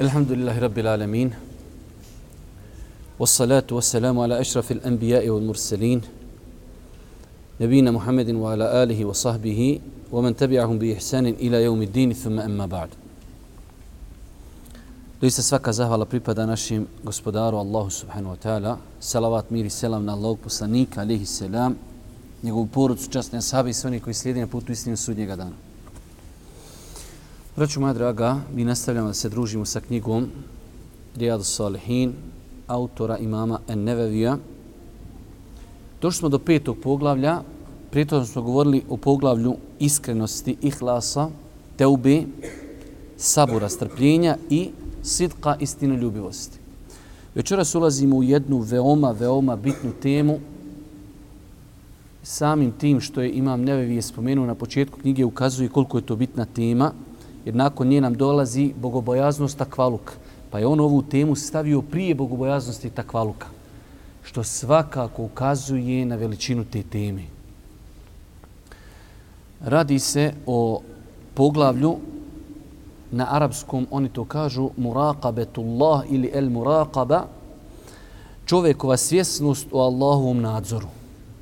الحمد 0.00 0.32
لله 0.32 0.58
رب 0.58 0.78
العالمين 0.78 1.30
والصلاة 3.18 3.68
والسلام 3.72 4.18
على 4.18 4.40
أشرف 4.40 4.72
الأنبياء 4.72 5.28
والمرسلين 5.28 6.00
نبينا 7.60 7.90
محمد 7.90 8.28
وعلى 8.30 8.82
آله 8.82 9.04
وصحبه 9.04 9.80
ومن 10.12 10.36
تبعهم 10.36 10.78
بإحسان 10.78 11.26
إلى 11.26 11.62
يوم 11.62 11.82
الدين 11.82 12.12
ثم 12.12 12.40
أما 12.40 12.66
بعد 12.66 12.88
Doista 15.24 15.42
svaka 15.42 15.72
zahvala 15.72 16.04
pripada 16.04 16.44
našim 16.46 16.84
gospodaru 17.04 17.56
Allahu 17.56 17.88
subhanahu 17.90 18.36
wa 18.36 18.36
ta'ala. 18.36 18.78
Salavat, 19.00 19.48
mir 19.50 19.64
i 19.64 19.70
selam 19.70 20.04
na 20.04 20.12
Allahog 20.12 20.38
poslanika, 20.38 21.00
alihi 21.00 21.24
selam, 21.26 21.78
njegovu 22.42 22.66
porodcu, 22.66 23.08
častne 23.10 23.38
asabe 23.38 23.70
i 23.70 23.72
sve 23.72 23.88
oni 23.88 24.00
koji 24.00 24.14
slijedi 24.14 24.40
na 24.40 24.46
putu 24.46 24.72
istinu 24.72 24.96
sudnjega 24.96 25.36
dana. 25.36 25.56
Braću 27.59 27.79
moja 27.79 27.93
draga, 27.93 28.37
mi 28.55 28.63
nastavljamo 28.63 29.07
da 29.07 29.13
se 29.13 29.29
družimo 29.29 29.65
sa 29.65 29.79
knjigom 29.79 30.27
Rijadu 31.15 31.43
Salihin, 31.43 32.13
autora 32.67 33.17
imama 33.17 33.59
En 33.67 33.83
Nevevija. 33.83 34.37
Došli 36.01 36.19
smo 36.19 36.29
do 36.29 36.39
petog 36.39 36.77
poglavlja, 36.83 37.41
prije 37.91 38.25
smo 38.25 38.41
govorili 38.41 38.81
o 38.89 38.97
poglavlju 38.97 39.55
iskrenosti, 39.79 40.55
ihlasa, 40.61 41.27
teube, 41.75 42.21
sabura, 43.17 43.69
strpljenja 43.69 44.37
i 44.49 44.69
sidqa 45.03 45.55
istinoljubivosti. 45.59 46.59
Večeras 47.35 47.75
ulazimo 47.75 48.15
u 48.15 48.23
jednu 48.23 48.59
veoma, 48.59 49.11
veoma 49.11 49.55
bitnu 49.55 49.91
temu. 50.01 50.39
Samim 52.23 52.71
tim 52.71 53.01
što 53.01 53.21
je 53.21 53.31
Imam 53.31 53.61
Nevevi 53.61 54.01
spomenuo 54.01 54.45
na 54.45 54.55
početku 54.55 54.99
knjige 54.99 55.25
ukazuje 55.25 55.69
koliko 55.69 55.97
je 55.97 56.05
to 56.05 56.15
bitna 56.15 56.45
tema, 56.45 56.93
jer 57.49 57.55
nakon 57.55 57.87
nje 57.87 58.01
nam 58.01 58.13
dolazi 58.13 58.73
bogobojaznost 58.77 59.57
takvaluk. 59.57 60.11
Pa 60.51 60.59
je 60.59 60.67
on 60.67 60.79
ovu 60.79 61.01
temu 61.01 61.35
stavio 61.35 61.81
prije 61.81 62.15
bogobojaznosti 62.15 62.89
takvaluka, 62.89 63.47
što 64.23 64.43
svakako 64.43 65.23
ukazuje 65.23 66.05
na 66.05 66.15
veličinu 66.15 66.65
te 66.65 66.83
teme. 66.83 67.23
Radi 69.65 69.99
se 69.99 70.33
o 70.45 70.81
poglavlju 71.33 71.95
na 73.11 73.27
arapskom 73.29 73.87
oni 73.91 74.09
to 74.09 74.25
kažu 74.25 74.69
muraqabetullah 74.77 76.05
ili 76.09 76.31
el 76.33 76.49
muraqaba 76.49 77.23
čovjekova 78.45 78.97
svjesnost 78.97 79.67
o 79.71 79.81
Allahovom 79.81 80.41
nadzoru. 80.41 80.87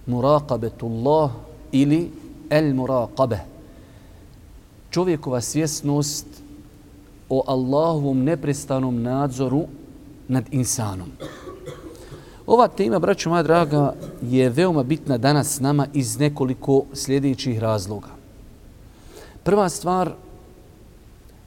Muraqabetullah 0.08 1.32
ili 1.72 2.12
el 2.50 2.74
muraqabe. 2.74 3.57
Čovjekova 4.98 5.42
svjesnost 5.42 6.26
o 7.30 7.44
Allahovom 7.48 8.24
neprestanom 8.24 9.02
nadzoru 9.02 9.68
nad 10.28 10.44
insanom. 10.52 11.12
Ova 12.48 12.68
tema, 12.68 13.00
braćo 13.00 13.30
moja 13.30 13.44
draga, 13.44 13.94
je 14.22 14.50
veoma 14.50 14.84
bitna 14.84 15.18
danas 15.18 15.56
s 15.56 15.60
nama 15.60 15.88
iz 15.94 16.20
nekoliko 16.20 16.84
sljedećih 16.94 17.60
razloga. 17.60 18.08
Prva 19.44 19.70
stvar, 19.70 20.14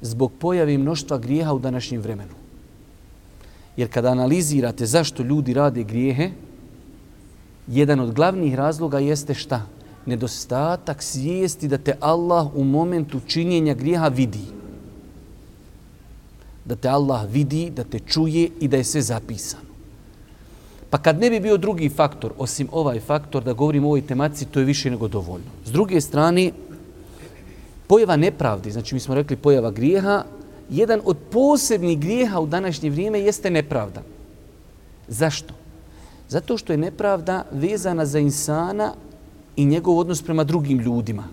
zbog 0.00 0.32
pojavi 0.38 0.78
mnoštva 0.78 1.18
grijeha 1.18 1.52
u 1.52 1.58
današnjem 1.58 2.00
vremenu. 2.00 2.34
Jer 3.76 3.90
kada 3.90 4.08
analizirate 4.08 4.86
zašto 4.86 5.22
ljudi 5.22 5.54
rade 5.54 5.82
grijehe, 5.82 6.30
jedan 7.66 8.00
od 8.00 8.14
glavnih 8.14 8.54
razloga 8.54 8.98
jeste 8.98 9.34
šta? 9.34 9.66
Nedostatak 10.06 11.03
svijesti 11.03 11.69
da 11.69 11.78
te 11.78 11.97
Allah 12.00 12.49
u 12.55 12.65
momentu 12.65 13.21
činjenja 13.27 13.75
grijeha 13.75 14.09
vidi. 14.09 14.44
Da 16.65 16.77
te 16.77 16.88
Allah 16.88 17.27
vidi, 17.31 17.71
da 17.71 17.84
te 17.84 17.99
čuje 17.99 18.49
i 18.61 18.69
da 18.69 18.77
je 18.77 18.84
sve 18.84 19.03
zapisano. 19.03 19.71
Pa 20.91 20.99
kad 20.99 21.21
ne 21.21 21.31
bi 21.31 21.41
bio 21.41 21.56
drugi 21.56 21.88
faktor, 21.88 22.33
osim 22.38 22.69
ovaj 22.72 23.00
faktor, 23.00 23.44
da 23.44 23.53
govorimo 23.53 23.87
o 23.87 23.91
ovoj 23.91 24.06
tematici, 24.06 24.44
to 24.44 24.59
je 24.59 24.66
više 24.66 24.91
nego 24.91 25.09
dovoljno. 25.09 25.47
S 25.65 25.72
druge 25.72 26.00
strane, 26.00 26.53
pojava 27.87 28.17
nepravdi, 28.17 28.71
znači 28.71 28.94
mi 28.94 29.00
smo 29.00 29.15
rekli 29.15 29.37
pojava 29.37 29.71
grijeha, 29.71 30.25
jedan 30.71 31.00
od 31.05 31.17
posebnih 31.31 31.99
grijeha 31.99 32.41
u 32.41 32.47
današnje 32.47 32.91
vrijeme 32.91 33.21
jeste 33.21 33.50
nepravda. 33.50 34.03
Zašto? 35.09 35.55
Zato 36.28 36.59
što 36.59 36.72
je 36.72 36.77
nepravda 36.77 37.44
vezana 37.53 38.06
za 38.06 38.19
insana 38.19 38.93
i 39.56 39.65
njegov 39.65 39.99
odnos 39.99 40.22
prema 40.22 40.44
drugim 40.44 40.78
ljudima. 40.78 41.25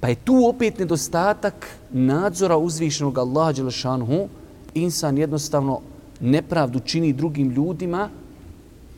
Pa 0.00 0.08
je 0.08 0.14
tu 0.14 0.48
opet 0.48 0.78
nedostatak 0.78 1.66
nadzora 1.92 2.56
uzvišenog 2.56 3.18
Allaha 3.18 3.52
Đelešanhu. 3.52 4.28
Insan 4.74 5.18
jednostavno 5.18 5.80
nepravdu 6.20 6.80
čini 6.80 7.12
drugim 7.12 7.50
ljudima 7.50 8.08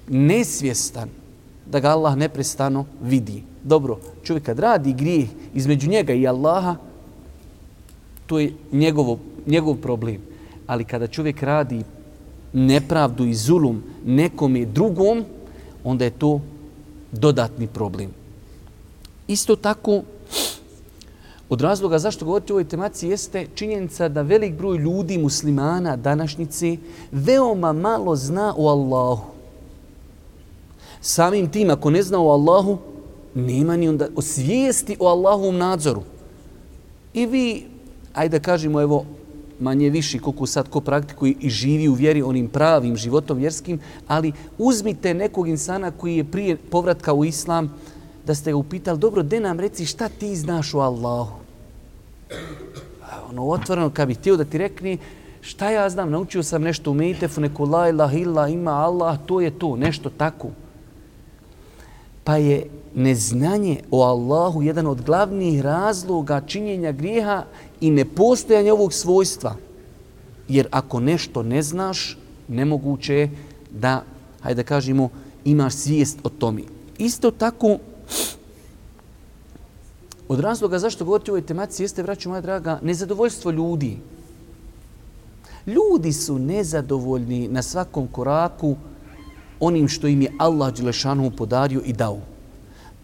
nesvjestan 0.08 1.08
da 1.66 1.80
ga 1.80 1.88
Allah 1.88 2.16
neprestano 2.16 2.84
vidi. 3.02 3.42
Dobro, 3.62 3.98
čovjek 4.22 4.44
kad 4.44 4.58
radi 4.58 4.92
grijeh 4.92 5.28
između 5.54 5.90
njega 5.90 6.12
i 6.12 6.26
Allaha, 6.26 6.76
to 8.26 8.38
je 8.38 8.52
njegovo, 8.72 9.18
njegov 9.46 9.74
problem. 9.74 10.18
Ali 10.66 10.84
kada 10.84 11.06
čovjek 11.06 11.42
radi 11.42 11.82
nepravdu 12.52 13.26
i 13.26 13.34
zulum 13.34 13.82
nekom 14.04 14.56
i 14.56 14.66
drugom, 14.66 15.24
onda 15.84 16.04
je 16.04 16.10
to 16.10 16.40
dodatni 17.12 17.66
problem. 17.66 18.10
Isto 19.28 19.56
tako, 19.56 20.02
od 21.48 21.60
razloga 21.60 21.98
zašto 21.98 22.24
govoriti 22.24 22.52
o 22.52 22.54
ovoj 22.54 22.68
temaciji 22.68 23.10
jeste 23.10 23.46
činjenica 23.54 24.08
da 24.08 24.22
velik 24.22 24.54
broj 24.54 24.78
ljudi, 24.78 25.18
muslimana, 25.18 25.96
današnjice, 25.96 26.76
veoma 27.12 27.72
malo 27.72 28.16
zna 28.16 28.54
o 28.56 28.68
Allahu. 28.68 29.22
Samim 31.00 31.50
tim, 31.50 31.70
ako 31.70 31.90
ne 31.90 32.02
zna 32.02 32.20
o 32.20 32.30
Allahu, 32.30 32.78
nema 33.34 33.76
ni 33.76 33.88
onda 33.88 34.08
osvijesti 34.16 34.96
o 35.00 35.06
Allahovom 35.08 35.56
nadzoru. 35.56 36.02
I 37.14 37.26
vi, 37.26 37.66
ajde 38.14 38.38
da 38.38 38.44
kažemo, 38.44 38.80
evo, 38.80 39.04
manje 39.60 39.90
viši 39.90 40.18
koliko 40.18 40.46
sad 40.46 40.68
ko 40.68 40.80
praktikuje 40.80 41.34
i 41.40 41.50
živi 41.50 41.88
u 41.88 41.94
vjeri 41.94 42.22
onim 42.22 42.48
pravim 42.48 42.96
životom 42.96 43.38
vjerskim, 43.38 43.80
ali 44.06 44.32
uzmite 44.58 45.14
nekog 45.14 45.48
insana 45.48 45.90
koji 45.90 46.16
je 46.16 46.24
prije 46.24 46.56
povratka 46.56 47.12
u 47.12 47.24
islam, 47.24 47.74
da 48.26 48.34
ste 48.34 48.50
ga 48.50 48.56
upitali, 48.56 48.98
dobro, 48.98 49.22
de 49.22 49.40
nam 49.40 49.60
reci 49.60 49.86
šta 49.86 50.08
ti 50.08 50.36
znaš 50.36 50.74
o 50.74 50.78
Allahu? 50.78 51.32
Ono 53.30 53.48
otvoreno, 53.48 53.90
kad 53.90 54.08
bi 54.08 54.14
htio 54.14 54.36
da 54.36 54.44
ti 54.44 54.58
rekni, 54.58 54.98
šta 55.40 55.70
ja 55.70 55.90
znam, 55.90 56.10
naučio 56.10 56.42
sam 56.42 56.62
nešto 56.62 56.90
u 56.90 56.94
Mejtefu, 56.94 57.40
neku 57.40 57.64
la 57.64 57.88
ilaha 57.88 58.16
illa 58.16 58.48
ima 58.48 58.70
Allah, 58.70 59.18
to 59.26 59.40
je 59.40 59.50
to, 59.50 59.76
nešto 59.76 60.10
tako. 60.10 60.48
Pa 62.24 62.36
je 62.36 62.66
neznanje 62.94 63.80
o 63.90 64.02
Allahu 64.02 64.62
jedan 64.62 64.86
od 64.86 65.02
glavnih 65.02 65.60
razloga 65.60 66.40
činjenja 66.46 66.92
grijeha 66.92 67.44
i 67.80 67.90
nepostojanje 67.90 68.72
ovog 68.72 68.92
svojstva. 68.92 69.56
Jer 70.48 70.68
ako 70.70 71.00
nešto 71.00 71.42
ne 71.42 71.62
znaš, 71.62 72.18
nemoguće 72.48 73.14
je 73.14 73.30
da, 73.70 74.02
hajde 74.40 74.62
da 74.62 74.68
kažemo, 74.68 75.08
imaš 75.44 75.74
svijest 75.74 76.18
o 76.24 76.28
tome. 76.28 76.62
Isto 76.98 77.30
tako, 77.30 77.78
od 80.28 80.40
razloga 80.40 80.78
zašto 80.78 81.04
govoriti 81.04 81.30
o 81.30 81.34
ovoj 81.34 81.46
tematici 81.46 81.82
jeste, 81.82 82.02
vraću 82.02 82.28
moja 82.28 82.40
draga, 82.40 82.78
nezadovoljstvo 82.82 83.50
ljudi. 83.50 83.98
Ljudi 85.66 86.12
su 86.12 86.38
nezadovoljni 86.38 87.48
na 87.48 87.62
svakom 87.62 88.06
koraku 88.06 88.76
onim 89.60 89.88
što 89.88 90.06
im 90.06 90.22
je 90.22 90.32
Allah 90.38 90.74
Đelešanu 90.74 91.30
podario 91.30 91.82
i 91.84 91.92
dao. 91.92 92.35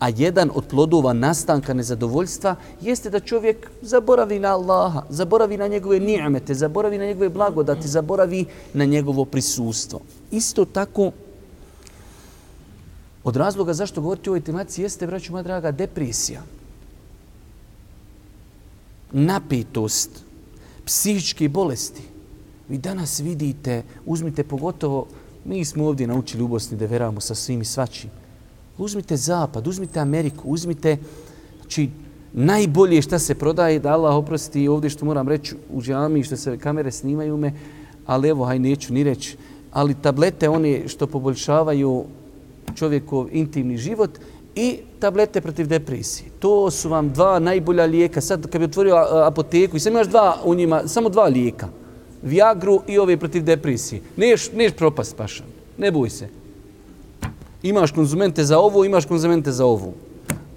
A 0.02 0.08
jedan 0.08 0.50
od 0.54 0.66
plodova 0.66 1.12
nastanka 1.12 1.74
nezadovoljstva 1.74 2.56
jeste 2.80 3.10
da 3.10 3.20
čovjek 3.20 3.70
zaboravi 3.82 4.38
na 4.38 4.54
Allaha, 4.54 5.02
zaboravi 5.08 5.56
na 5.56 5.68
njegove 5.68 6.00
ni'mete, 6.00 6.54
zaboravi 6.54 6.98
na 6.98 7.04
njegove 7.06 7.28
blagodati, 7.28 7.88
zaboravi 7.88 8.44
na 8.74 8.84
njegovo 8.84 9.24
prisustvo. 9.24 10.00
Isto 10.30 10.64
tako, 10.64 11.12
od 13.24 13.36
razloga 13.36 13.74
zašto 13.74 14.00
govoriti 14.00 14.30
o 14.30 14.32
ovoj 14.32 14.40
tematici 14.40 14.82
jeste, 14.82 15.06
braću 15.06 15.32
moja 15.32 15.42
draga, 15.42 15.70
depresija. 15.70 16.42
Napetost, 19.12 20.10
psihičke 20.84 21.48
bolesti. 21.48 22.02
Vi 22.68 22.78
danas 22.78 23.20
vidite, 23.20 23.82
uzmite 24.06 24.44
pogotovo, 24.44 25.06
mi 25.44 25.64
smo 25.64 25.86
ovdje 25.86 26.06
naučili 26.06 26.42
u 26.42 26.48
Bosni 26.48 26.76
da 26.76 26.86
veramo 26.86 27.20
sa 27.20 27.34
svim 27.34 27.62
i 27.62 27.64
svačim 27.64 28.10
Uzmite 28.78 29.16
Zapad, 29.16 29.66
uzmite 29.66 30.00
Ameriku, 30.00 30.48
uzmite 30.48 30.96
znači, 31.60 31.88
najbolje 32.32 33.02
šta 33.02 33.18
se 33.18 33.34
prodaje, 33.34 33.78
da 33.78 33.92
Allah 33.92 34.14
oprosti 34.14 34.68
ovdje 34.68 34.90
što 34.90 35.04
moram 35.04 35.28
reći 35.28 35.54
u 35.72 35.82
džami, 35.82 36.24
što 36.24 36.36
se 36.36 36.58
kamere 36.58 36.90
snimaju 36.90 37.36
me, 37.36 37.52
ali 38.06 38.28
evo, 38.28 38.44
haj 38.44 38.58
neću 38.58 38.94
ni 38.94 39.04
reći, 39.04 39.36
ali 39.72 39.94
tablete 39.94 40.48
one 40.48 40.88
što 40.88 41.06
poboljšavaju 41.06 42.04
čovjekov 42.74 43.28
intimni 43.32 43.78
život 43.78 44.10
i 44.54 44.78
tablete 44.98 45.40
protiv 45.40 45.66
depresije. 45.66 46.30
To 46.38 46.70
su 46.70 46.88
vam 46.88 47.12
dva 47.12 47.38
najbolja 47.38 47.84
lijeka. 47.84 48.20
Sad 48.20 48.50
kad 48.50 48.58
bi 48.58 48.64
otvorio 48.64 48.96
apoteku 49.26 49.76
i 49.76 49.80
sam 49.80 49.92
imaš 49.92 50.06
dva 50.06 50.36
u 50.44 50.54
njima, 50.54 50.88
samo 50.88 51.08
dva 51.08 51.24
lijeka– 51.24 51.68
Viagru 52.22 52.80
i 52.86 52.98
ove 52.98 53.16
protiv 53.16 53.42
depresije. 53.42 54.00
Neš, 54.16 54.52
neš 54.52 54.72
propast 54.72 55.16
pašan. 55.16 55.46
Ne 55.78 55.90
boj 55.90 56.10
se. 56.10 56.28
Imaš 57.62 57.90
konzumente 57.90 58.44
za 58.44 58.58
ovo, 58.58 58.84
imaš 58.84 59.06
konzumente 59.06 59.52
za 59.52 59.66
ovo. 59.66 59.92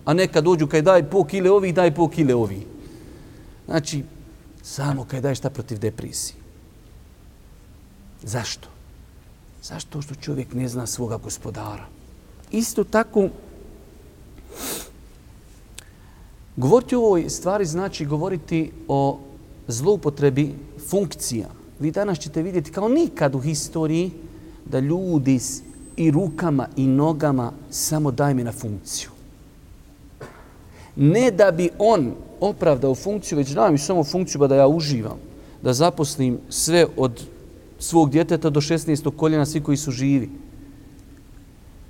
A 0.05 0.13
neka 0.13 0.41
dođu 0.41 0.67
kaj 0.67 0.81
daj 0.81 1.09
po 1.09 1.23
kile 1.23 1.51
ovih, 1.51 1.73
daj 1.73 1.95
po 1.95 2.09
kile 2.09 2.35
ovih. 2.35 2.63
Znači, 3.65 4.03
samo 4.61 5.05
kaj 5.05 5.21
daj 5.21 5.35
šta 5.35 5.49
protiv 5.49 5.79
depresije. 5.79 6.37
Zašto? 8.23 8.67
Zašto 9.63 10.01
što 10.01 10.15
čovjek 10.15 10.53
ne 10.53 10.67
zna 10.67 10.87
svoga 10.87 11.17
gospodara? 11.17 11.85
Isto 12.51 12.83
tako, 12.83 13.29
govoriti 16.55 16.95
o 16.95 16.99
ovoj 16.99 17.29
stvari 17.29 17.65
znači 17.65 18.05
govoriti 18.05 18.71
o 18.87 19.19
zloupotrebi 19.67 20.55
funkcija. 20.89 21.47
Vi 21.79 21.91
danas 21.91 22.19
ćete 22.19 22.41
vidjeti 22.41 22.71
kao 22.71 22.89
nikad 22.89 23.35
u 23.35 23.39
historiji 23.39 24.11
da 24.65 24.79
ljudi 24.79 25.39
i 25.97 26.11
rukama 26.11 26.67
i 26.75 26.87
nogama 26.87 27.51
samo 27.69 28.11
daj 28.11 28.33
mi 28.33 28.43
na 28.43 28.51
funkciju. 28.51 29.09
Ne 30.95 31.31
da 31.31 31.51
bi 31.51 31.69
on 31.79 32.13
opravdao 32.39 32.95
funkciju, 32.95 33.37
već 33.37 33.49
daj 33.49 33.71
mi 33.71 33.77
samo 33.77 34.03
funkciju 34.03 34.39
ba 34.39 34.47
da 34.47 34.55
ja 34.55 34.67
uživam, 34.67 35.17
da 35.61 35.73
zaposlim 35.73 36.39
sve 36.49 36.85
od 36.97 37.23
svog 37.79 38.09
djeteta 38.09 38.49
do 38.49 38.61
16. 38.61 39.15
koljena, 39.15 39.45
svi 39.45 39.61
koji 39.61 39.77
su 39.77 39.91
živi. 39.91 40.29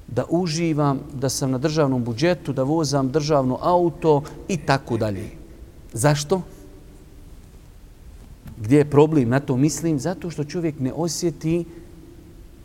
Da 0.07 0.25
uživam, 0.29 0.99
da 1.13 1.29
sam 1.29 1.51
na 1.51 1.57
državnom 1.57 2.03
budžetu, 2.03 2.53
da 2.53 2.63
vozam 2.63 3.11
državno 3.11 3.57
auto 3.61 4.23
i 4.47 4.57
tako 4.57 4.97
dalje. 4.97 5.29
Zašto? 5.93 6.41
Gdje 8.57 8.77
je 8.77 8.89
problem? 8.89 9.29
Na 9.29 9.39
to 9.39 9.57
mislim 9.57 9.99
zato 9.99 10.29
što 10.29 10.43
čovjek 10.43 10.79
ne 10.79 10.93
osjeti 10.93 11.65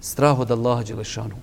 strah 0.01 0.41
od 0.41 0.51
Allaha 0.51 0.83
Đelešanu. 0.83 1.37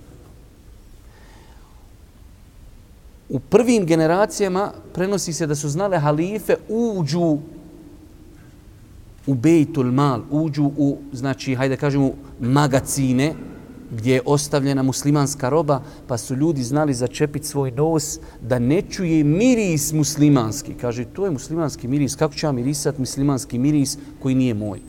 U 3.28 3.38
prvim 3.40 3.86
generacijama 3.86 4.72
prenosi 4.94 5.32
se 5.32 5.46
da 5.46 5.54
su 5.54 5.68
znale 5.68 5.98
halife 5.98 6.56
uđu 6.68 7.38
u 9.26 9.34
bejtul 9.34 9.92
mal, 9.92 10.22
uđu 10.30 10.64
u, 10.76 10.98
znači, 11.12 11.54
hajde 11.54 11.76
kažemo, 11.76 12.12
magacine 12.40 13.34
gdje 13.90 14.14
je 14.14 14.22
ostavljena 14.24 14.82
muslimanska 14.82 15.48
roba, 15.48 15.82
pa 16.06 16.18
su 16.18 16.36
ljudi 16.36 16.62
znali 16.62 16.94
začepiti 16.94 17.46
svoj 17.46 17.70
nos 17.70 18.18
da 18.40 18.58
ne 18.58 18.82
čuje 18.82 19.24
miris 19.24 19.92
muslimanski. 19.92 20.74
Kaže, 20.74 21.04
to 21.04 21.24
je 21.24 21.30
muslimanski 21.30 21.88
miris, 21.88 22.16
kako 22.16 22.34
ću 22.34 22.46
ja 22.46 22.52
mirisat 22.52 22.98
muslimanski 22.98 23.58
miris 23.58 23.98
koji 24.22 24.34
nije 24.34 24.54
moj? 24.54 24.80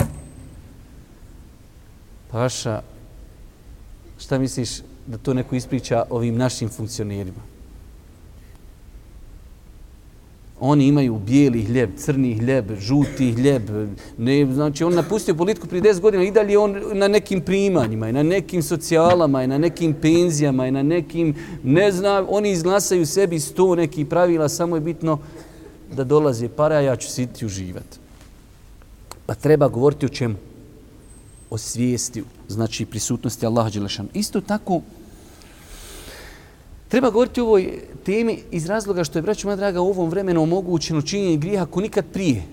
Paša, 2.31 2.81
šta 4.19 4.39
misliš 4.39 4.69
da 5.07 5.17
to 5.17 5.33
neko 5.33 5.55
ispriča 5.55 6.03
ovim 6.09 6.35
našim 6.35 6.69
funkcionerima? 6.69 7.41
Oni 10.59 10.87
imaju 10.87 11.15
bijeli 11.17 11.63
hljeb, 11.63 11.89
crni 11.97 12.33
hljeb, 12.33 12.71
žuti 12.79 13.31
hljeb. 13.31 13.69
Ne, 14.17 14.53
znači, 14.53 14.83
on 14.83 14.93
napustio 14.93 15.35
politiku 15.35 15.67
prije 15.67 15.81
10 15.81 15.99
godina 15.99 16.23
i 16.23 16.31
dalje 16.31 16.57
on 16.57 16.75
na 16.93 17.07
nekim 17.07 17.41
primanjima, 17.41 18.09
i 18.09 18.13
na 18.13 18.23
nekim 18.23 18.63
socijalama, 18.63 19.43
i 19.43 19.47
na 19.47 19.57
nekim 19.57 19.93
penzijama, 19.93 20.67
i 20.67 20.71
na 20.71 20.83
nekim, 20.83 21.35
ne 21.63 21.91
znam, 21.91 22.25
oni 22.29 22.51
izglasaju 22.51 23.05
sebi 23.05 23.39
sto 23.39 23.75
nekih 23.75 24.07
pravila, 24.07 24.49
samo 24.49 24.75
je 24.75 24.81
bitno 24.81 25.19
da 25.95 26.03
dolaze 26.03 26.49
para, 26.49 26.75
a 26.75 26.81
ja 26.81 26.95
ću 26.95 27.09
siti 27.09 27.45
uživati. 27.45 27.97
Pa 29.25 29.35
treba 29.35 29.67
govoriti 29.67 30.05
o 30.05 30.09
čemu? 30.09 30.35
O 31.49 31.57
svijesti, 31.57 32.23
znači 32.47 32.85
prisutnosti 32.85 33.45
Allaha 33.45 33.69
Đelešanu. 33.69 34.09
Isto 34.13 34.41
tako, 34.41 34.81
Treba 36.89 37.09
govoriti 37.09 37.41
o 37.41 37.45
ovoj 37.45 37.81
temi 38.05 38.39
iz 38.51 38.65
razloga 38.65 39.03
što 39.03 39.19
je, 39.19 39.21
braću 39.21 39.47
moja 39.47 39.55
draga, 39.55 39.81
u 39.81 39.89
ovom 39.89 40.09
vremenu 40.09 40.43
omogućeno 40.43 41.01
činjenje 41.01 41.37
grijeha 41.37 41.65
ko 41.65 41.81
nikad 41.81 42.05
prije. 42.13 42.43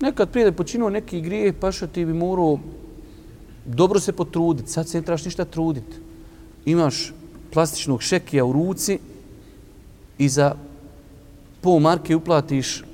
Nekad 0.00 0.30
prije 0.30 0.44
da 0.44 0.48
je 0.48 0.56
počinuo 0.56 0.90
neki 0.90 1.20
grijeh, 1.20 1.54
pa 1.60 1.72
što 1.72 1.86
ti 1.86 2.04
bi 2.04 2.12
morao 2.14 2.58
dobro 3.66 4.00
se 4.00 4.12
potruditi. 4.12 4.70
Sad 4.70 4.88
se 4.88 4.98
ne 4.98 5.04
trebaš 5.04 5.24
ništa 5.24 5.44
truditi. 5.44 5.96
Imaš 6.64 7.12
plastičnog 7.52 8.02
šekija 8.02 8.44
u 8.44 8.52
ruci 8.52 8.98
i 10.18 10.28
za 10.28 10.54
pol 11.60 11.78
marke 11.78 12.16
uplatiš 12.16 12.84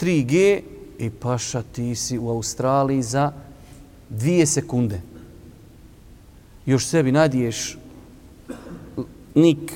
3G 0.00 0.60
i 0.98 1.10
paša 1.10 1.62
ti 1.62 1.94
si 1.94 2.18
u 2.18 2.30
Australiji 2.30 3.02
za 3.02 3.32
dvije 4.08 4.46
sekunde. 4.46 5.00
Još 6.66 6.86
sebi 6.86 7.12
nadiješ 7.12 7.78
nik 9.34 9.72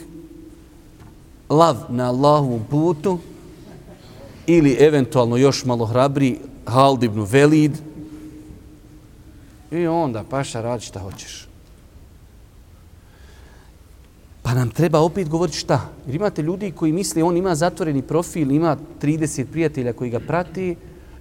lav 1.48 1.76
na 1.88 2.08
Allahovom 2.08 2.64
putu 2.70 3.18
ili 4.46 4.76
eventualno 4.80 5.36
još 5.36 5.64
malo 5.64 5.86
hrabri 5.86 6.38
Haldibnu 6.66 7.24
Velid 7.24 7.72
i 9.70 9.86
onda 9.86 10.24
paša 10.30 10.60
radi 10.60 10.84
šta 10.84 11.00
hoćeš. 11.00 11.46
Pa 14.42 14.54
nam 14.54 14.70
treba 14.70 15.00
opet 15.00 15.28
govoriti 15.28 15.58
šta. 15.58 15.88
Jer 16.06 16.14
imate 16.14 16.42
ljudi 16.42 16.70
koji 16.70 16.92
misle 16.92 17.22
on 17.22 17.36
ima 17.36 17.54
zatvoreni 17.54 18.02
profil, 18.02 18.50
ima 18.50 18.76
30 19.02 19.44
prijatelja 19.44 19.92
koji 19.92 20.10
ga 20.10 20.20
prati 20.20 20.76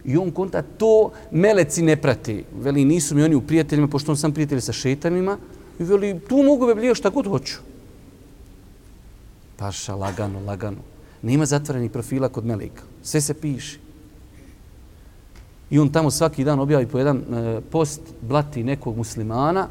i 0.05 0.17
on 0.17 0.31
konta 0.31 0.61
to 0.61 1.11
meleci 1.31 1.81
ne 1.81 1.95
prati. 1.95 2.43
Veli 2.61 2.85
nisu 2.85 3.15
mi 3.15 3.23
oni 3.23 3.35
u 3.35 3.41
prijateljima 3.41 3.87
pošto 3.87 4.11
on 4.11 4.17
sam 4.17 4.31
prijatelj 4.31 4.61
sa 4.61 4.73
šetanima 4.73 5.37
i 5.79 5.83
veli 5.83 6.19
tu 6.29 6.43
mogu 6.43 6.75
be 6.75 6.95
šta 6.95 7.09
god 7.09 7.27
hoću. 7.27 7.57
Paša, 9.57 9.95
lagano, 9.95 10.39
lagano. 10.39 10.77
Nema 11.21 11.45
zatvorenih 11.45 11.91
profila 11.91 12.29
kod 12.29 12.45
Melika. 12.45 12.83
Sve 13.03 13.21
se 13.21 13.33
piše. 13.33 13.79
I 15.69 15.79
on 15.79 15.89
tamo 15.89 16.11
svaki 16.11 16.43
dan 16.43 16.59
objavi 16.59 16.87
po 16.87 16.97
jedan 16.97 17.17
e, 17.17 17.61
post, 17.71 18.01
blati 18.21 18.63
nekog 18.63 18.97
muslimana 18.97 19.67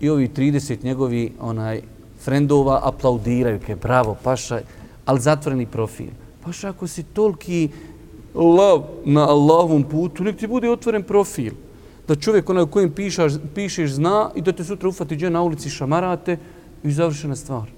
i 0.00 0.08
ovi 0.08 0.28
30 0.28 0.84
njegovi 0.84 1.32
onaj 1.40 1.82
frendova 2.24 2.80
aplaudiraju, 2.84 3.60
ke 3.66 3.76
bravo, 3.76 4.16
paša, 4.22 4.60
ali 5.04 5.20
zatvoreni 5.20 5.66
profil. 5.66 6.08
Paša, 6.44 6.68
ako 6.68 6.86
si 6.86 7.02
toliki 7.02 7.68
lav 8.36 8.84
na 9.04 9.28
Allahovom 9.28 9.82
putu, 9.82 10.24
nek 10.24 10.36
ti 10.36 10.46
bude 10.46 10.70
otvoren 10.70 11.02
profil. 11.02 11.54
Da 12.08 12.14
čovjek 12.14 12.50
onaj 12.50 12.62
u 12.62 12.66
kojem 12.66 12.92
pišaš, 12.92 13.32
pišeš 13.54 13.90
zna 13.90 14.30
i 14.34 14.42
da 14.42 14.52
te 14.52 14.64
sutra 14.64 14.88
ufati 14.88 15.16
gdje 15.16 15.30
na 15.30 15.42
ulici 15.42 15.70
šamarate 15.70 16.38
i 16.82 16.92
završena 16.92 17.36
stvar 17.36 17.76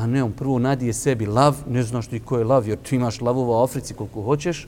a 0.00 0.06
ne 0.06 0.24
on 0.24 0.32
prvo 0.32 0.58
nadije 0.58 0.92
sebi 0.92 1.26
lav, 1.26 1.56
ne 1.68 1.82
znaš 1.82 2.06
ti 2.06 2.20
ko 2.20 2.38
je 2.38 2.44
lav, 2.44 2.68
jer 2.68 2.78
ti 2.78 2.96
imaš 2.96 3.20
lavova 3.20 3.60
u 3.60 3.62
Africi 3.62 3.94
koliko 3.94 4.22
hoćeš, 4.22 4.66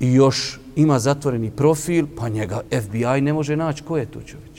i 0.00 0.12
još 0.12 0.60
ima 0.76 0.98
zatvoreni 0.98 1.50
profil, 1.50 2.06
pa 2.16 2.28
njega 2.28 2.60
FBI 2.82 3.20
ne 3.20 3.32
može 3.32 3.56
naći 3.56 3.82
ko 3.82 3.96
je 3.96 4.06
to 4.06 4.20
čovjek. 4.20 4.50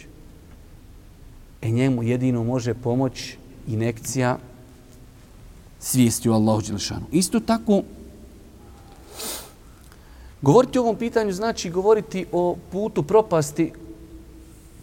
E 1.62 1.70
njemu 1.70 2.04
jedino 2.04 2.44
može 2.44 2.74
pomoć 2.74 3.36
inekcija 3.68 4.38
svijesti 5.80 6.30
u 6.30 6.34
Allahu 6.34 6.62
Đelešanu. 6.62 7.06
Isto 7.12 7.40
tako, 7.40 7.82
govoriti 10.42 10.80
o 10.80 10.82
ovom 10.82 10.96
pitanju 10.96 11.32
znači 11.32 11.70
govoriti 11.70 12.26
o 12.32 12.56
putu 12.72 13.04
propasti 13.04 13.72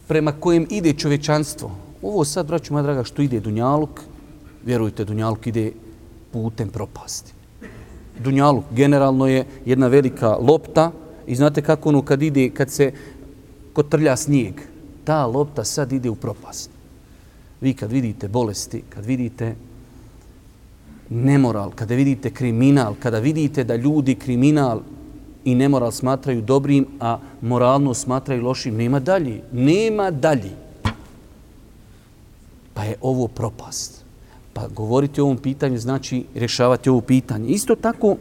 prema 0.09 0.33
kojem 0.33 0.67
ide 0.71 0.93
čovečanstvo. 0.93 1.71
Ovo 2.03 2.25
sad, 2.25 2.47
braću 2.47 2.73
moja 2.73 2.83
draga, 2.83 3.05
što 3.05 3.23
ide 3.23 3.41
Dunjaluk, 3.41 4.01
vjerujte, 4.65 5.05
Dunjaluk 5.05 5.47
ide 5.47 5.73
putem 6.33 6.69
propasti. 6.69 7.33
Dunjaluk 8.19 8.65
generalno 8.71 9.27
je 9.27 9.45
jedna 9.65 9.87
velika 9.87 10.37
lopta 10.37 10.91
i 11.27 11.37
znate 11.37 11.63
kako 11.63 11.89
ono 11.89 12.03
kad 12.03 12.23
ide, 12.23 12.51
kad 12.51 12.71
se 12.71 12.93
kotrlja 13.73 14.17
snijeg, 14.17 14.55
ta 15.05 15.27
lopta 15.27 15.65
sad 15.65 15.93
ide 15.93 16.11
u 16.11 16.15
propast. 16.15 16.71
Vi 17.61 17.75
kad 17.75 17.93
vidite 17.93 18.29
bolesti, 18.29 18.83
kad 18.89 19.05
vidite 19.05 19.55
nemoral, 21.11 21.71
kada 21.71 21.95
vidite 21.95 22.31
kriminal, 22.31 22.95
kada 23.03 23.19
vidite 23.19 23.65
da 23.65 23.77
ljudi 23.77 24.15
kriminal 24.15 24.81
i 25.51 25.55
nemoral 25.55 25.93
smatraju 25.93 26.43
dobrim, 26.43 26.87
a 27.01 27.19
moralno 27.41 27.95
smatraju 27.95 28.43
lošim, 28.43 28.77
nema 28.77 29.01
dalje. 29.01 29.43
Nema 29.53 30.11
dalje 30.11 30.69
pa 32.79 32.85
je 32.85 32.95
ovo 33.01 33.29
propast. 33.29 34.05
Pa 34.53 34.69
govoriti 34.69 35.21
o 35.21 35.25
ovom 35.25 35.37
pitanju 35.39 35.79
znači 35.79 36.25
rješavati 36.35 36.91
ovo 36.91 37.01
pitanje. 37.01 37.49
Isto 37.49 37.75
tako, 37.75 38.17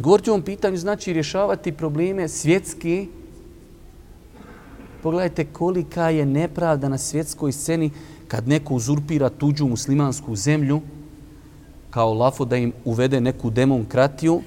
govoriti 0.00 0.30
o 0.30 0.32
ovom 0.32 0.42
pitanju 0.42 0.76
znači 0.76 1.12
rješavati 1.12 1.72
probleme 1.72 2.28
svjetske. 2.28 3.06
Pogledajte 5.02 5.44
kolika 5.44 6.10
je 6.10 6.26
nepravda 6.26 6.88
na 6.88 6.98
svjetskoj 6.98 7.52
sceni 7.52 7.90
kad 8.28 8.48
neko 8.48 8.74
uzurpira 8.74 9.28
tuđu 9.28 9.68
muslimansku 9.68 10.36
zemlju 10.36 10.80
kao 11.90 12.14
lafo 12.14 12.44
da 12.44 12.56
im 12.56 12.72
uvede 12.84 13.20
neku 13.20 13.50
demokratiju 13.50 14.40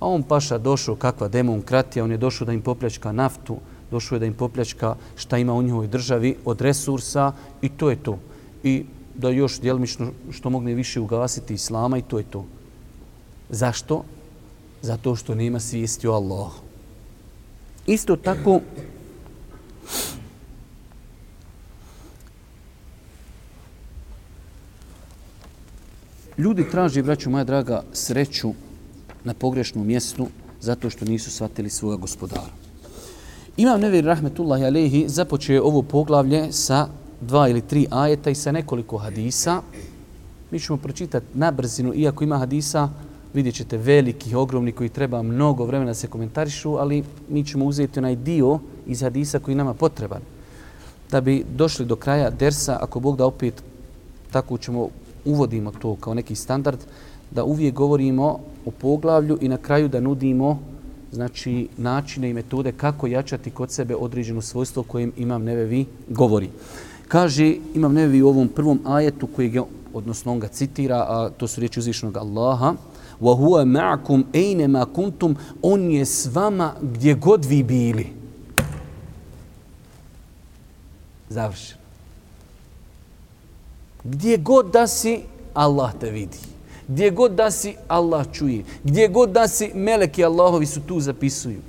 A 0.00 0.06
on 0.06 0.22
paša 0.22 0.58
došao, 0.58 0.96
kakva 0.96 1.28
demokratija, 1.28 2.04
on 2.04 2.10
je 2.10 2.16
došao 2.16 2.46
da 2.46 2.52
im 2.52 2.62
popljačka 2.62 3.12
naftu, 3.12 3.56
došao 3.90 4.16
je 4.16 4.20
da 4.20 4.26
im 4.26 4.34
popljačka 4.34 4.94
šta 5.16 5.38
ima 5.38 5.54
u 5.54 5.62
njihovoj 5.62 5.86
državi 5.86 6.36
od 6.44 6.60
resursa 6.60 7.32
i 7.62 7.68
to 7.68 7.90
je 7.90 7.96
to. 7.96 8.18
I 8.62 8.84
da 9.14 9.30
još 9.30 9.60
djelmično 9.60 10.12
što 10.30 10.50
mogne 10.50 10.74
više 10.74 11.00
ugasiti 11.00 11.54
islama 11.54 11.98
i 11.98 12.02
to 12.02 12.18
je 12.18 12.24
to. 12.24 12.44
Zašto? 13.50 14.04
Zato 14.82 15.16
što 15.16 15.34
nema 15.34 15.60
svijesti 15.60 16.06
o 16.08 16.12
Allahu. 16.12 16.60
Isto 17.86 18.16
tako, 18.16 18.60
ljudi 26.38 26.70
traži, 26.70 27.02
braću 27.02 27.30
moja 27.30 27.44
draga, 27.44 27.82
sreću 27.92 28.52
na 29.28 29.34
pogrešnu 29.34 29.84
mjestu 29.84 30.26
zato 30.60 30.90
što 30.90 31.04
nisu 31.04 31.30
shvatili 31.30 31.70
svoga 31.70 31.96
gospodara. 31.96 32.48
Imam 33.56 33.80
Nevir 33.80 34.04
Rahmetullahi 34.04 34.64
Alehi 34.64 35.04
započeo 35.08 35.64
ovo 35.64 35.82
poglavlje 35.82 36.52
sa 36.52 36.88
dva 37.20 37.48
ili 37.48 37.60
tri 37.60 37.86
ajeta 37.90 38.30
i 38.30 38.34
sa 38.34 38.52
nekoliko 38.52 38.96
hadisa. 38.96 39.60
Mi 40.50 40.60
ćemo 40.60 40.78
pročitati 40.78 41.26
na 41.34 41.50
brzinu, 41.50 41.92
iako 41.94 42.24
ima 42.24 42.38
hadisa, 42.38 42.88
vidjet 43.34 43.54
ćete 43.54 43.76
velikih, 43.76 44.36
ogromni 44.36 44.72
koji 44.72 44.88
treba 44.88 45.22
mnogo 45.22 45.64
vremena 45.64 45.90
da 45.90 45.94
se 45.94 46.08
komentarišu, 46.08 46.76
ali 46.76 47.04
mi 47.28 47.44
ćemo 47.44 47.64
uzeti 47.64 47.98
onaj 47.98 48.16
dio 48.16 48.58
iz 48.86 49.02
hadisa 49.02 49.38
koji 49.38 49.54
nama 49.54 49.74
potreban. 49.74 50.22
Da 51.10 51.20
bi 51.20 51.44
došli 51.56 51.86
do 51.86 51.96
kraja 51.96 52.30
dersa, 52.30 52.78
ako 52.80 53.00
Bog 53.00 53.16
da 53.16 53.26
opet 53.26 53.62
tako 54.30 54.58
ćemo 54.58 54.88
uvodimo 55.24 55.72
to 55.72 55.96
kao 55.96 56.14
neki 56.14 56.34
standard, 56.34 56.78
da 57.30 57.44
uvijek 57.44 57.74
govorimo 57.74 58.38
o 58.66 58.70
poglavlju 58.70 59.38
i 59.40 59.48
na 59.48 59.56
kraju 59.56 59.88
da 59.88 60.00
nudimo 60.00 60.58
znači 61.12 61.68
načine 61.76 62.30
i 62.30 62.34
metode 62.34 62.72
kako 62.72 63.06
jačati 63.06 63.50
kod 63.50 63.70
sebe 63.70 63.96
određeno 63.96 64.42
svojstvo 64.42 64.82
kojim 64.82 65.12
Imam 65.16 65.42
Nevevi 65.42 65.86
govori. 66.08 66.50
Kaže 67.08 67.56
Imam 67.74 67.92
Nevevi 67.92 68.22
u 68.22 68.28
ovom 68.28 68.48
prvom 68.48 68.80
ajetu 68.84 69.26
koji 69.26 69.54
je, 69.54 69.62
odnosno 69.94 70.32
on 70.32 70.40
ga 70.40 70.48
citira, 70.48 70.96
a 70.96 71.30
to 71.36 71.48
su 71.48 71.60
riječi 71.60 71.80
uzvišnog 71.80 72.16
Allaha, 72.16 72.74
wa 73.20 73.36
huwa 73.36 73.64
ma'akum 73.64 74.24
aynama 74.32 74.86
kuntum 74.86 75.36
on 75.62 75.90
je 75.90 76.04
s 76.04 76.28
vama 76.34 76.72
gdje 76.82 77.14
god 77.14 77.44
vi 77.44 77.62
bili 77.62 78.06
završeno. 81.28 81.80
Gdje 84.04 84.36
god 84.36 84.70
da 84.72 84.86
si 84.86 85.20
Allah 85.54 85.92
te 86.00 86.10
vidi 86.10 86.38
gdje 86.88 87.10
god 87.10 87.32
da 87.32 87.50
si 87.50 87.76
Allah 87.88 88.26
čuje. 88.32 88.64
Gdje 88.84 89.08
god 89.08 89.30
da 89.30 89.48
si 89.48 89.70
meleki 89.74 90.24
Allahovi 90.24 90.66
su 90.66 90.80
tu 90.80 91.00
zapisuju. 91.00 91.60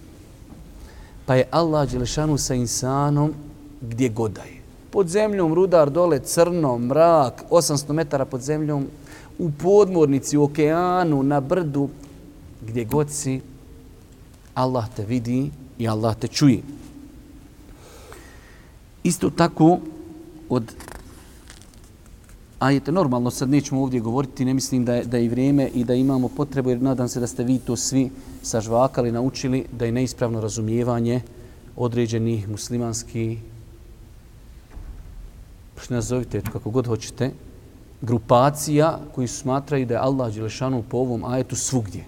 Pa 1.25 1.35
je 1.35 1.47
Allah 1.51 1.91
Đelešanu 1.91 2.37
sa 2.37 2.55
insanom 2.55 3.33
gdje 3.81 4.09
god 4.09 4.31
da 4.31 4.41
je. 4.41 4.59
Pod 4.91 5.07
zemljom 5.07 5.53
rudar 5.53 5.89
dole 5.89 6.19
crno 6.19 6.77
mrak 6.77 7.43
800 7.49 7.93
metara 7.93 8.25
pod 8.25 8.41
zemljom 8.41 8.87
u 9.39 9.51
podmornici, 9.51 10.37
u 10.37 10.43
okeanu, 10.43 11.23
na 11.23 11.39
brdu, 11.39 11.89
gdje 12.67 12.85
god 12.85 13.11
si, 13.11 13.41
Allah 14.53 14.85
te 14.95 15.05
vidi 15.05 15.51
i 15.77 15.87
Allah 15.87 16.15
te 16.15 16.27
čuje. 16.27 16.61
Isto 19.03 19.29
tako, 19.29 19.79
od 20.49 20.73
ajete, 22.59 22.91
normalno 22.91 23.31
sad 23.31 23.49
nećemo 23.49 23.81
ovdje 23.81 23.99
govoriti, 23.99 24.45
ne 24.45 24.53
mislim 24.53 24.85
da 24.85 24.95
je, 24.95 25.03
da 25.03 25.17
je 25.17 25.29
vrijeme 25.29 25.67
i 25.67 25.83
da 25.83 25.93
imamo 25.93 26.27
potrebu, 26.27 26.69
jer 26.69 26.81
nadam 26.81 27.07
se 27.07 27.19
da 27.19 27.27
ste 27.27 27.43
vi 27.43 27.59
to 27.59 27.75
svi 27.75 28.09
sažvakali, 28.41 29.11
naučili, 29.11 29.65
da 29.71 29.85
je 29.85 29.91
neispravno 29.91 30.41
razumijevanje 30.41 31.21
određenih 31.75 32.49
muslimanski 32.49 33.37
nazovite, 35.89 36.41
kako 36.41 36.69
god 36.69 36.87
hoćete, 36.87 37.31
grupacija 38.01 38.99
koji 39.15 39.27
smatraju 39.27 39.85
da 39.85 39.93
je 39.93 39.99
Allah 39.99 40.33
Đelešanu 40.33 40.83
po 40.89 40.97
ovom 40.97 41.23
ajetu 41.23 41.55
svugdje. 41.55 42.03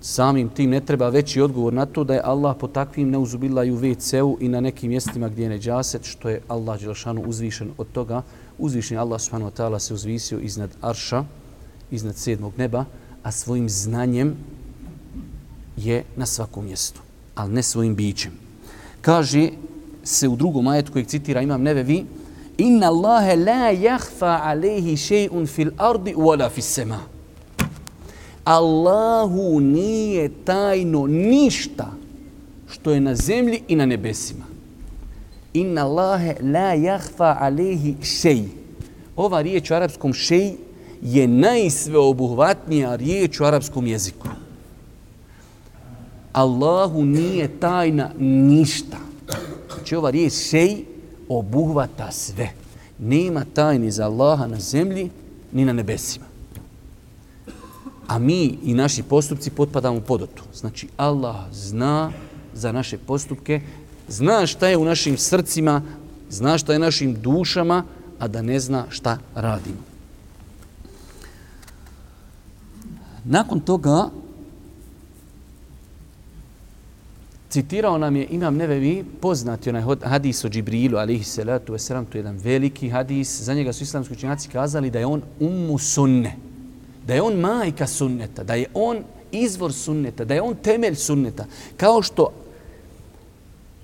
Samim 0.00 0.48
tim 0.48 0.70
ne 0.70 0.80
treba 0.80 1.08
veći 1.08 1.40
odgovor 1.40 1.72
na 1.72 1.86
to 1.86 2.04
da 2.04 2.14
je 2.14 2.22
Allah 2.24 2.56
po 2.60 2.68
takvim 2.68 3.10
neuzubila 3.10 3.64
i 3.64 3.70
u 3.70 3.78
WC-u 3.78 4.36
i 4.40 4.48
na 4.48 4.60
nekim 4.60 4.90
mjestima 4.90 5.28
gdje 5.28 5.42
je 5.42 5.48
neđaset, 5.48 6.04
što 6.04 6.28
je 6.28 6.40
Allah 6.48 6.80
Đelešanu 6.80 7.22
uzvišen 7.26 7.70
od 7.78 7.86
toga. 7.92 8.22
Uzvišen 8.60 8.98
Allah 8.98 9.20
subhanahu 9.20 9.50
wa 9.50 9.56
ta'ala 9.56 9.78
se 9.78 9.94
uzvisio 9.94 10.38
iznad 10.38 10.70
Arša, 10.80 11.24
iznad 11.90 12.16
sedmog 12.16 12.52
neba, 12.56 12.84
a 13.22 13.32
svojim 13.32 13.68
znanjem 13.68 14.36
je 15.76 16.04
na 16.16 16.26
svakom 16.26 16.64
mjestu, 16.64 17.00
ali 17.34 17.52
ne 17.52 17.62
svojim 17.62 17.94
bićem. 17.94 18.32
Kaže 19.00 19.48
se 20.04 20.28
u 20.28 20.36
drugom 20.36 20.68
ajetu 20.68 20.92
kojeg 20.92 21.06
citira 21.06 21.40
Imam 21.40 21.62
Nevevi, 21.62 22.04
Inna 22.58 22.86
Allahe 22.86 23.36
la 23.36 23.70
jahfa 23.70 24.40
alaihi 24.44 24.96
še'un 24.96 25.46
fil 25.46 25.70
ardi 25.78 26.14
wala 26.14 26.50
fis 26.50 26.66
sema. 26.66 27.00
Allahu 28.44 29.60
nije 29.60 30.28
tajno 30.44 31.06
ništa 31.06 31.92
što 32.68 32.90
je 32.90 33.00
na 33.00 33.14
zemlji 33.14 33.62
i 33.68 33.76
na 33.76 33.86
nebesima. 33.86 34.49
Inna 35.54 35.82
Allahe 35.82 36.36
la 36.42 36.74
jahfa 36.74 37.36
alaihi 37.40 37.96
šej. 38.02 38.44
Ova 39.16 39.40
riječ 39.40 39.70
u 39.70 39.74
arapskom 39.74 40.12
šej 40.12 40.54
je 41.02 41.28
najsveobuhvatnija 41.28 42.96
riječ 42.96 43.40
u 43.40 43.44
arapskom 43.44 43.86
jeziku. 43.86 44.28
Allahu 46.32 47.04
nije 47.04 47.60
tajna 47.60 48.10
ništa. 48.18 48.96
Znači 49.74 49.96
ova 49.96 50.10
riječ 50.10 50.32
šej 50.32 50.84
obuhvata 51.28 52.12
sve. 52.12 52.50
Nema 52.98 53.44
tajni 53.54 53.90
za 53.90 54.04
Allaha 54.04 54.46
na 54.46 54.60
zemlji 54.60 55.10
ni 55.52 55.64
na 55.64 55.72
nebesima. 55.72 56.26
A 58.06 58.18
mi 58.18 58.58
i 58.64 58.74
naši 58.74 59.02
postupci 59.02 59.50
potpadamo 59.50 60.00
pod 60.00 60.20
to. 60.34 60.42
Znači 60.54 60.88
Allah 60.96 61.36
zna 61.52 62.12
za 62.54 62.72
naše 62.72 62.98
postupke, 62.98 63.60
zna 64.10 64.46
šta 64.46 64.68
je 64.68 64.76
u 64.76 64.84
našim 64.84 65.18
srcima, 65.18 65.82
zna 66.30 66.58
šta 66.58 66.72
je 66.72 66.78
našim 66.78 67.14
dušama, 67.20 67.84
a 68.18 68.28
da 68.28 68.42
ne 68.42 68.60
zna 68.60 68.84
šta 68.90 69.18
radimo. 69.34 69.90
Nakon 73.24 73.60
toga 73.60 74.10
citirao 77.48 77.98
nam 77.98 78.16
je 78.16 78.26
Imam 78.30 78.56
Nevevi 78.56 79.04
poznati 79.20 79.70
onaj 79.70 79.82
hadis 80.04 80.44
o 80.44 80.48
Džibrilu, 80.48 80.98
alihi 80.98 81.24
salatu 81.24 81.72
wasalam, 81.72 82.04
to 82.04 82.18
je 82.18 82.20
jedan 82.20 82.36
veliki 82.36 82.88
hadis. 82.88 83.40
Za 83.40 83.54
njega 83.54 83.72
su 83.72 83.84
islamski 83.84 84.14
učenjaci 84.14 84.48
kazali 84.48 84.90
da 84.90 84.98
je 84.98 85.06
on 85.06 85.22
ummu 85.40 85.78
sunne, 85.78 86.36
da 87.06 87.14
je 87.14 87.22
on 87.22 87.34
majka 87.34 87.86
sunneta, 87.86 88.44
da 88.44 88.54
je 88.54 88.66
on 88.74 89.04
izvor 89.32 89.72
sunneta, 89.72 90.24
da 90.24 90.34
je 90.34 90.42
on 90.42 90.54
temelj 90.54 90.94
sunneta. 90.94 91.46
Kao 91.76 92.02
što 92.02 92.32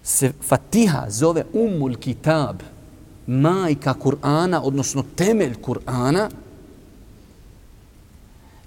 se 0.07 0.33
Fatiha 0.41 1.07
zove 1.11 1.45
ummul 1.53 1.97
kitab, 1.97 2.63
majka 3.27 3.95
Kur'ana, 3.95 4.61
odnosno 4.63 5.03
temelj 5.17 5.57
Kur'ana, 5.63 6.29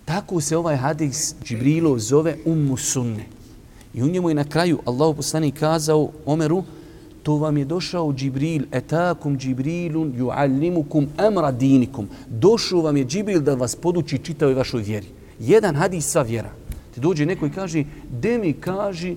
tako 0.06 0.42
se 0.42 0.58
ovaj 0.58 0.76
hadis 0.76 1.36
Džibrilo 1.44 2.00
zove 2.00 2.36
ummu 2.46 2.78
sunne. 2.78 3.26
I 3.94 4.04
u 4.04 4.08
njemu 4.08 4.30
je 4.30 4.36
na 4.36 4.44
kraju 4.44 4.80
Allah 4.86 5.16
poslani 5.16 5.52
kazao 5.52 6.10
Omeru, 6.26 6.64
to 7.24 7.36
vam 7.36 7.58
je 7.58 7.66
došao 7.66 8.14
Džibril, 8.14 8.64
etakum 8.72 9.38
Džibrilun 9.38 10.12
ju'allimukum 10.18 11.08
amra 11.18 11.52
dinikum. 11.52 12.08
Došao 12.30 12.82
vam 12.82 12.98
je 12.98 13.06
Džibril 13.06 13.42
da 13.42 13.56
vas 13.56 13.76
poduči 13.76 14.18
čitavoj 14.18 14.54
vašoj 14.54 14.82
vjeri. 14.82 15.08
Jedan 15.40 15.76
hadis 15.76 16.12
sa 16.12 16.22
vjera. 16.22 16.52
Ti 16.94 17.00
dođe 17.00 17.26
neko 17.26 17.46
i 17.46 17.52
kaže, 17.52 17.84
de 18.12 18.38
mi 18.38 18.54
kaži, 18.54 19.16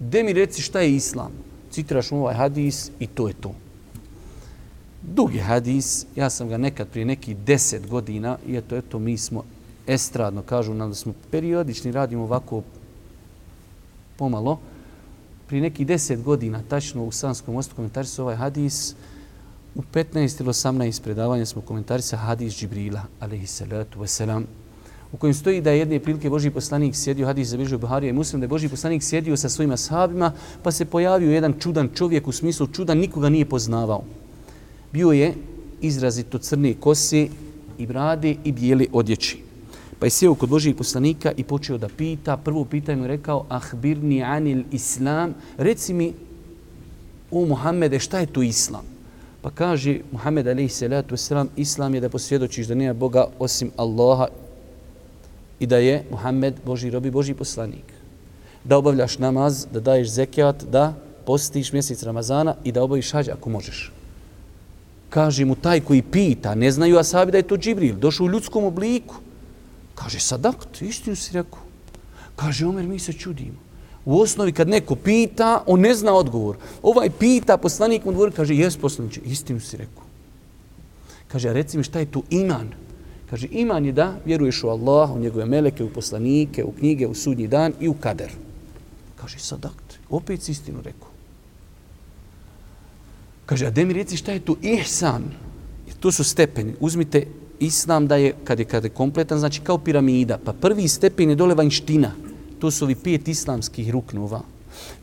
de 0.00 0.22
mi 0.22 0.32
reci 0.32 0.62
šta 0.62 0.80
je 0.80 0.96
islam. 0.96 1.51
Citiraš 1.72 2.10
mu 2.10 2.18
ovaj 2.18 2.34
hadis 2.34 2.90
i 3.00 3.06
to 3.06 3.28
je 3.28 3.34
to. 3.34 3.54
Dugi 5.02 5.38
hadis, 5.38 6.06
ja 6.16 6.30
sam 6.30 6.48
ga 6.48 6.56
nekad 6.56 6.88
prije 6.88 7.04
neki 7.04 7.34
deset 7.34 7.88
godina, 7.88 8.38
i 8.46 8.56
eto, 8.56 8.76
eto, 8.76 8.98
mi 8.98 9.18
smo 9.18 9.44
estradno, 9.86 10.42
kažu 10.42 10.74
nam 10.74 10.88
da 10.88 10.94
smo 10.94 11.12
periodični, 11.30 11.92
radimo 11.92 12.22
ovako 12.22 12.62
pomalo. 14.16 14.58
Pri 15.48 15.60
neki 15.60 15.84
deset 15.84 16.22
godina, 16.22 16.62
tačno 16.68 17.04
u 17.04 17.12
Sanskom 17.12 17.54
mostu 17.54 17.74
komentari 17.74 18.08
ovaj 18.18 18.36
hadis, 18.36 18.94
u 19.74 19.82
15 19.94 20.40
ili 20.40 20.48
18 20.48 21.02
predavanja 21.02 21.46
smo 21.46 21.62
komentari 21.62 22.02
sa 22.02 22.16
hadis 22.16 22.54
Džibrila, 22.54 23.02
alaihi 23.20 23.46
salatu 23.46 24.00
wasalam, 24.00 24.44
u 25.12 25.16
kojem 25.16 25.34
stoji 25.34 25.60
da 25.60 25.70
je 25.70 25.78
jedne 25.78 26.00
prilike 26.00 26.30
Boži 26.30 26.50
poslanik 26.50 26.96
sjedio, 26.96 27.26
hadis 27.26 27.48
za 27.48 27.56
Bežu 27.56 27.78
Buharija 27.78 28.10
i 28.10 28.12
Muslim, 28.12 28.40
da 28.40 28.44
je 28.44 28.48
Boži 28.48 28.68
poslanik 28.68 29.02
sjedio 29.02 29.36
sa 29.36 29.48
svojima 29.48 29.76
sahabima, 29.76 30.32
pa 30.62 30.70
se 30.70 30.84
pojavio 30.84 31.32
jedan 31.32 31.54
čudan 31.60 31.88
čovjek 31.94 32.28
u 32.28 32.32
smislu 32.32 32.66
čudan, 32.66 32.98
nikoga 32.98 33.28
nije 33.28 33.44
poznavao. 33.44 34.04
Bio 34.92 35.12
je 35.12 35.34
izrazito 35.80 36.38
crne 36.38 36.74
kose 36.74 37.28
i 37.78 37.86
brade 37.86 38.36
i 38.44 38.52
bijele 38.52 38.86
odjeći. 38.92 39.38
Pa 39.98 40.06
je 40.06 40.10
sjeo 40.10 40.34
kod 40.34 40.48
Božijeg 40.48 40.76
poslanika 40.76 41.32
i 41.36 41.44
počeo 41.44 41.78
da 41.78 41.88
pita. 41.88 42.36
Prvo 42.36 42.64
pitanje 42.64 42.96
mu 42.96 43.04
je 43.04 43.08
rekao, 43.08 43.44
ahbirni 43.48 44.22
anil 44.22 44.62
islam, 44.72 45.34
reci 45.56 45.94
mi, 45.94 46.12
o 47.30 47.44
Muhammede, 47.46 47.98
šta 47.98 48.18
je 48.18 48.26
to 48.26 48.42
islam? 48.42 48.84
Pa 49.42 49.50
kaže 49.50 50.00
Muhammed 50.12 50.46
alaihi 50.46 50.68
salatu 50.68 51.14
wasalam, 51.14 51.46
islam 51.56 51.94
je 51.94 52.00
da 52.00 52.08
posvjedočiš 52.08 52.66
da 52.66 52.74
nema 52.74 52.94
Boga 52.94 53.26
osim 53.38 53.70
Allaha 53.76 54.26
i 55.62 55.66
da 55.66 55.76
je 55.76 56.04
Muhammed 56.10 56.54
Boži 56.66 56.90
robi, 56.90 57.10
Boži 57.10 57.34
poslanik. 57.34 57.86
Da 58.64 58.78
obavljaš 58.78 59.18
namaz, 59.18 59.66
da 59.72 59.80
daješ 59.80 60.08
zekijat, 60.10 60.64
da 60.64 60.94
postiš 61.26 61.72
mjesec 61.72 62.02
Ramazana 62.02 62.54
i 62.64 62.72
da 62.72 62.82
obaviš 62.82 63.12
hađ 63.12 63.28
ako 63.28 63.50
možeš. 63.50 63.92
Kaže 65.10 65.44
mu 65.44 65.54
taj 65.54 65.80
koji 65.80 66.02
pita, 66.02 66.54
ne 66.54 66.70
znaju 66.72 66.98
asabi 66.98 67.32
da 67.32 67.38
je 67.38 67.46
to 67.46 67.56
Džibril, 67.56 67.94
došao 67.96 68.26
u 68.26 68.30
ljudskom 68.30 68.64
obliku. 68.64 69.14
Kaže, 69.94 70.20
sadakt, 70.20 70.82
istinu 70.82 71.16
si 71.16 71.34
rekao. 71.34 71.60
Kaže, 72.36 72.66
Omer, 72.66 72.86
mi 72.86 72.98
se 72.98 73.12
čudimo. 73.12 73.58
U 74.04 74.20
osnovi 74.20 74.52
kad 74.52 74.68
neko 74.68 74.96
pita, 74.96 75.62
on 75.66 75.80
ne 75.80 75.94
zna 75.94 76.14
odgovor. 76.14 76.56
Ovaj 76.82 77.10
pita, 77.10 77.56
poslanik 77.56 78.04
mu 78.04 78.12
dvori, 78.12 78.32
kaže, 78.32 78.56
jes 78.56 78.76
poslaniče, 78.76 79.20
istinu 79.24 79.60
si 79.60 79.76
rekao. 79.76 80.02
Kaže, 81.28 81.52
reci 81.52 81.78
mi 81.78 81.84
šta 81.84 81.98
je 81.98 82.10
tu 82.10 82.22
iman? 82.30 82.72
Kaže, 83.32 83.48
iman 83.50 83.84
je 83.84 83.92
da 83.96 84.20
vjeruješ 84.24 84.64
u 84.64 84.68
Allah, 84.68 85.10
u 85.10 85.18
njegove 85.18 85.46
meleke, 85.46 85.84
u 85.84 85.88
poslanike, 85.88 86.64
u 86.64 86.72
knjige, 86.72 87.06
u 87.06 87.14
sudnji 87.14 87.46
dan 87.48 87.72
i 87.80 87.88
u 87.88 87.94
kader. 87.94 88.28
Kaže, 89.16 89.38
sadakt, 89.38 89.96
opet 90.10 90.42
si 90.42 90.52
istinu 90.52 90.82
rekao. 90.84 91.08
Kaže, 93.46 93.66
a 93.66 93.70
de 93.70 93.84
mi 93.84 93.96
reci 93.96 94.16
šta 94.16 94.32
je 94.32 94.40
tu 94.44 94.56
ihsan? 94.62 95.24
Jer 95.86 95.96
to 95.96 96.12
su 96.12 96.24
stepeni. 96.24 96.74
Uzmite 96.80 97.24
islam 97.60 98.06
da 98.06 98.16
je, 98.16 98.34
kad 98.44 98.58
je, 98.58 98.64
kad 98.64 98.84
je 98.84 98.90
kompletan, 98.90 99.38
znači 99.38 99.60
kao 99.60 99.78
piramida. 99.78 100.38
Pa 100.44 100.52
prvi 100.52 100.88
stepen 100.88 101.30
je 101.30 101.36
dole 101.36 101.54
vanština. 101.54 102.12
To 102.58 102.70
su 102.70 102.84
ovi 102.84 102.94
pet 102.94 103.28
islamskih 103.28 103.90
ruknova. 103.90 104.42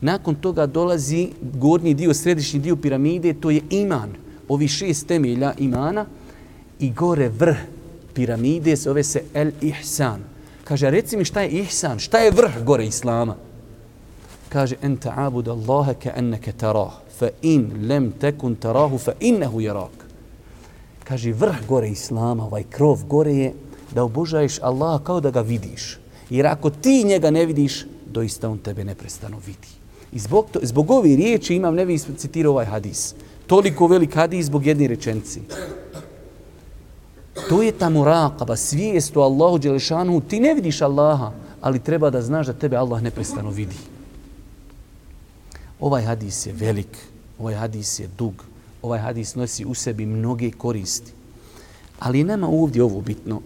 Nakon 0.00 0.34
toga 0.34 0.66
dolazi 0.66 1.28
gornji 1.58 1.94
dio, 1.94 2.14
središnji 2.14 2.60
dio 2.60 2.76
piramide, 2.76 3.34
to 3.34 3.50
je 3.50 3.60
iman. 3.70 4.14
Ovi 4.48 4.68
šest 4.68 5.06
temelja 5.06 5.52
imana 5.58 6.06
i 6.78 6.92
gore 6.92 7.28
vrh 7.28 7.79
piramide 8.14 8.76
zove 8.76 9.04
se 9.04 9.22
El 9.34 9.50
Ihsan. 9.60 10.20
Kaže, 10.64 10.90
reci 10.90 11.16
mi 11.16 11.24
šta 11.24 11.40
je 11.40 11.48
Ihsan, 11.48 11.98
šta 11.98 12.18
je 12.18 12.30
vrh 12.30 12.64
gore 12.64 12.86
Islama? 12.86 13.36
Kaže, 14.48 14.76
en 14.82 14.96
ta'abud 14.96 15.48
Allahe 15.48 15.94
ke 15.94 16.12
enneke 16.16 16.52
tarah, 16.52 16.92
fa 17.18 17.28
in 17.42 17.86
lem 17.88 18.12
tekun 18.12 18.54
tarahu, 18.56 18.98
fa 18.98 19.12
innehu 19.20 19.60
jarak. 19.60 20.06
Kaže, 21.04 21.32
vrh 21.32 21.66
gore 21.68 21.88
Islama, 21.88 22.44
ovaj 22.46 22.64
krov 22.70 23.04
gore 23.08 23.32
je 23.34 23.52
da 23.94 24.04
obožaješ 24.04 24.58
Allaha 24.62 25.04
kao 25.04 25.20
da 25.20 25.30
ga 25.30 25.40
vidiš. 25.40 25.98
Jer 26.30 26.46
ako 26.46 26.70
ti 26.70 27.04
njega 27.04 27.30
ne 27.30 27.46
vidiš, 27.46 27.86
doista 28.06 28.48
on 28.48 28.58
tebe 28.58 28.84
neprestano 28.84 29.38
vidi. 29.46 29.68
I 30.12 30.18
zbog, 30.18 30.46
to, 30.52 30.60
zbog 30.62 30.90
ove 30.90 31.16
riječi 31.16 31.54
imam 31.54 31.74
nevi 31.74 31.98
citirao 31.98 32.52
ovaj 32.52 32.66
hadis. 32.66 33.14
Toliko 33.46 33.86
velik 33.86 34.14
hadis 34.14 34.46
zbog 34.46 34.66
jedne 34.66 34.88
rečenci. 34.88 35.40
To 37.48 37.62
je 37.62 37.72
ta 37.72 37.88
murakaba, 37.88 38.56
svijest 38.56 39.16
o 39.16 39.20
Allahu 39.20 39.58
Đelešanu. 39.58 40.20
Ti 40.20 40.40
ne 40.40 40.54
vidiš 40.54 40.82
Allaha, 40.82 41.32
ali 41.60 41.78
treba 41.78 42.10
da 42.10 42.22
znaš 42.22 42.46
da 42.46 42.52
tebe 42.52 42.76
Allah 42.76 43.02
neprestano 43.02 43.50
vidi. 43.50 43.76
Ovaj 45.80 46.02
hadis 46.02 46.46
je 46.46 46.52
velik, 46.52 46.96
ovaj 47.38 47.54
hadis 47.54 47.98
je 47.98 48.08
dug, 48.18 48.44
ovaj 48.82 48.98
hadis 48.98 49.34
nosi 49.34 49.64
u 49.64 49.74
sebi 49.74 50.06
mnoge 50.06 50.50
koristi. 50.50 51.12
Ali 51.98 52.24
nema 52.24 52.48
ovdje 52.48 52.82
ovo 52.82 53.00
bitno 53.00 53.40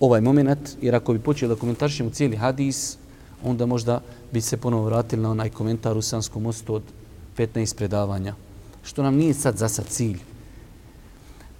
ovaj 0.00 0.20
moment, 0.20 0.76
jer 0.82 0.94
ako 0.94 1.12
bi 1.12 1.18
počeli 1.18 1.54
da 1.54 1.60
komentarišemo 1.60 2.10
cijeli 2.10 2.36
hadis, 2.36 2.96
onda 3.44 3.66
možda 3.66 4.00
bi 4.32 4.40
se 4.40 4.56
ponovo 4.56 4.84
vratili 4.84 5.22
na 5.22 5.30
onaj 5.30 5.50
komentar 5.50 5.96
u 5.96 6.02
Sanskom 6.02 6.42
mostu 6.42 6.74
od 6.74 6.82
15 7.36 7.76
predavanja. 7.76 8.34
Što 8.82 9.02
nam 9.02 9.16
nije 9.16 9.34
sad 9.34 9.56
za 9.56 9.68
sad 9.68 9.86
cilj. 9.86 10.18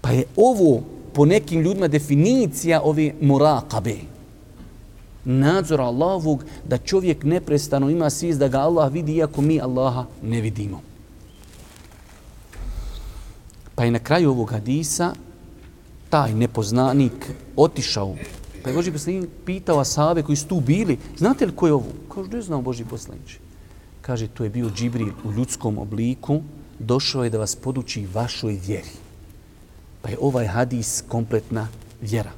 Pa 0.00 0.10
je 0.10 0.24
ovo 0.36 0.82
po 1.12 1.24
nekim 1.24 1.60
ljudima 1.60 1.88
definicija 1.88 2.80
ove 2.84 3.12
murakabe. 3.20 3.96
Nadzor 5.24 5.80
Allahovog 5.80 6.44
da 6.68 6.78
čovjek 6.78 7.24
neprestano 7.24 7.90
ima 7.90 8.10
svijest 8.10 8.40
da 8.40 8.48
ga 8.48 8.58
Allah 8.58 8.92
vidi 8.92 9.14
iako 9.14 9.40
mi 9.40 9.60
Allaha 9.60 10.04
ne 10.22 10.40
vidimo. 10.40 10.80
Pa 13.74 13.84
je 13.84 13.90
na 13.90 13.98
kraju 13.98 14.30
ovog 14.30 14.50
hadisa 14.50 15.14
taj 16.10 16.34
nepoznanik 16.34 17.32
otišao. 17.56 18.16
Pa 18.62 18.70
je 18.70 18.76
Boži 18.76 18.92
poslanik 18.92 19.30
pitao 19.44 19.78
Asabe 19.78 20.22
koji 20.22 20.36
su 20.36 20.46
tu 20.46 20.60
bili, 20.60 20.98
znate 21.16 21.46
li 21.46 21.56
ko 21.56 21.66
je 21.66 21.72
ovo? 21.72 21.86
Kažu, 22.14 22.28
ne 22.30 22.42
znam 22.42 22.62
Boži 22.62 22.84
poslaniče. 22.84 23.38
Kaže, 24.00 24.28
to 24.28 24.44
je 24.44 24.50
bio 24.50 24.70
Džibril 24.70 25.12
u 25.24 25.32
ljudskom 25.32 25.78
obliku, 25.78 26.42
došao 26.78 27.24
je 27.24 27.30
da 27.30 27.38
vas 27.38 27.56
poduči 27.56 28.06
vašoj 28.14 28.60
vjeri. 28.66 29.09
Pa 30.02 30.08
je 30.08 30.18
ovaj 30.20 30.46
hadis 30.46 31.02
kompletna 31.08 31.68
vjera. 32.00 32.32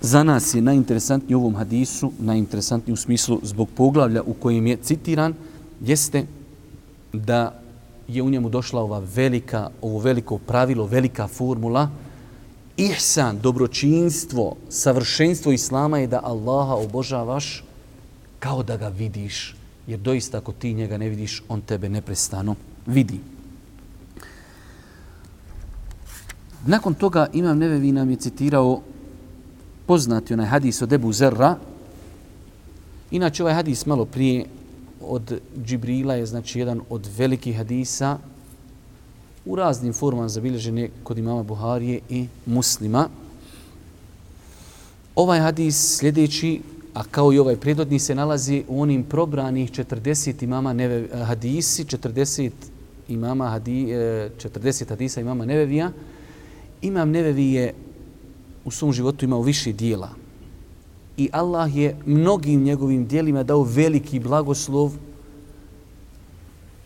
Za 0.00 0.22
nas 0.22 0.54
je 0.54 0.62
najinteresantniji 0.62 1.34
u 1.34 1.40
ovom 1.40 1.54
hadisu, 1.56 2.12
najinteresantniji 2.18 2.92
u 2.92 2.96
smislu 2.96 3.40
zbog 3.42 3.68
poglavlja 3.76 4.22
u 4.22 4.34
kojem 4.34 4.66
je 4.66 4.76
citiran, 4.76 5.34
jeste 5.80 6.26
da 7.12 7.60
je 8.08 8.22
u 8.22 8.30
njemu 8.30 8.48
došla 8.48 8.82
ova 8.82 8.98
velika, 8.98 9.70
ovo 9.82 9.98
veliko 9.98 10.38
pravilo, 10.38 10.86
velika 10.86 11.28
formula. 11.28 11.90
Ihsan, 12.76 13.38
dobročinstvo, 13.38 14.56
savršenstvo 14.68 15.52
Islama 15.52 15.98
je 15.98 16.06
da 16.06 16.20
Allaha 16.24 16.74
obožavaš 16.74 17.64
kao 18.38 18.62
da 18.62 18.76
ga 18.76 18.88
vidiš. 18.88 19.56
Jer 19.86 19.98
doista 19.98 20.38
ako 20.38 20.52
ti 20.52 20.74
njega 20.74 20.98
ne 20.98 21.08
vidiš, 21.08 21.42
on 21.48 21.60
tebe 21.60 21.88
neprestano 21.88 22.54
vidi. 22.86 23.20
Nakon 26.66 26.94
toga 26.94 27.26
Imam 27.32 27.58
Nevevi 27.58 27.92
nam 27.92 28.10
je 28.10 28.16
citirao 28.16 28.80
poznati 29.86 30.34
onaj 30.34 30.46
hadis 30.46 30.82
od 30.82 30.92
Ebu 30.92 31.12
Zerra. 31.12 31.56
Inače 33.10 33.42
ovaj 33.42 33.54
hadis 33.54 33.86
malo 33.86 34.04
prije 34.04 34.46
od 35.00 35.40
Džibrila 35.64 36.14
je 36.14 36.26
znači 36.26 36.58
jedan 36.58 36.80
od 36.90 37.08
velikih 37.16 37.56
hadisa 37.56 38.18
u 39.44 39.56
raznim 39.56 39.92
formama 39.92 40.28
zabilježene 40.28 40.88
kod 41.02 41.18
imama 41.18 41.42
Buharije 41.42 42.00
i 42.08 42.26
muslima. 42.46 43.08
Ovaj 45.14 45.40
hadis 45.40 45.98
sljedeći, 45.98 46.60
a 46.94 47.04
kao 47.04 47.32
i 47.32 47.38
ovaj 47.38 47.56
predodni, 47.56 47.98
se 47.98 48.14
nalazi 48.14 48.64
u 48.68 48.82
onim 48.82 49.02
probranih 49.04 49.70
40 49.70 50.44
imama 50.44 50.72
neve, 50.72 51.08
eh, 51.12 51.24
hadisi, 51.24 51.84
40 51.84 52.50
imama 53.08 53.48
hadi, 53.48 53.92
eh, 53.92 54.30
40 54.38 54.88
hadisa 54.88 55.20
imama 55.20 55.44
Nevevija. 55.44 55.90
Imam 56.84 57.10
Nevevi 57.10 57.52
je 57.52 57.74
u 58.64 58.70
svom 58.70 58.92
životu 58.92 59.24
imao 59.24 59.42
više 59.42 59.72
dijela 59.72 60.10
i 61.16 61.28
Allah 61.32 61.76
je 61.76 61.96
mnogim 62.06 62.62
njegovim 62.62 63.06
dijelima 63.06 63.42
dao 63.42 63.62
veliki 63.62 64.18
blagoslov 64.18 64.92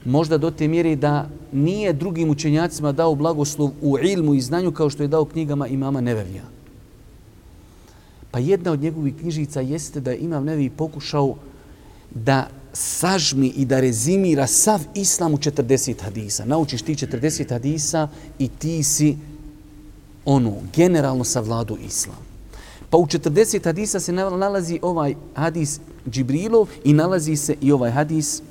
možda 0.04 0.38
do 0.38 0.50
te 0.50 0.68
mjere 0.68 0.96
da 0.96 1.28
nije 1.52 1.92
drugim 1.92 2.30
učenjacima 2.30 2.92
dao 2.92 3.14
blagoslov 3.14 3.70
u 3.82 3.98
ilmu 3.98 4.34
i 4.34 4.40
znanju 4.40 4.72
kao 4.72 4.90
što 4.90 5.02
je 5.02 5.08
dao 5.08 5.24
knjigama 5.24 5.66
imama 5.66 6.00
Nevevija. 6.00 6.44
Pa 8.30 8.38
jedna 8.38 8.72
od 8.72 8.80
njegovih 8.80 9.14
knjižica 9.20 9.60
jeste 9.60 10.00
da 10.00 10.14
imam 10.14 10.44
Nevi 10.44 10.70
pokušao 10.70 11.34
da 12.14 12.48
sažmi 12.72 13.48
i 13.48 13.64
da 13.64 13.80
rezimira 13.80 14.46
sav 14.46 14.80
islam 14.94 15.34
u 15.34 15.38
40 15.38 16.02
hadisa. 16.02 16.44
Naučiš 16.44 16.82
ti 16.82 16.94
40 16.94 17.50
hadisa 17.50 18.08
i 18.38 18.48
ti 18.48 18.82
si 18.82 19.16
ono, 20.24 20.54
generalno 20.74 21.24
savladu 21.24 21.78
islam. 21.86 22.28
Pa 22.90 22.96
u 22.96 23.06
40 23.06 23.64
hadisa 23.64 24.00
se 24.00 24.12
nalazi 24.12 24.78
ovaj 24.82 25.14
hadis 25.34 25.80
Džibrilov 26.10 26.68
i 26.84 26.92
nalazi 26.92 27.36
se 27.36 27.56
i 27.60 27.72
ovaj 27.72 27.90
hadis, 27.90 28.42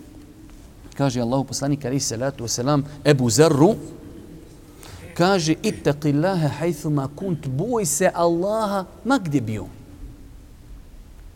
kaže 0.98 1.22
Allahu 1.22 1.44
poslanik 1.44 1.86
alaihi 1.86 2.00
salatu 2.00 2.44
wasalam, 2.44 2.84
Ebu 3.06 3.30
Zerru, 3.30 3.76
kaže, 5.18 5.56
ittaqillaha 5.64 6.48
hajthuma 6.48 7.10
kunt, 7.16 7.48
boj 7.48 7.86
se 7.86 8.12
Allaha, 8.14 8.86
ma 9.06 9.18
gdje 9.18 9.42
bio? 9.42 9.66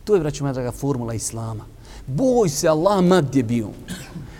To 0.03 0.15
je, 0.15 0.19
braću 0.19 0.43
moja 0.43 0.53
draga, 0.53 0.71
formula 0.71 1.13
Islama. 1.13 1.65
Boj 2.07 2.49
se 2.49 2.67
Allaha, 2.67 3.01
ma 3.01 3.21
gdje 3.21 3.43
bio? 3.43 3.69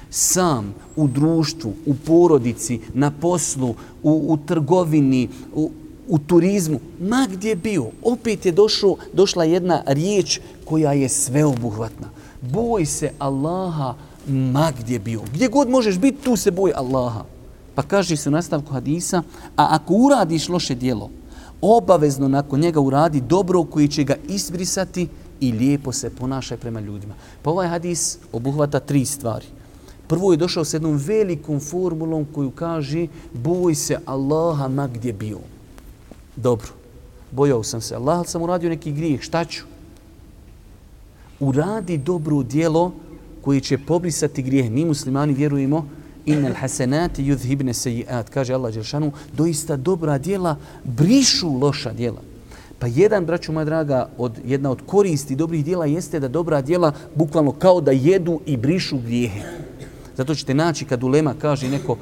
Sam, 0.09 0.73
u 0.95 1.07
društvu, 1.07 1.73
u 1.85 1.95
porodici, 2.05 2.79
na 2.93 3.11
poslu, 3.11 3.75
u, 4.03 4.33
u 4.33 4.37
trgovini, 4.45 5.29
u, 5.55 5.71
u 6.11 6.19
turizmu, 6.19 6.79
ma 6.99 7.27
gdje 7.31 7.55
bio, 7.55 7.85
opet 8.03 8.45
je 8.45 8.51
došlo, 8.51 8.95
došla 9.13 9.43
jedna 9.43 9.83
riječ 9.85 10.39
koja 10.65 10.93
je 10.93 11.09
sveobuhvatna. 11.09 12.07
Boj 12.41 12.85
se 12.85 13.11
Allaha 13.19 13.93
ma 14.27 14.71
gdje 14.79 14.99
bio. 14.99 15.21
Gdje 15.33 15.47
god 15.47 15.69
možeš 15.69 15.97
biti, 15.97 16.23
tu 16.23 16.35
se 16.35 16.51
boj 16.51 16.73
Allaha. 16.75 17.23
Pa 17.75 17.81
kaže 17.81 18.17
se 18.17 18.29
u 18.29 18.31
nastavku 18.31 18.73
hadisa, 18.73 19.23
a 19.55 19.67
ako 19.69 19.93
uradiš 19.93 20.49
loše 20.49 20.75
dijelo, 20.75 21.09
obavezno 21.61 22.27
nakon 22.27 22.59
njega 22.59 22.79
uradi 22.79 23.21
dobro 23.21 23.63
koji 23.63 23.87
će 23.87 24.03
ga 24.03 24.15
isbrisati 24.27 25.07
i 25.39 25.51
lijepo 25.51 25.91
se 25.91 26.09
ponašaj 26.09 26.57
prema 26.57 26.79
ljudima. 26.79 27.13
Pa 27.41 27.49
ovaj 27.49 27.67
hadis 27.67 28.17
obuhvata 28.31 28.79
tri 28.79 29.05
stvari. 29.05 29.45
Prvo 30.07 30.33
je 30.33 30.37
došao 30.37 30.65
s 30.65 30.73
jednom 30.73 30.97
velikom 30.97 31.59
formulom 31.59 32.25
koju 32.33 32.51
kaže 32.51 33.07
boj 33.33 33.75
se 33.75 33.97
Allaha 34.05 34.67
ma 34.67 34.87
gdje 34.87 35.13
bio. 35.13 35.39
Dobro, 36.35 36.67
bojao 37.31 37.63
sam 37.63 37.81
se 37.81 37.95
Allah 37.95 38.27
sam 38.27 38.41
uradio 38.41 38.69
neki 38.69 38.91
grijeh, 38.91 39.21
šta 39.21 39.45
ću? 39.45 39.63
Uradi 41.39 41.97
dobro 41.97 42.43
dijelo 42.43 42.91
koji 43.41 43.61
će 43.61 43.77
pobrisati 43.77 44.41
grijeh. 44.41 44.71
Mi 44.71 44.85
muslimani 44.85 45.33
vjerujemo 45.33 45.87
innal 46.25 46.53
hasanati 46.53 47.23
yudhibne 47.23 47.73
sejiat. 47.73 48.29
Kaže 48.29 48.53
Allah 48.53 48.73
Đelšanu, 48.73 49.11
doista 49.33 49.77
dobra 49.77 50.17
dijela 50.17 50.55
brišu 50.83 51.57
loša 51.57 51.93
dijela. 51.93 52.21
Pa 52.79 52.87
jedan, 52.87 53.25
braću 53.25 53.51
moja 53.51 53.65
draga, 53.65 54.09
od, 54.17 54.39
jedna 54.45 54.71
od 54.71 54.81
koristi 54.85 55.35
dobrih 55.35 55.65
dijela 55.65 55.85
jeste 55.85 56.19
da 56.19 56.27
dobra 56.27 56.61
dijela 56.61 56.93
bukvalno 57.15 57.51
kao 57.51 57.81
da 57.81 57.91
jedu 57.91 58.39
i 58.45 58.57
brišu 58.57 58.97
grijehe. 58.97 59.41
Zato 60.17 60.35
ćete 60.35 60.53
naći 60.53 60.85
kad 60.85 61.03
ulema 61.03 61.33
kaže 61.41 61.69
neko 61.69 61.97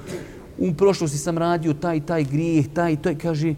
u 0.57 0.73
prošlosti 0.73 1.17
sam 1.17 1.37
radio 1.37 1.73
taj 1.73 2.05
taj 2.05 2.23
grijeh, 2.23 2.65
taj 2.73 2.95
to 2.95 3.09
kaže 3.21 3.55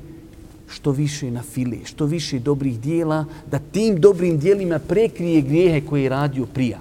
što 0.70 0.90
više 0.90 1.30
na 1.30 1.42
file, 1.42 1.76
što 1.84 2.06
više 2.06 2.38
dobrih 2.38 2.80
dijela, 2.80 3.24
da 3.50 3.58
tim 3.58 4.00
dobrim 4.00 4.38
dijelima 4.38 4.78
prekrije 4.78 5.42
grijehe 5.42 5.86
koje 5.86 6.02
je 6.02 6.08
radio 6.08 6.46
prija. 6.46 6.78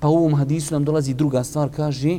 Pa 0.00 0.08
u 0.08 0.16
ovom 0.16 0.34
hadisu 0.34 0.74
nam 0.74 0.84
dolazi 0.84 1.14
druga 1.14 1.44
stvar, 1.44 1.68
kaže 1.76 2.18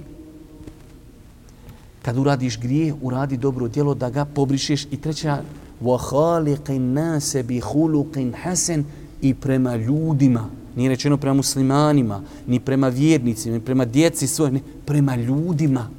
kad 2.01 2.17
uradiš 2.17 2.60
grijeh, 2.60 2.95
uradi 3.01 3.38
dobro 3.38 3.67
djelo 3.67 3.93
da 3.93 4.10
ga 4.10 4.25
pobrišeš 4.25 4.86
i 4.91 4.97
treća 4.97 5.41
وَخَالِقِ 5.84 6.69
النَّاسَ 6.69 7.36
بِخُلُقٍ 7.43 8.34
حَسَنٍ 8.43 8.84
i 9.21 9.34
prema 9.34 9.75
ljudima, 9.75 10.49
nije 10.75 10.89
rečeno 10.89 11.17
prema 11.17 11.34
muslimanima, 11.34 12.21
ni 12.47 12.60
prema 12.60 12.88
vjernicima, 12.88 13.55
ni 13.55 13.62
prema 13.62 13.86
djeci 13.86 14.27
svoje, 14.27 14.51
ne, 14.51 14.60
prema 14.86 15.15
ljudima 15.15 15.89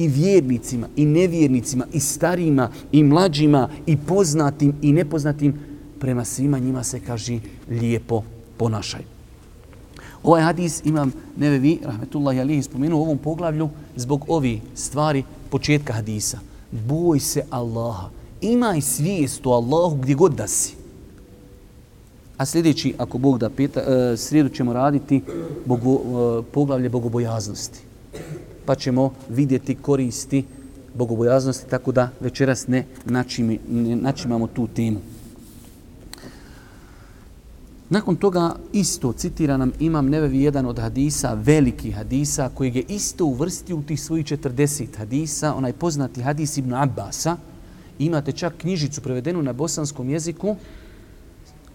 i 0.00 0.08
vjernicima, 0.08 0.88
i 0.96 1.04
nevjernicima, 1.04 1.86
i 1.92 2.00
starima, 2.00 2.70
i 2.92 3.02
mlađima, 3.02 3.68
i 3.86 3.96
poznatim, 3.96 4.74
i 4.82 4.92
nepoznatim, 4.92 5.54
prema 5.98 6.24
svima 6.24 6.58
njima 6.58 6.84
se 6.84 7.00
kaže 7.00 7.38
lijepo 7.70 8.22
ponašaj. 8.56 9.02
Ovaj 10.22 10.42
hadis 10.42 10.82
imam 10.84 11.12
Nevevi, 11.36 11.78
rahmetullahi 11.84 12.40
alihi, 12.40 12.62
spomenuo 12.62 13.00
u 13.00 13.02
ovom 13.02 13.18
poglavlju 13.18 13.68
zbog 13.96 14.24
ovi 14.28 14.60
stvari 14.74 15.24
početka 15.50 15.92
hadisa. 15.92 16.38
Boj 16.70 17.20
se 17.20 17.42
Allaha. 17.50 18.08
Imaj 18.40 18.80
svijest 18.80 19.46
o 19.46 19.50
Allahu 19.50 19.96
gdje 19.96 20.14
god 20.14 20.34
da 20.34 20.46
si. 20.46 20.74
A 22.36 22.46
sljedeći, 22.46 22.94
ako 22.98 23.18
Bog 23.18 23.38
da 23.38 23.50
pita, 23.50 23.80
e, 23.80 24.16
srijedu 24.16 24.48
ćemo 24.48 24.72
raditi 24.72 25.22
bogo, 25.66 25.94
e, 25.94 26.42
poglavlje 26.52 26.88
bogobojaznosti. 26.88 27.80
Pa 28.70 28.74
ćemo 28.74 29.12
vidjeti 29.28 29.74
koristi 29.74 30.44
bogobojaznosti, 30.94 31.70
tako 31.70 31.92
da 31.92 32.10
večeras 32.20 32.66
ne 32.66 32.84
načimi, 33.04 33.58
ne 33.70 33.96
načimamo 33.96 34.46
tu 34.46 34.66
temu. 34.66 35.00
Nakon 37.88 38.16
toga 38.16 38.54
isto 38.72 39.12
citira 39.12 39.56
nam 39.56 39.72
Imam 39.80 40.08
Nevevi 40.08 40.42
jedan 40.42 40.66
od 40.66 40.78
hadisa, 40.78 41.34
veliki 41.34 41.90
hadisa, 41.90 42.50
koji 42.54 42.74
je 42.74 42.84
isto 42.88 43.24
uvrstio 43.24 43.76
u 43.76 43.82
tih 43.82 44.00
svojih 44.00 44.26
40 44.26 44.96
hadisa, 44.96 45.54
onaj 45.54 45.72
poznati 45.72 46.22
hadis 46.22 46.56
Ibn 46.56 46.74
Abbasa. 46.74 47.36
Imate 47.98 48.32
čak 48.32 48.54
knjižicu 48.56 49.00
prevedenu 49.00 49.42
na 49.42 49.52
bosanskom 49.52 50.10
jeziku, 50.10 50.56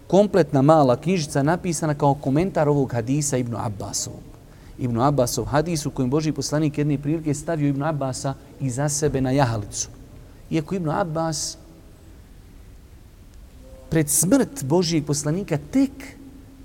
kompletna 0.06 0.62
mala 0.62 0.96
knjižica 0.96 1.42
napisana 1.42 1.94
kao 1.94 2.14
komentar 2.14 2.68
ovog 2.68 2.92
hadisa 2.92 3.36
Ibn 3.36 3.56
Abbasovog. 3.56 4.35
Ibn 4.78 5.00
Abbasov 5.00 5.44
hadis 5.44 5.86
u 5.86 5.90
kojem 5.90 6.10
Boži 6.10 6.32
poslanik 6.32 6.78
jedne 6.78 6.98
prilike 6.98 7.34
stavio 7.34 7.68
Ibn 7.68 7.82
Abbasa 7.82 8.34
iza 8.60 8.88
sebe 8.88 9.20
na 9.20 9.30
jahalicu. 9.30 9.88
Iako 10.50 10.74
Ibn 10.74 10.90
Abbas 10.90 11.56
pred 13.90 14.08
smrt 14.08 14.64
Božijeg 14.64 15.04
poslanika 15.04 15.58
tek 15.70 15.90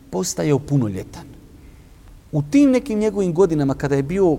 postajao 0.10 0.60
punoljetan. 0.60 1.26
U 2.32 2.41
tim 2.41 2.71
nekim 2.71 3.00
njegovim 3.00 3.34
godinama 3.34 3.74
kada 3.74 3.95
je 3.95 4.04
bio 4.04 4.38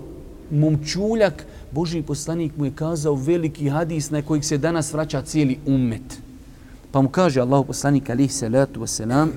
momčuljak, 0.51 1.47
Božiji 1.73 2.03
poslanik 2.03 2.57
mu 2.57 2.65
je 2.65 2.75
kazao 2.75 3.15
veliki 3.15 3.69
hadis 3.69 4.11
na 4.11 4.23
kojih 4.23 4.47
se 4.47 4.59
danas 4.59 4.93
vraća 4.93 5.23
cijeli 5.23 5.59
ummet. 5.67 6.21
Pa 6.91 7.03
mu 7.03 7.09
kaže 7.09 7.41
Allahu 7.41 7.65
poslanik 7.65 8.11
alihi 8.11 8.29
salatu 8.29 8.81
wasalam 8.81 9.29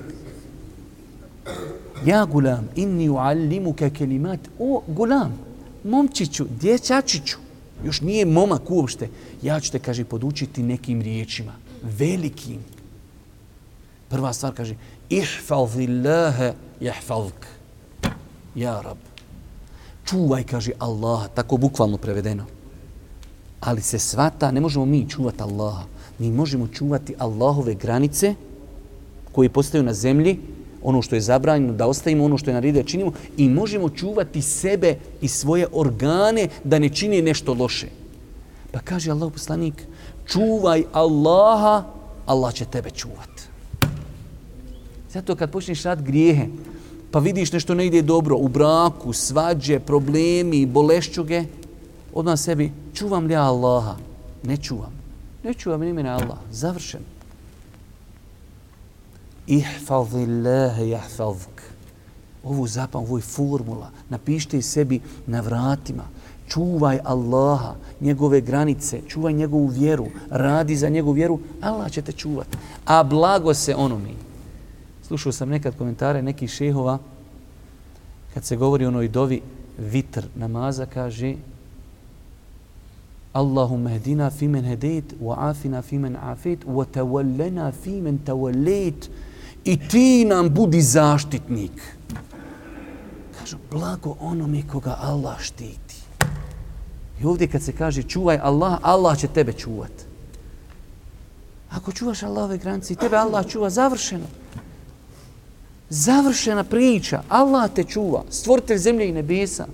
Ja 2.04 2.24
gulam, 2.24 2.68
inni 2.76 3.08
uallimuka 3.08 3.90
kelimat. 3.90 4.40
O, 4.58 4.82
gulam, 4.86 5.38
momčiću, 5.84 6.46
dječačiću, 6.60 7.36
još 7.84 8.00
nije 8.00 8.24
momak 8.24 8.70
uopšte. 8.70 9.08
Ja 9.42 9.60
ću 9.60 9.72
te, 9.72 9.78
kaže, 9.78 10.04
podučiti 10.04 10.62
nekim 10.62 11.02
riječima, 11.02 11.52
velikim, 11.82 12.60
Prva 14.08 14.32
stvar 14.32 14.54
kaže 14.54 14.76
ihfazillaha 15.10 16.52
jahfazk. 16.80 17.46
Ja 18.54 18.80
rab. 18.80 18.98
Čuvaj, 20.06 20.44
kaže 20.46 20.72
Allah, 20.78 21.26
tako 21.34 21.56
bukvalno 21.56 21.98
prevedeno. 21.98 22.46
Ali 23.60 23.82
se 23.82 23.98
svata, 23.98 24.50
ne 24.50 24.60
možemo 24.60 24.84
mi 24.84 25.08
čuvati 25.08 25.42
Allaha. 25.42 25.84
Mi 26.18 26.30
možemo 26.30 26.68
čuvati 26.68 27.14
Allahove 27.18 27.74
granice 27.74 28.34
koje 29.32 29.48
postaju 29.48 29.82
na 29.82 29.94
zemlji, 29.94 30.38
ono 30.86 31.02
što 31.02 31.14
je 31.14 31.20
zabranjeno 31.20 31.72
da 31.72 31.86
ostavimo, 31.86 32.24
ono 32.24 32.38
što 32.38 32.50
je 32.50 32.54
naredio 32.54 32.82
da 32.82 32.88
činimo 32.88 33.12
i 33.36 33.48
možemo 33.48 33.88
čuvati 33.90 34.42
sebe 34.42 34.94
i 35.20 35.28
svoje 35.28 35.66
organe 35.72 36.48
da 36.64 36.78
ne 36.78 36.88
čini 36.88 37.22
nešto 37.22 37.54
loše. 37.54 37.88
Pa 38.70 38.78
kaže 38.78 39.10
Allah 39.10 39.32
poslanik, 39.32 39.82
čuvaj 40.26 40.84
Allaha, 40.92 41.84
Allah 42.26 42.54
će 42.54 42.64
tebe 42.64 42.90
čuvat. 42.90 43.34
Zato 45.12 45.36
kad 45.36 45.50
počneš 45.50 45.82
rad 45.82 46.02
grijehe, 46.02 46.46
pa 47.10 47.18
vidiš 47.18 47.52
nešto 47.52 47.74
ne 47.74 47.86
ide 47.86 48.02
dobro 48.02 48.36
u 48.38 48.48
braku, 48.48 49.12
svađe, 49.12 49.80
problemi, 49.80 50.66
bolešćuge, 50.66 51.44
odmah 52.14 52.38
sebi, 52.38 52.72
čuvam 52.94 53.26
li 53.26 53.34
Allaha? 53.36 53.96
Ne 54.42 54.56
čuvam. 54.56 54.92
Ne 55.44 55.54
čuvam 55.54 55.82
imena 55.82 56.14
Allah. 56.14 56.38
Ihfazi 59.46 60.22
Ihfazillahe 60.22 60.88
jahfazk. 60.88 61.62
Ovu 62.44 62.66
zapam, 62.66 63.02
ovo 63.02 63.18
je 63.18 63.22
formula. 63.22 63.90
Napišite 64.08 64.62
sebi 64.62 65.00
na 65.26 65.40
vratima. 65.40 66.04
Čuvaj 66.48 66.98
Allaha, 67.04 67.74
njegove 68.00 68.40
granice, 68.40 69.00
čuvaj 69.08 69.32
njegovu 69.32 69.66
vjeru, 69.66 70.06
radi 70.30 70.76
za 70.76 70.88
njegovu 70.88 71.12
vjeru, 71.12 71.38
Allah 71.60 71.90
će 71.90 72.02
te 72.02 72.12
čuvati. 72.12 72.56
A 72.84 73.02
blago 73.02 73.54
se 73.54 73.74
ono 73.74 73.98
mi. 73.98 74.14
Slušao 75.06 75.32
sam 75.32 75.48
nekad 75.48 75.76
komentare 75.76 76.22
nekih 76.22 76.50
šehova 76.50 76.98
kad 78.34 78.44
se 78.44 78.56
govori 78.56 78.84
o 78.84 78.88
onoj 78.88 79.08
dovi 79.08 79.40
vitr 79.78 80.24
namaza, 80.34 80.86
kaže 80.86 81.34
Allahumma 83.32 83.90
hdina 83.90 84.30
fimen 84.30 84.64
hedejt, 84.64 85.14
wa 85.20 85.34
afina 85.38 85.82
fimen 85.82 86.16
afet, 86.16 86.64
wa 86.64 86.84
tawallena 86.84 87.72
fimen 87.72 88.18
tawallet 88.18 89.10
i 89.66 89.88
ti 89.88 90.24
nam 90.24 90.54
budi 90.54 90.80
zaštitnik. 90.82 91.72
Kažu, 93.38 93.56
blago 93.70 94.16
onome 94.20 94.62
koga 94.72 94.96
Allah 95.00 95.40
štiti. 95.40 95.96
I 97.20 97.24
ovdje 97.24 97.48
kad 97.48 97.62
se 97.62 97.72
kaže 97.72 98.02
čuvaj 98.02 98.38
Allah, 98.42 98.78
Allah 98.82 99.18
će 99.18 99.28
tebe 99.28 99.52
čuvat. 99.52 99.92
Ako 101.70 101.92
čuvaš 101.92 102.22
Allahove 102.22 102.58
granice, 102.58 102.94
tebe 102.94 103.16
Allah 103.16 103.46
čuva 103.46 103.70
završeno. 103.70 104.26
Završena 105.90 106.64
priča. 106.64 107.22
Allah 107.28 107.70
te 107.74 107.84
čuva. 107.84 108.24
Stvoritelj 108.30 108.78
zemlje 108.78 109.08
i 109.08 109.12
nebesa. 109.12 109.66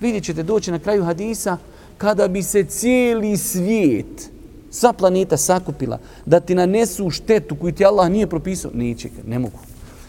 Vidjet 0.00 0.24
ćete 0.24 0.42
doći 0.42 0.70
na 0.70 0.78
kraju 0.78 1.04
hadisa 1.04 1.58
kada 1.98 2.28
bi 2.28 2.42
se 2.42 2.64
cijeli 2.64 3.36
svijet, 3.36 4.30
sva 4.70 4.92
planeta 4.92 5.36
sakupila, 5.36 5.98
da 6.26 6.40
ti 6.40 6.54
nanesu 6.54 7.10
štetu 7.10 7.56
koju 7.56 7.72
ti 7.72 7.84
Allah 7.84 8.10
nije 8.10 8.26
propisao, 8.26 8.70
neće, 8.74 9.08
ne 9.26 9.38
mogu. 9.38 9.58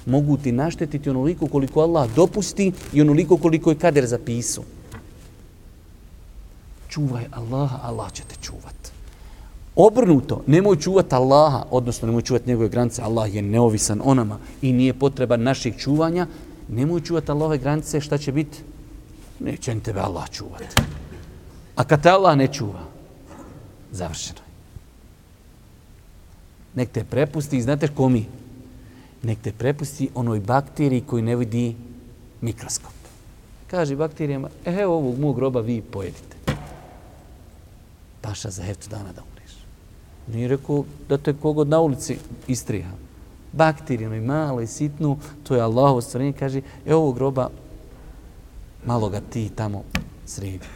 Mogu 0.05 0.37
ti 0.37 0.51
naštetiti 0.51 1.09
onoliko 1.09 1.47
koliko 1.47 1.81
Allah 1.81 2.09
dopusti 2.15 2.71
i 2.93 3.01
onoliko 3.01 3.37
koliko 3.37 3.69
je 3.69 3.77
kader 3.77 4.05
zapisao. 4.05 4.63
Čuvaj 6.89 7.25
Allaha, 7.31 7.79
Allah 7.83 8.11
će 8.11 8.23
te 8.23 8.35
čuvat. 8.41 8.91
Obrnuto, 9.75 10.43
nemoj 10.47 10.75
čuvati 10.75 11.15
Allaha, 11.15 11.63
odnosno 11.71 12.05
nemoj 12.05 12.21
čuvati 12.21 12.49
njegove 12.49 12.69
granice, 12.69 13.01
Allah 13.01 13.35
je 13.35 13.41
neovisan 13.41 14.01
o 14.03 14.13
nama 14.13 14.37
i 14.61 14.73
nije 14.73 14.93
potreba 14.93 15.37
naših 15.37 15.77
čuvanja, 15.77 16.27
nemoj 16.69 17.01
čuvati 17.01 17.31
Allahove 17.31 17.57
granice, 17.57 18.01
šta 18.01 18.17
će 18.17 18.31
biti? 18.31 18.57
Neće 19.39 19.75
ni 19.75 19.81
tebe 19.81 19.99
Allah 19.99 20.29
čuvati. 20.31 20.75
A 21.75 21.83
kad 21.83 22.03
te 22.03 22.09
Allah 22.09 22.37
ne 22.37 22.47
čuva, 22.47 22.83
završeno 23.91 24.39
je. 24.39 24.50
Nek 26.75 26.89
te 26.91 27.03
prepusti, 27.03 27.61
znate 27.61 27.87
ko 27.87 28.09
mi? 28.09 28.25
Nek 29.23 29.41
te 29.41 29.51
prepusti 29.51 30.09
onoj 30.15 30.39
bakteriji 30.39 31.01
koji 31.01 31.23
ne 31.23 31.35
vidi 31.35 31.75
mikroskop. 32.41 32.93
Kaže 33.67 33.95
bakterijama, 33.95 34.49
e, 34.65 34.73
evo 34.73 34.95
ovog 34.95 35.19
mog 35.19 35.35
groba 35.35 35.59
vi 35.59 35.81
pojedite. 35.81 36.35
Paša 38.21 38.49
za 38.49 38.63
heftu 38.63 38.89
dana 38.89 39.13
da 39.13 39.21
umreš. 39.31 39.51
Nije 40.27 40.47
rekao 40.47 40.83
da 41.09 41.17
te 41.17 41.33
kogod 41.33 41.67
na 41.67 41.79
ulici 41.79 42.17
istriha. 42.47 42.91
Bakterijano 43.51 44.15
i 44.15 44.21
malo 44.21 44.61
i 44.61 44.67
sitnu, 44.67 45.17
to 45.43 45.55
je 45.55 45.61
Allah 45.61 46.03
stvarenje, 46.03 46.33
kaže, 46.33 46.61
evo 46.85 47.01
ovog 47.01 47.15
groba, 47.15 47.49
malo 48.85 49.09
ga 49.09 49.21
ti 49.29 49.49
tamo 49.55 49.83
sredi. 50.25 50.67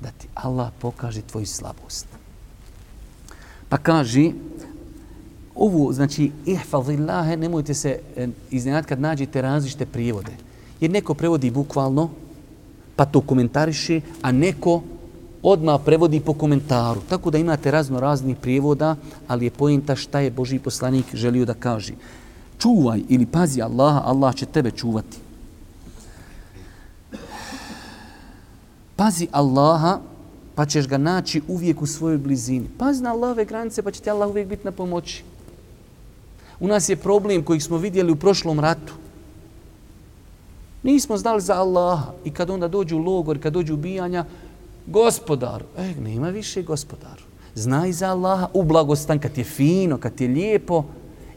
Da 0.00 0.10
ti 0.10 0.28
Allah 0.34 0.72
pokaže 0.80 1.22
tvoju 1.22 1.46
slabost. 1.46 2.15
Pa 3.68 3.76
kaže, 3.76 4.30
ovo, 5.54 5.92
znači, 5.92 6.30
ihfazillahe, 6.46 7.36
nemojte 7.36 7.74
se 7.74 7.98
e, 8.16 8.28
iznenati 8.50 8.88
kad 8.88 9.00
nađete 9.00 9.42
različite 9.42 9.86
prijevode. 9.86 10.32
Jer 10.80 10.90
neko 10.90 11.14
prevodi 11.14 11.50
bukvalno, 11.50 12.10
pa 12.96 13.04
to 13.04 13.20
komentariše, 13.20 14.00
a 14.22 14.32
neko 14.32 14.82
odma 15.42 15.78
prevodi 15.78 16.20
po 16.20 16.34
komentaru. 16.34 17.00
Tako 17.08 17.30
da 17.30 17.38
imate 17.38 17.70
razno 17.70 18.00
raznih 18.00 18.36
prijevoda, 18.36 18.96
ali 19.28 19.46
je 19.46 19.50
pojenta 19.50 19.96
šta 19.96 20.20
je 20.20 20.30
Boži 20.30 20.58
poslanik 20.58 21.14
želio 21.14 21.44
da 21.44 21.54
kaže. 21.54 21.94
Čuvaj 22.58 23.00
ili 23.08 23.26
pazi 23.26 23.62
Allaha, 23.62 24.02
Allah 24.04 24.34
će 24.34 24.46
tebe 24.46 24.70
čuvati. 24.70 25.18
Pazi 28.96 29.28
Allaha, 29.32 30.00
pa 30.56 30.66
ćeš 30.66 30.88
ga 30.88 30.98
naći 30.98 31.42
uvijek 31.48 31.82
u 31.82 31.86
svojoj 31.86 32.18
blizini. 32.18 32.68
Pazi 32.78 33.02
na 33.02 33.12
Allahove 33.12 33.44
granice, 33.44 33.82
pa 33.82 33.90
će 33.90 34.00
ti 34.00 34.10
Allah 34.10 34.28
uvijek 34.28 34.48
biti 34.48 34.64
na 34.64 34.72
pomoći. 34.72 35.22
U 36.60 36.68
nas 36.68 36.88
je 36.88 36.96
problem 36.96 37.42
koji 37.42 37.60
smo 37.60 37.76
vidjeli 37.78 38.12
u 38.12 38.16
prošlom 38.16 38.60
ratu. 38.60 38.94
Nismo 40.82 41.16
znali 41.16 41.40
za 41.40 41.54
Allaha 41.54 42.12
i 42.24 42.30
kad 42.30 42.50
onda 42.50 42.68
dođu 42.68 42.96
u 42.96 43.02
logor, 43.02 43.42
kad 43.42 43.52
dođu 43.52 43.74
ubijanja, 43.74 44.24
gospodar, 44.86 45.62
e, 45.76 45.94
nema 46.00 46.28
više 46.28 46.62
gospodar. 46.62 47.20
Znaj 47.54 47.92
za 47.92 48.08
Allaha 48.08 48.48
u 48.54 48.62
blagostan, 48.62 49.18
kad 49.18 49.38
je 49.38 49.44
fino, 49.44 49.98
kad 49.98 50.20
je 50.20 50.28
lijepo 50.28 50.84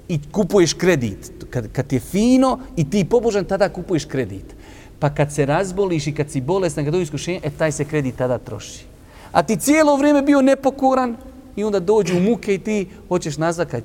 i 0.08 0.20
kupuješ 0.32 0.74
kredit. 0.74 1.32
Kad, 1.50 1.72
kad 1.72 1.94
je 1.94 2.00
fino 2.00 2.60
i 2.76 2.90
ti 2.90 3.06
pobožan, 3.06 3.46
tada 3.46 3.70
kupuješ 3.70 4.06
kredit. 4.06 4.56
Pa 5.00 5.10
kad 5.10 5.34
se 5.34 5.46
razboliš 5.46 6.08
i 6.08 6.16
kad 6.16 6.32
si 6.32 6.42
bolestan, 6.42 6.84
kad 6.84 6.94
dođu 6.94 7.04
iskušenje, 7.04 7.40
e, 7.44 7.50
taj 7.50 7.72
se 7.72 7.86
kredit 7.86 8.16
tada 8.16 8.38
troši. 8.38 8.89
A 9.32 9.44
ti 9.44 9.58
cijelo 9.58 9.96
vrijeme 9.96 10.22
bio 10.22 10.42
nepokoran 10.42 11.18
i 11.56 11.64
onda 11.64 11.80
dođu 11.80 12.18
u 12.18 12.22
muke 12.22 12.54
i 12.54 12.60
ti 12.60 12.88
hoćeš 13.08 13.38
nazad 13.38 13.70
kad 13.70 13.84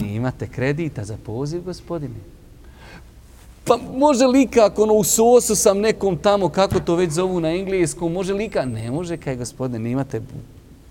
imate 0.00 0.46
kredita 0.46 1.04
za 1.04 1.16
poziv, 1.26 1.62
gospodine. 1.62 2.14
Pa 3.64 3.78
može 3.96 4.26
li 4.26 4.46
kako 4.46 4.82
ono, 4.82 4.94
u 4.94 5.04
sosu 5.04 5.54
sam 5.54 5.80
nekom 5.80 6.16
tamo, 6.16 6.48
kako 6.48 6.80
to 6.80 6.94
već 6.94 7.10
zovu 7.10 7.40
na 7.40 7.48
engleskom, 7.48 8.12
može 8.12 8.34
li 8.34 8.48
kako? 8.48 8.66
Ne 8.66 8.90
može, 8.90 9.16
kaj 9.16 9.36
gospodine, 9.36 9.78
nimate 9.78 10.22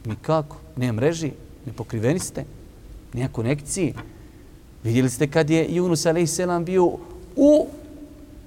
nikako. 0.05 0.57
Nema 0.75 0.93
mreži, 0.93 1.31
ne 1.65 1.73
pokriveni 1.73 2.19
ste, 2.19 2.45
nema 3.13 3.29
konekcije. 3.31 3.93
Vidjeli 4.83 5.09
ste 5.09 5.27
kad 5.27 5.49
je 5.49 5.69
Yunus 5.69 6.09
a.s. 6.09 6.65
bio 6.65 6.85
u 7.35 7.67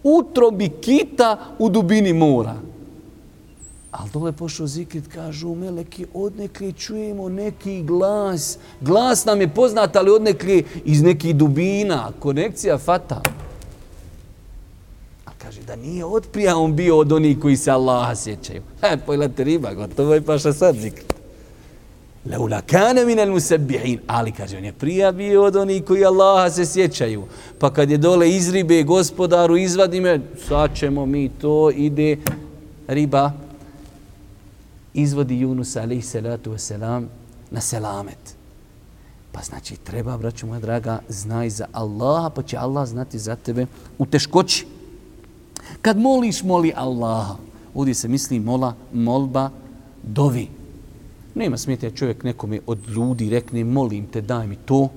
utrobi 0.03 0.69
kita 0.81 1.39
u 1.59 1.69
dubini 1.69 2.13
mora. 2.13 2.57
Ali 3.91 4.11
dole 4.13 4.33
pošao 4.33 4.67
zikrit, 4.67 5.05
kažu 5.09 5.55
meleki, 5.55 6.07
odnekli 6.15 6.73
čujemo 6.73 7.29
neki 7.29 7.83
glas. 7.83 8.59
Glas 8.81 9.25
nam 9.25 9.41
je 9.41 9.49
poznat, 9.49 9.97
ali 9.97 10.11
odnekli 10.11 10.65
iz 10.85 11.03
nekih 11.03 11.37
dubina. 11.37 12.13
Konekcija 12.19 12.79
fata. 12.79 13.23
A 15.25 15.31
kaže 15.39 15.63
da 15.63 15.77
nije 15.77 16.05
otprija 16.05 16.57
on 16.57 16.77
bio 16.77 16.99
od 16.99 17.13
onih 17.13 17.39
koji 17.41 17.57
se 17.57 17.71
Allaha 17.71 18.15
sjećaju. 18.15 18.63
E, 18.83 18.97
pojlete 19.07 19.45
riba, 19.45 19.75
gotovo 19.75 20.15
je 20.15 20.23
paša 20.23 20.53
sad 20.53 20.77
zikrit. 20.77 21.17
Leula 22.31 22.61
kane 22.61 23.05
minel 23.07 23.31
musabbihin. 23.31 24.01
Ali 24.07 24.33
kaže, 24.33 24.57
on 24.57 24.65
je 24.65 24.73
prija 24.73 25.13
bio 25.13 25.45
od 25.45 25.57
onih 25.57 25.85
koji 25.85 26.05
Allaha 26.05 26.51
se 26.51 26.67
sjećaju. 26.67 27.23
Pa 27.59 27.71
kad 27.71 27.91
je 27.91 27.97
dole 27.97 28.31
iz 28.31 28.51
ribe 28.51 28.83
gospodaru, 28.83 29.57
izvadi 29.57 30.01
me, 30.01 30.21
sad 30.49 30.71
ćemo 30.75 31.07
mi 31.07 31.29
to, 31.29 31.71
ide 31.71 32.17
riba, 32.89 33.33
izvodi 34.97 35.41
Junus 35.41 35.77
alaih 35.77 36.07
salatu 36.07 36.53
wasalam 36.53 37.07
na 37.51 37.61
selamet. 37.61 38.37
Pa 39.33 39.43
znači 39.43 39.77
treba, 39.77 40.19
braću 40.19 40.47
moja 40.47 40.61
draga, 40.61 40.99
znaj 41.09 41.51
za 41.51 41.67
Allaha, 41.73 42.31
pa 42.31 42.43
će 42.43 42.57
Allah 42.57 42.89
znati 42.89 43.19
za 43.19 43.37
tebe 43.37 43.67
u 43.99 44.07
teškoći. 44.07 44.67
Kad 45.83 45.99
moliš, 45.99 46.43
moli 46.43 46.73
Allaha. 46.77 47.37
Ovdje 47.75 47.95
se 47.95 48.09
misli 48.09 48.41
mola, 48.41 48.75
molba, 48.93 49.51
dovi. 50.03 50.49
Nema 51.35 51.57
smijete 51.57 51.91
čovjek 51.91 52.25
nekome 52.25 52.61
od 52.67 52.89
ljudi 52.89 53.31
rekne 53.31 53.65
molim 53.65 54.07
te, 54.07 54.21
daj 54.21 54.47
mi 54.47 54.57
to, 54.57 54.89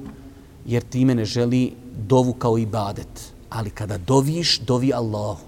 jer 0.65 0.83
ti 0.83 1.05
mene 1.05 1.25
želi 1.25 1.73
dovu 2.07 2.33
kao 2.33 2.57
ibadet. 2.57 3.33
Ali 3.49 3.69
kada 3.69 3.97
doviš, 3.97 4.59
dovi 4.59 4.93
Allahu. 4.93 5.43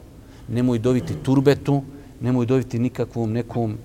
Nemoj 0.47 0.79
doviti 0.79 1.15
turbetu, 1.23 1.81
nemoj 2.21 2.45
doviti 2.45 2.79
nikakvom 2.79 3.31
nekom 3.31 3.77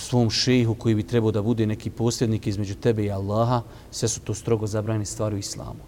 svom 0.00 0.30
šehu 0.30 0.74
koji 0.74 0.94
bi 0.94 1.02
trebao 1.02 1.30
da 1.30 1.42
bude 1.42 1.66
neki 1.66 1.90
posljednik 1.90 2.46
između 2.46 2.74
tebe 2.74 3.04
i 3.04 3.10
Allaha, 3.10 3.62
sve 3.90 4.08
su 4.08 4.20
to 4.20 4.34
strogo 4.34 4.66
zabranjene 4.66 5.04
stvari 5.06 5.36
u 5.36 5.38
islamu. 5.38 5.80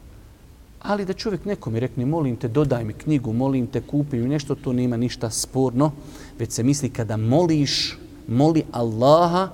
Ali 0.83 1.05
da 1.05 1.13
čovjek 1.13 1.45
nekom 1.45 1.75
je 1.75 1.81
rekne, 1.81 2.07
molim 2.07 2.37
te, 2.37 2.49
dodaj 2.49 2.85
mi 2.85 2.93
knjigu, 2.93 3.33
molim 3.33 3.67
te, 3.67 3.81
kupi 3.81 4.17
mi 4.17 4.29
nešto, 4.29 4.55
to 4.55 4.73
nema 4.73 4.97
ništa 4.97 5.31
sporno, 5.31 5.93
već 6.39 6.53
se 6.53 6.63
misli 6.63 6.91
kada 6.91 7.17
moliš, 7.17 7.99
moli 8.29 8.65
Allaha, 8.73 9.49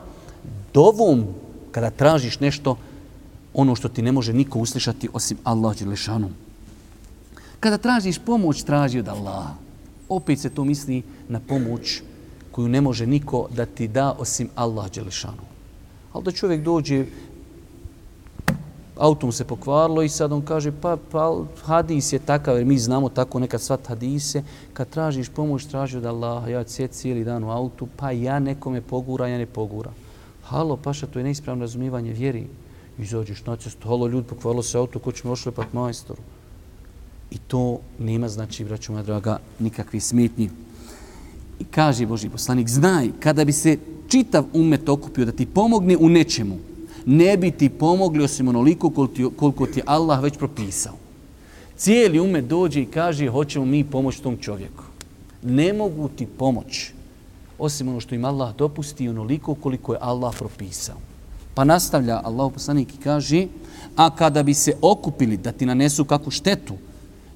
dovom, 0.74 1.24
kada 1.70 1.90
tražiš 1.90 2.40
nešto, 2.40 2.76
ono 3.54 3.74
što 3.74 3.88
ti 3.88 4.02
ne 4.02 4.12
može 4.12 4.32
niko 4.32 4.58
uslišati 4.58 5.08
osim 5.12 5.38
Allah 5.44 5.76
Đelešanu. 5.78 6.30
Kada 7.60 7.78
tražiš 7.78 8.18
pomoć, 8.18 8.62
traži 8.62 8.98
od 8.98 9.08
Allaha. 9.08 9.54
Opet 10.08 10.40
se 10.40 10.50
to 10.50 10.64
misli 10.64 11.02
na 11.28 11.40
pomoć 11.40 12.02
koju 12.58 12.68
ne 12.68 12.80
može 12.80 13.06
niko 13.06 13.46
da 13.54 13.66
ti 13.66 13.86
da 13.88 14.16
osim 14.18 14.48
Allah 14.54 14.90
Đelešanu. 14.90 15.44
Ali 16.12 16.24
da 16.24 16.32
čovjek 16.32 16.64
dođe, 16.64 17.04
auto 18.96 19.26
mu 19.26 19.32
se 19.32 19.44
pokvarilo 19.44 20.02
i 20.02 20.08
sad 20.08 20.32
on 20.32 20.42
kaže 20.42 20.72
pa, 20.72 20.96
pa 21.10 21.44
hadis 21.62 22.12
je 22.12 22.18
takav, 22.18 22.56
jer 22.56 22.66
mi 22.66 22.78
znamo 22.78 23.08
tako 23.08 23.38
nekad 23.38 23.62
svat 23.62 23.86
hadise, 23.86 24.42
kad 24.72 24.90
tražiš 24.90 25.28
pomoć, 25.28 25.70
traži 25.70 26.02
od 26.02 26.04
Allaha, 26.04 26.48
ja 26.48 26.64
sjed 26.66 26.90
cijeli 26.90 27.24
dan 27.24 27.44
u 27.44 27.50
autu, 27.50 27.86
pa 27.96 28.10
ja 28.10 28.38
nekome 28.38 28.80
pogura, 28.80 29.28
ja 29.28 29.38
ne 29.38 29.46
pogura. 29.46 29.90
Halo, 30.42 30.76
paša, 30.76 31.06
to 31.06 31.18
je 31.18 31.30
neispravno 31.30 31.62
razumijevanje 31.62 32.12
vjeri. 32.12 32.46
Izađeš 32.98 33.46
na 33.46 33.56
cestu, 33.56 33.88
halo, 33.88 34.06
ljudi, 34.06 34.26
pokvarilo 34.28 34.62
se 34.62 34.78
auto, 34.78 34.98
ko 34.98 35.12
će 35.12 35.28
mi 35.28 35.32
ošlepat 35.32 35.72
majstoru. 35.72 36.22
I 37.30 37.38
to 37.38 37.78
nema, 37.98 38.28
znači, 38.28 38.64
braću 38.64 38.92
moja 38.92 39.04
draga, 39.04 39.38
nikakvi 39.58 40.00
smetnji. 40.00 40.50
I 41.60 41.64
kaže 41.64 42.06
Boži 42.06 42.28
poslanik, 42.28 42.68
znaj, 42.68 43.10
kada 43.20 43.44
bi 43.44 43.52
se 43.52 43.78
čitav 44.08 44.44
umet 44.52 44.88
okupio 44.88 45.24
da 45.24 45.32
ti 45.32 45.46
pomogne 45.46 45.96
u 45.96 46.08
nečemu, 46.08 46.58
ne 47.06 47.36
bi 47.36 47.50
ti 47.50 47.68
pomogli 47.68 48.24
osim 48.24 48.48
onoliko 48.48 48.90
koliko 49.36 49.66
ti 49.66 49.82
Allah 49.86 50.22
već 50.22 50.38
propisao. 50.38 50.94
Cijeli 51.76 52.20
umet 52.20 52.44
dođe 52.44 52.82
i 52.82 52.86
kaže, 52.86 53.28
hoćemo 53.28 53.64
mi 53.64 53.84
pomoć 53.84 54.20
tom 54.20 54.36
čovjeku. 54.36 54.84
Ne 55.42 55.72
mogu 55.72 56.08
ti 56.08 56.26
pomoć 56.26 56.90
osim 57.58 57.88
ono 57.88 58.00
što 58.00 58.14
im 58.14 58.24
Allah 58.24 58.56
dopusti 58.56 59.08
onoliko 59.08 59.54
koliko 59.54 59.92
je 59.92 59.98
Allah 60.02 60.34
propisao. 60.38 60.96
Pa 61.54 61.64
nastavlja 61.64 62.20
Allah 62.24 62.52
poslanik 62.52 62.94
i 62.94 63.02
kaže, 63.02 63.46
a 63.96 64.10
kada 64.10 64.42
bi 64.42 64.54
se 64.54 64.72
okupili 64.82 65.36
da 65.36 65.52
ti 65.52 65.66
nanesu 65.66 66.04
kakvu 66.04 66.30
štetu, 66.30 66.74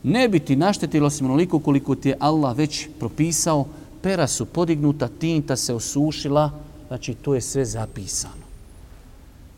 ne 0.03 0.29
bi 0.29 0.39
ti 0.41 0.57
naštetilo 0.57 1.07
osim 1.07 1.27
onoliko 1.27 1.59
koliko 1.59 1.95
ti 1.95 2.09
je 2.09 2.17
Allah 2.21 2.57
već 2.57 2.89
propisao, 2.99 3.67
pera 4.03 4.27
su 4.27 4.47
podignuta, 4.47 5.09
tinta 5.09 5.57
se 5.57 5.75
osušila, 5.75 6.51
znači 6.89 7.15
to 7.15 7.35
je 7.35 7.41
sve 7.41 7.65
zapisano. 7.65 8.43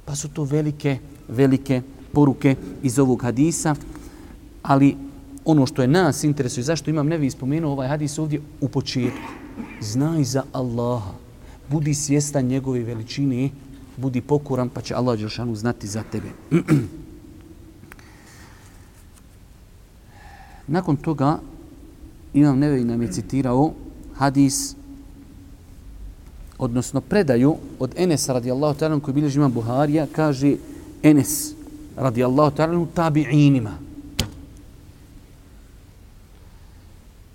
Pa 0.04 0.16
su 0.16 0.28
to 0.28 0.44
velike, 0.44 0.98
velike 1.28 1.82
poruke 2.12 2.56
iz 2.82 2.98
ovog 2.98 3.22
hadisa, 3.22 3.74
ali 4.62 4.96
ono 5.44 5.66
što 5.66 5.82
je 5.82 5.88
nas 5.88 6.24
interesuje, 6.24 6.64
zašto 6.64 6.90
imam 6.90 7.06
nevi 7.06 7.30
spomenuo 7.30 7.72
ovaj 7.72 7.88
hadis 7.88 8.18
ovdje 8.18 8.40
u 8.60 8.68
početku. 8.68 9.28
Znaj 9.80 10.24
za 10.24 10.42
Allaha, 10.52 11.12
budi 11.68 11.94
svjestan 11.94 12.44
njegove 12.44 12.80
veličine, 12.80 13.50
budi 13.96 14.20
pokoran, 14.20 14.68
pa 14.68 14.80
će 14.80 14.94
Allah 14.94 15.18
Đelšanu 15.18 15.54
znati 15.54 15.86
za 15.86 16.02
tebe. 16.12 16.28
Nakon 20.66 20.96
toga, 20.96 21.38
imam 22.34 22.58
nevi 22.58 22.84
nam 22.84 23.02
je 23.02 23.12
citirao 23.12 23.72
hadis 24.16 24.76
odnosno 26.58 27.00
predaju 27.00 27.56
od 27.78 27.90
Enesa 27.96 28.32
radijallahu 28.32 28.78
ta'ala 28.78 29.00
koji 29.00 29.14
bilježi 29.14 29.38
imam 29.38 29.52
Buharija, 29.52 30.06
kaže 30.12 30.56
Enes 31.02 31.52
radijallahu 31.96 32.56
ta'ala 32.56 32.86
tabi'inima. 32.94 33.72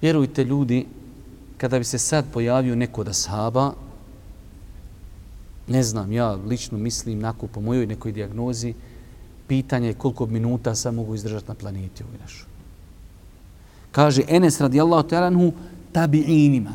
Vjerujte 0.01 0.43
ljudi, 0.43 0.85
kada 1.57 1.79
bi 1.79 1.83
se 1.83 1.97
sad 1.97 2.25
pojavio 2.33 2.75
neko 2.75 3.03
da 3.03 3.13
sahaba, 3.13 3.73
ne 5.67 5.83
znam, 5.83 6.11
ja 6.11 6.31
lično 6.31 6.77
mislim, 6.77 7.19
nako 7.19 7.47
po 7.47 7.61
mojoj 7.61 7.87
nekoj 7.87 8.11
diagnozi, 8.11 8.73
pitanje 9.47 9.87
je 9.87 9.93
koliko 9.93 10.25
minuta 10.25 10.75
sam 10.75 10.95
mogu 10.95 11.15
izdržati 11.15 11.47
na 11.47 11.53
planeti 11.53 12.03
ovoj 12.03 12.17
našoj. 12.21 12.47
Kaže 13.91 14.23
Enes 14.27 14.61
radijallahu 14.61 15.09
ta'ala 15.09 15.29
tabi'inima. 15.93 16.73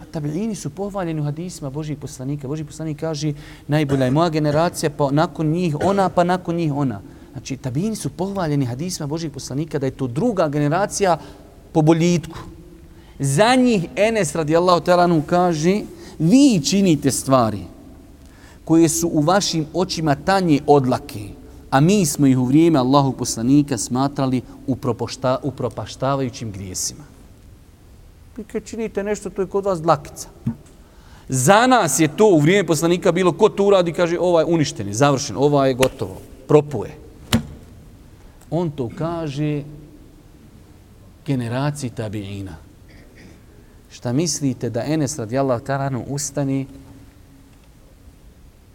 A 0.00 0.04
tabi'ini 0.12 0.54
su 0.54 0.70
pohvaljeni 0.70 1.20
u 1.20 1.24
hadisima 1.24 1.70
Božih 1.70 1.98
poslanika. 1.98 2.48
Božih 2.48 2.66
poslanik 2.66 3.00
kaže 3.00 3.32
najbolja 3.68 4.04
je 4.04 4.10
moja 4.10 4.28
generacija, 4.28 4.90
pa 4.90 5.10
nakon 5.10 5.46
njih 5.46 5.76
ona, 5.84 6.08
pa 6.08 6.24
nakon 6.24 6.56
njih 6.56 6.72
ona. 6.72 7.00
Znači, 7.32 7.56
tabi'ini 7.56 7.94
su 7.94 8.10
pohvaljeni 8.10 8.64
hadisima 8.64 9.06
Božih 9.06 9.30
poslanika 9.30 9.78
da 9.78 9.86
je 9.86 9.96
to 9.96 10.06
druga 10.06 10.48
generacija 10.48 11.18
po 11.72 11.82
boljitku. 11.82 12.38
Za 13.18 13.54
njih 13.54 13.86
Enes 13.96 14.34
radijallahu 14.34 14.84
ta'ala 14.84 15.22
kaže 15.26 15.80
vi 16.18 16.60
činite 16.64 17.10
stvari 17.10 17.60
koje 18.64 18.88
su 18.88 19.08
u 19.12 19.20
vašim 19.20 19.66
očima 19.74 20.14
tanje 20.14 20.60
odlake, 20.66 21.28
a 21.70 21.80
mi 21.80 22.06
smo 22.06 22.26
ih 22.26 22.38
u 22.38 22.44
vrijeme 22.44 22.78
Allahu 22.78 23.12
poslanika 23.12 23.78
smatrali 23.78 24.42
upropaštavajućim 25.42 26.52
grijesima. 26.52 27.11
Vi 28.36 28.44
kad 28.44 28.64
činite 28.64 29.04
nešto, 29.04 29.30
to 29.30 29.42
je 29.42 29.48
kod 29.48 29.64
vas 29.64 29.82
dlakica. 29.82 30.28
Za 31.28 31.66
nas 31.66 32.00
je 32.00 32.16
to 32.16 32.26
u 32.26 32.38
vrijeme 32.38 32.66
poslanika 32.66 33.12
bilo 33.12 33.32
ko 33.32 33.48
to 33.48 33.64
uradi, 33.64 33.92
kaže 33.92 34.18
ovaj 34.18 34.42
je 34.42 34.54
uništen, 34.54 34.88
je 34.88 34.94
završen, 34.94 35.36
ovaj 35.36 35.70
je 35.70 35.74
gotovo, 35.74 36.20
propuje. 36.48 36.96
On 38.50 38.70
to 38.70 38.90
kaže 38.98 39.62
generaciji 41.26 41.90
tabiina. 41.90 42.56
Šta 43.90 44.12
mislite 44.12 44.70
da 44.70 44.84
Enes 44.84 45.18
radijallahu 45.18 45.64
ta'ala 45.64 46.04
ustani 46.08 46.66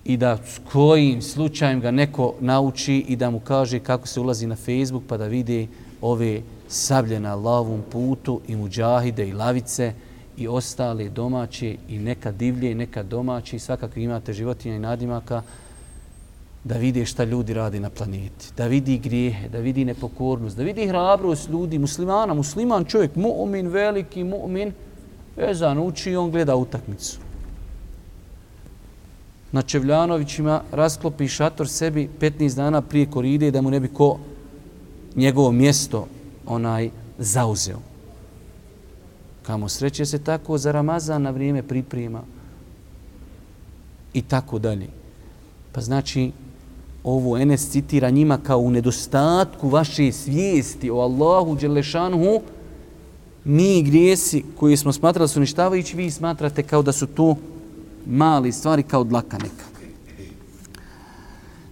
i 0.05 0.17
da 0.17 0.37
s 0.37 0.59
kojim 0.71 1.21
slučajem 1.21 1.81
ga 1.81 1.91
neko 1.91 2.33
nauči 2.39 3.05
i 3.07 3.15
da 3.15 3.29
mu 3.29 3.39
kaže 3.39 3.79
kako 3.79 4.07
se 4.07 4.19
ulazi 4.19 4.47
na 4.47 4.55
Facebook 4.55 5.03
pa 5.07 5.17
da 5.17 5.25
vidi 5.25 5.67
ove 6.01 6.41
sablje 6.67 7.19
na 7.19 7.35
lavom 7.35 7.83
putu 7.91 8.41
i 8.47 8.55
muđahide 8.55 9.27
i 9.27 9.33
lavice 9.33 9.93
i 10.37 10.47
ostale 10.47 11.09
domaće 11.09 11.75
i 11.89 11.99
neka 11.99 12.31
divlje 12.31 12.71
i 12.71 12.75
neka 12.75 13.03
domaće 13.03 13.55
i 13.55 13.59
svakako 13.59 13.99
imate 13.99 14.33
životinja 14.33 14.75
i 14.75 14.79
nadimaka 14.79 15.41
da 16.63 16.77
vide 16.77 17.05
šta 17.05 17.23
ljudi 17.23 17.53
radi 17.53 17.79
na 17.79 17.89
planeti, 17.89 18.51
da 18.57 18.67
vidi 18.67 18.97
grijehe, 18.97 19.49
da 19.49 19.59
vidi 19.59 19.85
nepokornost, 19.85 20.57
da 20.57 20.63
vidi 20.63 20.87
hrabrost 20.87 21.49
ljudi, 21.49 21.79
muslimana, 21.79 22.33
musliman 22.33 22.85
čovjek, 22.85 23.15
mu'min, 23.15 23.67
veliki 23.67 24.23
mu'min, 24.23 24.71
vezan 25.37 25.79
uči 25.79 26.11
i 26.11 26.15
on 26.15 26.31
gleda 26.31 26.55
utakmicu. 26.55 27.19
Na 29.51 29.61
Čevljanovićima 29.61 30.61
rasklopi 30.71 31.27
šator 31.27 31.69
sebi 31.69 32.09
15 32.19 32.55
dana 32.55 32.81
prije 32.81 33.05
koride 33.05 33.51
da 33.51 33.61
mu 33.61 33.71
ne 33.71 33.79
bi 33.79 33.87
ko 33.87 34.19
njegovo 35.15 35.51
mjesto 35.51 36.07
onaj 36.47 36.89
zauzeo. 37.17 37.79
Kamo 39.43 39.69
sreće 39.69 40.05
se 40.05 40.19
tako 40.19 40.57
za 40.57 40.71
Ramazan 40.71 41.21
na 41.21 41.29
vrijeme 41.29 41.63
priprema 41.63 42.21
i 44.13 44.21
tako 44.21 44.59
dalje. 44.59 44.87
Pa 45.71 45.81
znači, 45.81 46.31
ovo 47.03 47.37
Enes 47.37 47.69
citira 47.69 48.09
njima 48.09 48.37
kao 48.37 48.59
u 48.59 48.71
nedostatku 48.71 49.69
vaše 49.69 50.11
svijesti 50.11 50.89
o 50.89 50.99
Allahu 50.99 51.55
Đelešanhu, 51.55 52.41
mi 53.43 53.83
grijesi 53.83 54.43
koji 54.59 54.77
smo 54.77 54.93
smatrali 54.93 55.29
su 55.29 55.39
ništavajući, 55.39 55.97
vi 55.97 56.11
smatrate 56.11 56.63
kao 56.63 56.81
da 56.81 56.91
su 56.91 57.07
to 57.07 57.35
mali 58.05 58.51
stvari 58.51 58.83
kao 58.83 59.03
dlaka 59.03 59.37
neka. 59.37 59.76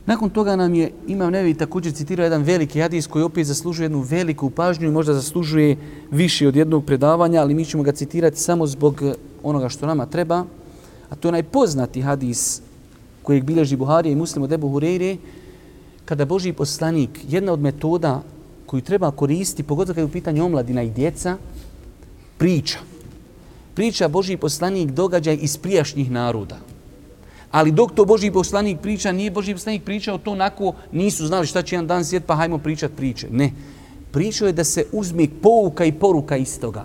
Nakon 0.05 0.29
toga 0.29 0.55
nam 0.55 0.73
je 0.73 0.91
Imam 1.07 1.31
Nevi 1.31 1.53
također 1.53 1.93
citirao 1.93 2.23
jedan 2.23 2.43
veliki 2.43 2.81
hadis 2.81 3.07
koji 3.07 3.23
opet 3.23 3.47
zaslužuje 3.47 3.85
jednu 3.85 3.99
veliku 3.99 4.49
pažnju 4.49 4.87
i 4.87 4.91
možda 4.91 5.13
zaslužuje 5.13 5.77
više 6.11 6.47
od 6.47 6.55
jednog 6.55 6.85
predavanja, 6.85 7.41
ali 7.41 7.53
mi 7.53 7.65
ćemo 7.65 7.83
ga 7.83 7.91
citirati 7.91 8.39
samo 8.39 8.67
zbog 8.67 9.01
eh, 9.01 9.13
onoga 9.43 9.69
što 9.69 9.85
nama 9.85 10.05
treba. 10.05 10.45
A 11.09 11.15
to 11.15 11.27
je 11.27 11.31
najpoznati 11.31 12.01
hadis 12.01 12.61
kojeg 13.23 13.43
bilježi 13.43 13.75
Buharija 13.75 14.13
i 14.13 14.15
muslim 14.15 14.43
od 14.43 14.51
Ebu 14.51 14.69
Hureyre, 14.69 15.17
kada 16.05 16.25
Boži 16.25 16.53
poslanik, 16.53 17.09
jedna 17.29 17.53
od 17.53 17.59
metoda 17.59 18.23
koju 18.65 18.81
treba 18.81 19.11
koristiti, 19.11 19.63
pogotovo 19.63 19.93
kada 19.93 20.01
je 20.01 20.05
u 20.05 20.11
pitanju 20.11 20.45
omladina 20.45 20.83
i 20.83 20.89
djeca, 20.89 21.37
priča 22.37 22.79
priča 23.75 24.07
Boži 24.07 24.37
poslanik 24.37 24.91
događaj 24.91 25.37
iz 25.41 25.57
prijašnjih 25.57 26.11
naroda. 26.11 26.57
Ali 27.55 27.71
dok 27.71 27.93
to 27.95 28.03
Boži 28.05 28.31
poslanik 28.31 28.81
priča, 28.83 29.11
nije 29.11 29.31
Boži 29.31 29.53
poslanik 29.53 29.83
pričao 29.83 30.17
to 30.17 30.31
onako, 30.31 30.73
nisu 30.91 31.27
znali 31.27 31.47
šta 31.47 31.61
će 31.61 31.75
jedan 31.75 31.87
dan 31.87 32.05
sjet, 32.05 32.25
pa 32.27 32.35
hajmo 32.35 32.57
pričat 32.57 32.91
priče. 32.97 33.27
Ne. 33.31 33.51
Pričao 34.11 34.47
je 34.47 34.53
da 34.53 34.63
se 34.63 34.83
uzme 34.91 35.27
pouka 35.41 35.85
i 35.85 35.91
poruka 35.91 36.37
iz 36.37 36.59
toga. 36.59 36.83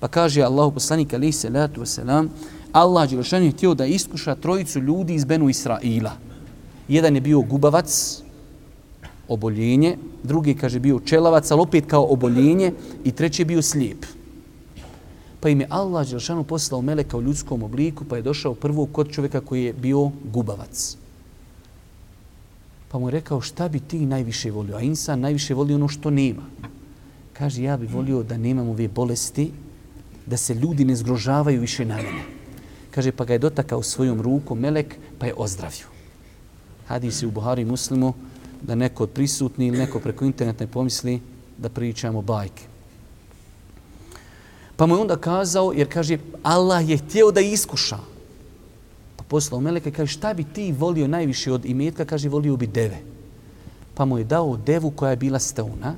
Pa 0.00 0.08
kaže 0.08 0.42
Allah 0.42 0.70
poslanik 0.74 1.14
alaih 1.14 1.34
salatu 1.36 1.80
wasalam, 1.82 2.28
Allah 2.72 3.10
Đelešan 3.10 3.42
je 3.42 3.50
htio 3.50 3.74
da 3.74 3.86
iskuša 3.86 4.34
trojicu 4.34 4.78
ljudi 4.78 5.14
iz 5.14 5.24
Benu 5.24 5.48
Israila. 5.48 6.12
Jedan 6.88 7.14
je 7.14 7.20
bio 7.20 7.40
gubavac, 7.40 8.22
oboljenje, 9.28 9.96
drugi 10.22 10.54
kaže 10.54 10.78
bio 10.78 11.00
čelavac, 11.00 11.50
ali 11.50 11.60
opet 11.60 11.86
kao 11.86 12.06
oboljenje 12.10 12.72
i 13.04 13.12
treći 13.12 13.42
je 13.42 13.46
bio 13.46 13.62
slijep 13.62 14.19
pa 15.40 15.48
im 15.48 15.60
je 15.60 15.66
Allah 15.70 16.08
Đelšanu 16.08 16.44
poslao 16.44 16.82
meleka 16.82 17.16
u 17.16 17.22
ljudskom 17.22 17.62
obliku, 17.62 18.04
pa 18.04 18.16
je 18.16 18.22
došao 18.22 18.54
prvo 18.54 18.86
kod 18.86 19.12
čovjeka 19.12 19.40
koji 19.40 19.64
je 19.64 19.72
bio 19.72 20.10
gubavac. 20.32 20.96
Pa 22.88 22.98
mu 22.98 23.08
je 23.08 23.12
rekao 23.12 23.40
šta 23.40 23.68
bi 23.68 23.80
ti 23.80 24.06
najviše 24.06 24.50
volio? 24.50 24.76
A 24.76 24.80
insan 24.80 25.20
najviše 25.20 25.54
voli 25.54 25.74
ono 25.74 25.88
što 25.88 26.10
nema. 26.10 26.42
Kaže, 27.32 27.62
ja 27.62 27.76
bi 27.76 27.86
volio 27.86 28.22
da 28.22 28.36
nemam 28.36 28.68
ove 28.68 28.88
bolesti, 28.88 29.50
da 30.26 30.36
se 30.36 30.54
ljudi 30.54 30.84
ne 30.84 30.96
zgrožavaju 30.96 31.60
više 31.60 31.84
na 31.84 31.96
mene. 31.96 32.24
Kaže, 32.90 33.12
pa 33.12 33.24
ga 33.24 33.32
je 33.32 33.38
dotakao 33.38 33.82
svojom 33.82 34.20
rukom 34.20 34.58
melek, 34.58 34.96
pa 35.18 35.26
je 35.26 35.34
ozdravio. 35.36 35.86
Hadis 36.86 37.22
je 37.22 37.28
u 37.28 37.30
Buhari 37.30 37.64
muslimu 37.64 38.12
da 38.62 38.74
neko 38.74 39.02
od 39.02 39.10
prisutni 39.10 39.66
ili 39.66 39.78
neko 39.78 40.00
preko 40.00 40.24
interneta 40.24 40.64
ne 40.64 40.70
pomisli 40.70 41.20
da 41.58 41.68
pričamo 41.68 42.22
bajke. 42.22 42.69
Pa 44.80 44.86
mu 44.86 44.94
je 44.94 45.00
onda 45.00 45.16
kazao, 45.16 45.72
jer 45.76 45.88
kaže, 45.92 46.16
Allah 46.42 46.88
je 46.88 46.96
htio 46.96 47.30
da 47.30 47.40
iskuša. 47.40 47.98
Pa 49.16 49.24
poslao 49.28 49.60
Meleka 49.60 49.88
i 49.88 49.92
kaže, 49.92 50.12
šta 50.12 50.32
bi 50.34 50.44
ti 50.44 50.72
volio 50.72 51.08
najviše 51.08 51.52
od 51.52 51.64
imetka? 51.64 52.04
Kaže, 52.04 52.28
volio 52.28 52.56
bi 52.56 52.66
deve. 52.66 53.02
Pa 53.94 54.04
mu 54.04 54.18
je 54.18 54.24
dao 54.24 54.56
devu 54.56 54.90
koja 54.90 55.10
je 55.10 55.16
bila 55.16 55.38
stauna, 55.38 55.94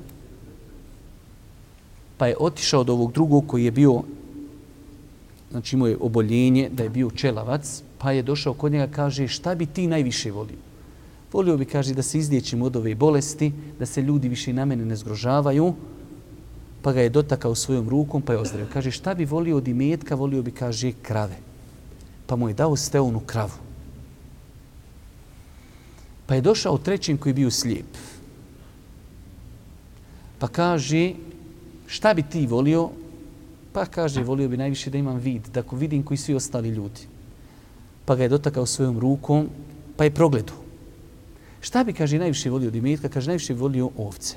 Pa 2.17 2.27
je 2.27 2.35
otišao 2.39 2.81
od 2.81 2.89
ovog 2.89 3.13
drugog 3.13 3.47
koji 3.47 3.65
je 3.65 3.71
bio, 3.71 4.01
znači 5.51 5.75
imao 5.75 5.87
je 5.87 5.97
oboljenje, 5.99 6.69
da 6.69 6.83
je 6.83 6.89
bio 6.89 7.09
čelavac. 7.11 7.81
Pa 7.97 8.11
je 8.11 8.21
došao 8.21 8.53
kod 8.53 8.71
njega 8.71 8.91
kaže, 8.91 9.27
šta 9.27 9.55
bi 9.55 9.65
ti 9.65 9.87
najviše 9.87 10.31
volio? 10.31 10.59
Volio 11.31 11.57
bi, 11.57 11.65
kaže, 11.65 11.93
da 11.93 12.03
se 12.03 12.19
izliječim 12.19 12.61
od 12.61 12.75
ove 12.75 12.95
bolesti, 12.95 13.51
da 13.79 13.85
se 13.85 14.01
ljudi 14.01 14.27
više 14.27 14.53
na 14.53 14.65
mene 14.65 14.85
ne 14.85 14.95
zgrožavaju 14.95 15.73
pa 16.83 16.91
ga 16.91 17.01
je 17.01 17.09
dotakao 17.09 17.55
svojom 17.55 17.89
rukom, 17.89 18.21
pa 18.21 18.33
je 18.33 18.39
ozdravio. 18.39 18.67
Kaže, 18.73 18.91
šta 18.91 19.15
bi 19.15 19.25
volio 19.25 19.57
od 19.57 19.67
imetka? 19.67 20.15
Volio 20.15 20.43
bi, 20.43 20.51
kaže, 20.51 20.91
krave. 21.01 21.39
Pa 22.27 22.35
mu 22.35 22.49
je 22.51 22.53
dao 22.59 22.75
steonu 22.75 23.19
kravu. 23.19 23.55
Pa 26.27 26.35
je 26.35 26.41
došao 26.41 26.77
trećim 26.77 27.17
koji 27.17 27.31
je 27.31 27.39
bio 27.39 27.51
slijep. 27.51 27.87
Pa 30.39 30.47
kaže, 30.47 31.13
šta 31.87 32.13
bi 32.13 32.23
ti 32.23 32.47
volio? 32.47 32.89
Pa 33.71 33.85
kaže, 33.85 34.23
volio 34.23 34.49
bi 34.49 34.59
najviše 34.59 34.91
da 34.91 34.97
imam 34.97 35.17
vid, 35.17 35.47
da 35.53 35.63
ko 35.63 35.75
vidim 35.75 36.03
koji 36.03 36.17
svi 36.17 36.35
ostali 36.35 36.69
ljudi. 36.69 37.07
Pa 38.05 38.15
ga 38.15 38.23
je 38.23 38.29
dotakao 38.29 38.65
svojom 38.65 38.99
rukom, 38.99 39.47
pa 39.95 40.03
je 40.03 40.11
progledu. 40.11 40.53
Šta 41.61 41.83
bi, 41.83 41.93
kaže, 41.93 42.19
najviše 42.19 42.49
volio 42.49 42.67
od 42.67 42.75
imetka? 42.75 43.09
Kaže, 43.09 43.31
najviše 43.31 43.53
volio 43.53 43.89
ovce. 43.97 44.35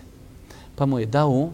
Pa 0.76 0.86
mu 0.86 0.98
je 0.98 1.06
dao 1.06 1.50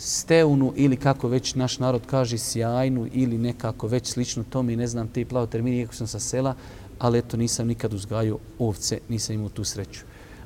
steunu 0.00 0.72
ili 0.76 0.96
kako 0.96 1.28
već 1.28 1.54
naš 1.54 1.78
narod 1.78 2.02
kaže 2.06 2.38
sjajnu 2.38 3.06
ili 3.12 3.38
nekako 3.38 3.86
već 3.86 4.06
slično 4.06 4.44
tome 4.50 4.72
i 4.72 4.76
ne 4.76 4.86
znam 4.86 5.08
te 5.08 5.24
plavo 5.24 5.46
termini, 5.46 5.78
iako 5.78 5.94
sam 5.94 6.06
sa 6.06 6.20
sela, 6.20 6.54
ali 6.98 7.18
eto 7.18 7.36
nisam 7.36 7.66
nikad 7.66 7.92
uzgajao 7.92 8.38
ovce, 8.58 8.98
nisam 9.08 9.34
imao 9.34 9.48
tu 9.48 9.64
sreću. 9.64 10.00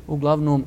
Uglavnom, 0.07 0.65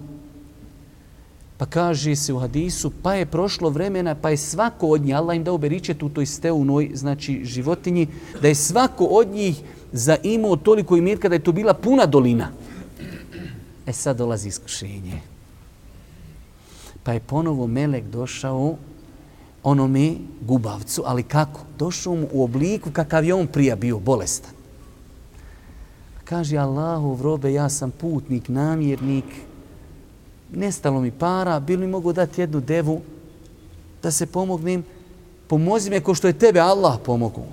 Pa 1.57 1.65
kaže 1.65 2.15
se 2.15 2.33
u 2.33 2.39
hadisu, 2.39 2.91
pa 3.01 3.13
je 3.13 3.25
prošlo 3.25 3.69
vremena, 3.69 4.15
pa 4.15 4.29
je 4.29 4.37
svako 4.37 4.87
od 4.87 5.01
njih, 5.01 5.15
Allah 5.15 5.35
im 5.35 5.43
dao 5.43 5.57
beričet 5.57 6.03
u 6.03 6.09
toj 6.09 6.25
steunoj, 6.25 6.91
znači 6.93 7.41
životinji, 7.45 8.07
da 8.41 8.47
je 8.47 8.55
svako 8.55 9.05
od 9.05 9.27
njih 9.27 9.61
zaimao 9.91 10.55
toliko 10.55 10.97
imetka 10.97 11.29
da 11.29 11.35
je 11.35 11.43
to 11.43 11.51
bila 11.51 11.73
puna 11.73 12.05
dolina. 12.05 12.51
E 13.85 13.93
sad 13.93 14.17
dolazi 14.17 14.47
iskušenje. 14.47 15.21
Pa 17.07 17.13
je 17.13 17.19
ponovo 17.19 17.67
Melek 17.67 18.03
došao 18.03 18.75
onome 19.63 20.15
gubavcu, 20.41 21.03
ali 21.05 21.23
kako? 21.23 21.59
Došao 21.79 22.15
mu 22.15 22.27
u 22.31 22.43
obliku 22.43 22.91
kakav 22.91 23.25
je 23.25 23.33
on 23.33 23.47
prija 23.47 23.75
bio, 23.75 23.99
bolestan. 23.99 24.51
Kaže 26.23 26.57
Allahu, 26.57 27.17
robe, 27.21 27.53
ja 27.53 27.69
sam 27.69 27.91
putnik, 27.91 28.49
namjernik, 28.49 29.25
nestalo 30.53 31.01
mi 31.01 31.11
para, 31.11 31.59
bilo 31.59 31.79
mi 31.79 31.87
mogu 31.87 32.13
dati 32.13 32.41
jednu 32.41 32.59
devu 32.59 33.01
da 34.03 34.11
se 34.11 34.25
pomognem, 34.25 34.83
pomozi 35.47 35.89
me 35.89 36.01
ko 36.03 36.15
što 36.15 36.27
je 36.27 36.39
tebe 36.39 36.59
Allah 36.59 36.99
pomogu. 37.05 37.45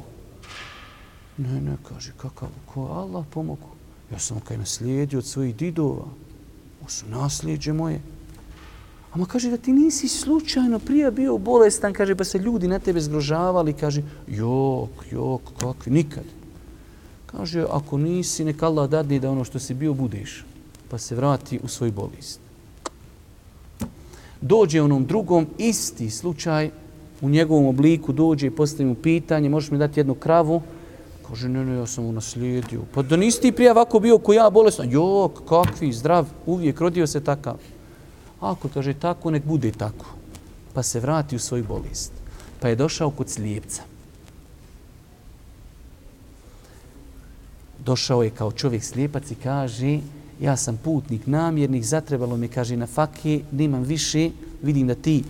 Ne, 1.36 1.60
ne, 1.60 1.76
kaže, 1.88 2.12
kakav, 2.16 2.48
ko 2.66 2.88
Allah 2.90 3.24
pomogu? 3.30 3.70
Ja 4.12 4.18
sam 4.18 4.40
kaj 4.40 4.58
naslijedio 4.58 5.18
od 5.18 5.26
svojih 5.26 5.56
didova. 5.56 6.10
Ovo 6.80 6.88
su 6.88 7.06
nasljeđe 7.08 7.72
moje. 7.72 8.00
Ama 9.14 9.26
kaže 9.26 9.50
da 9.50 9.56
ti 9.56 9.72
nisi 9.72 10.08
slučajno 10.08 10.78
prije 10.78 11.10
bio 11.10 11.38
bolestan, 11.38 11.92
kaže, 11.92 12.14
pa 12.14 12.24
se 12.24 12.38
ljudi 12.38 12.68
na 12.68 12.78
tebe 12.78 13.00
zgrožavali, 13.00 13.72
kaže, 13.72 14.02
jok, 14.26 14.90
jok, 15.10 15.40
kakvi, 15.60 15.92
nikad. 15.92 16.24
Kaže, 17.26 17.64
ako 17.70 17.98
nisi, 17.98 18.44
nek 18.44 18.62
Allah 18.62 18.90
dadne 18.90 19.18
da 19.18 19.30
ono 19.30 19.44
što 19.44 19.58
si 19.58 19.74
bio 19.74 19.94
budeš, 19.94 20.44
pa 20.90 20.98
se 20.98 21.14
vrati 21.14 21.60
u 21.62 21.68
svoj 21.68 21.90
bolest. 21.90 22.40
Dođe 24.40 24.82
onom 24.82 25.06
drugom, 25.06 25.46
isti 25.58 26.10
slučaj, 26.10 26.70
u 27.20 27.28
njegovom 27.28 27.66
obliku 27.66 28.12
dođe 28.12 28.46
i 28.46 28.50
postavi 28.50 28.88
mu 28.88 28.94
pitanje, 28.94 29.48
možeš 29.48 29.70
mi 29.70 29.78
dati 29.78 30.00
jednu 30.00 30.14
kravu? 30.14 30.62
Kaže, 31.28 31.48
ne, 31.48 31.64
ne, 31.64 31.76
ja 31.76 31.86
sam 31.86 32.04
mu 32.04 32.12
naslijedio. 32.12 32.82
Pa 32.94 33.02
da 33.02 33.16
nisi 33.16 33.40
ti 33.40 33.52
prije 33.52 33.70
ovako 33.70 34.00
bio 34.00 34.18
ko 34.18 34.32
ja 34.32 34.50
bolestan? 34.50 34.90
Jok, 34.90 35.46
kakvi, 35.48 35.92
zdrav, 35.92 36.26
uvijek 36.46 36.80
rodio 36.80 37.06
se 37.06 37.20
takav. 37.24 37.56
Ako 38.44 38.68
kaže 38.68 38.92
tako, 38.92 39.30
nek 39.30 39.44
bude 39.44 39.72
tako. 39.72 40.06
Pa 40.74 40.82
se 40.82 41.00
vrati 41.00 41.36
u 41.36 41.38
svoju 41.38 41.64
bolest. 41.64 42.12
Pa 42.60 42.68
je 42.68 42.76
došao 42.76 43.10
kod 43.10 43.30
slijepca. 43.30 43.82
Došao 47.84 48.22
je 48.22 48.30
kao 48.30 48.52
čovjek 48.52 48.84
slijepac 48.84 49.30
i 49.30 49.34
kaže, 49.34 49.98
ja 50.40 50.56
sam 50.56 50.76
putnik 50.76 51.26
namjernik, 51.26 51.84
zatrebalo 51.84 52.36
mi, 52.36 52.48
kaže, 52.48 52.76
na 52.76 52.86
fake, 52.86 53.40
nemam 53.52 53.82
više, 53.82 54.30
vidim 54.62 54.86
da 54.86 54.94
ti 54.94 55.24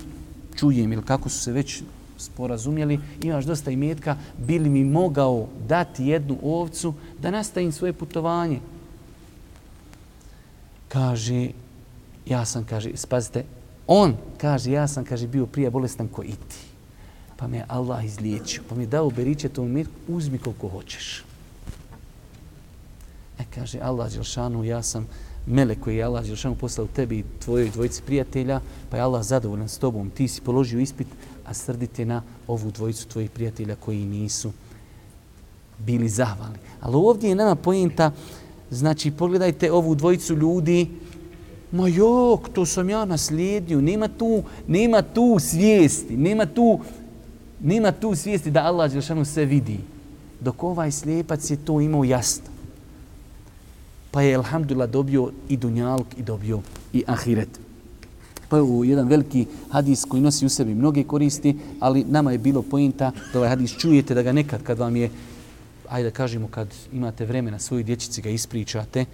čujem 0.56 0.92
ili 0.92 1.02
kako 1.02 1.28
su 1.28 1.38
se 1.38 1.52
već 1.52 1.82
sporazumjeli, 2.18 3.00
imaš 3.22 3.44
dosta 3.44 3.70
imetka, 3.70 4.16
bili 4.38 4.68
mi 4.68 4.84
mogao 4.84 5.48
dati 5.68 6.06
jednu 6.06 6.38
ovcu 6.42 6.94
da 7.22 7.30
nastavim 7.30 7.72
svoje 7.72 7.92
putovanje. 7.92 8.60
Kaže, 10.88 11.50
ja 12.26 12.44
sam, 12.44 12.64
kaže, 12.64 12.90
spazite, 12.94 13.44
on 13.86 14.16
kaže, 14.38 14.72
ja 14.72 14.88
sam, 14.88 15.04
kaže, 15.04 15.26
bio 15.26 15.46
prije 15.46 15.70
bolestan 15.70 16.08
ko 16.08 16.22
i 16.22 16.32
ti. 16.32 16.60
Pa 17.36 17.46
me 17.46 17.64
Allah 17.68 18.04
izliječio, 18.04 18.62
pa 18.68 18.74
mi 18.74 18.86
dao 18.86 19.10
beriće 19.10 19.48
tomu 19.48 19.68
imetku, 19.68 19.94
uzmi 20.08 20.38
koliko 20.38 20.68
hoćeš. 20.68 21.24
E, 23.38 23.44
kaže, 23.54 23.80
Allah 23.80 24.12
Đelšanu, 24.12 24.64
ja 24.64 24.82
sam 24.82 25.06
mele 25.46 25.76
koji 25.80 25.96
je 25.96 26.04
Allah 26.04 26.24
Đelšanu 26.24 26.54
poslao 26.54 26.86
tebi 26.86 27.18
i 27.18 27.24
tvojoj 27.44 27.70
dvojici 27.70 28.02
prijatelja, 28.02 28.60
pa 28.90 28.96
je 28.96 29.02
Allah 29.02 29.22
zadovoljan 29.22 29.68
s 29.68 29.78
tobom, 29.78 30.10
ti 30.10 30.28
si 30.28 30.40
položio 30.40 30.80
ispit, 30.80 31.06
a 31.44 31.54
srdite 31.54 32.04
na 32.04 32.22
ovu 32.46 32.70
dvojicu 32.70 33.08
tvojih 33.08 33.30
prijatelja 33.30 33.76
koji 33.76 34.04
nisu 34.04 34.52
bili 35.78 36.08
zahvalni. 36.08 36.58
Ali 36.80 36.96
ovdje 36.96 37.28
je 37.28 37.34
nama 37.34 37.54
pojenta, 37.54 38.12
znači, 38.70 39.10
pogledajte 39.10 39.72
ovu 39.72 39.94
dvojicu 39.94 40.34
ljudi, 40.34 40.90
ma 41.74 41.88
jok, 41.88 42.48
to 42.48 42.66
sam 42.66 42.90
ja 42.90 43.04
naslijedio, 43.04 43.80
nema 43.80 44.08
tu, 44.08 44.42
nema 44.66 45.02
tu 45.02 45.38
svijesti, 45.40 46.16
nema 46.16 46.46
tu, 46.46 46.80
nema 47.60 47.92
tu 47.92 48.14
svijesti 48.14 48.50
da 48.50 48.64
Allah 48.64 48.92
Đelšanu 48.92 49.24
sve 49.24 49.44
vidi. 49.44 49.78
Dok 50.40 50.62
ovaj 50.62 50.92
slijepac 50.92 51.50
je 51.50 51.56
to 51.56 51.80
imao 51.80 52.04
jasno. 52.04 52.44
Pa 54.10 54.22
je, 54.22 54.36
alhamdulillah, 54.36 54.90
dobio 54.90 55.30
i 55.48 55.56
dunjalk 55.56 56.06
i 56.18 56.22
dobio 56.22 56.60
i 56.92 57.02
ahiret. 57.06 57.60
Pa 58.48 58.56
je 58.56 58.62
u 58.62 58.84
jedan 58.84 59.08
veliki 59.08 59.46
hadis 59.70 60.04
koji 60.04 60.22
nosi 60.22 60.46
u 60.46 60.48
sebi 60.48 60.74
mnoge 60.74 61.04
koristi, 61.04 61.56
ali 61.80 62.04
nama 62.04 62.32
je 62.32 62.38
bilo 62.38 62.62
pojenta 62.62 63.12
da 63.32 63.38
ovaj 63.38 63.48
hadis 63.48 63.76
čujete, 63.78 64.14
da 64.14 64.22
ga 64.22 64.32
nekad 64.32 64.62
kad 64.62 64.78
vam 64.78 64.96
je, 64.96 65.10
ajde 65.88 66.10
da 66.10 66.14
kažemo, 66.14 66.48
kad 66.48 66.68
imate 66.92 67.26
vremena 67.26 67.58
svojoj 67.58 67.82
dječici 67.82 68.22
ga 68.22 68.30
ispričate, 68.30 69.04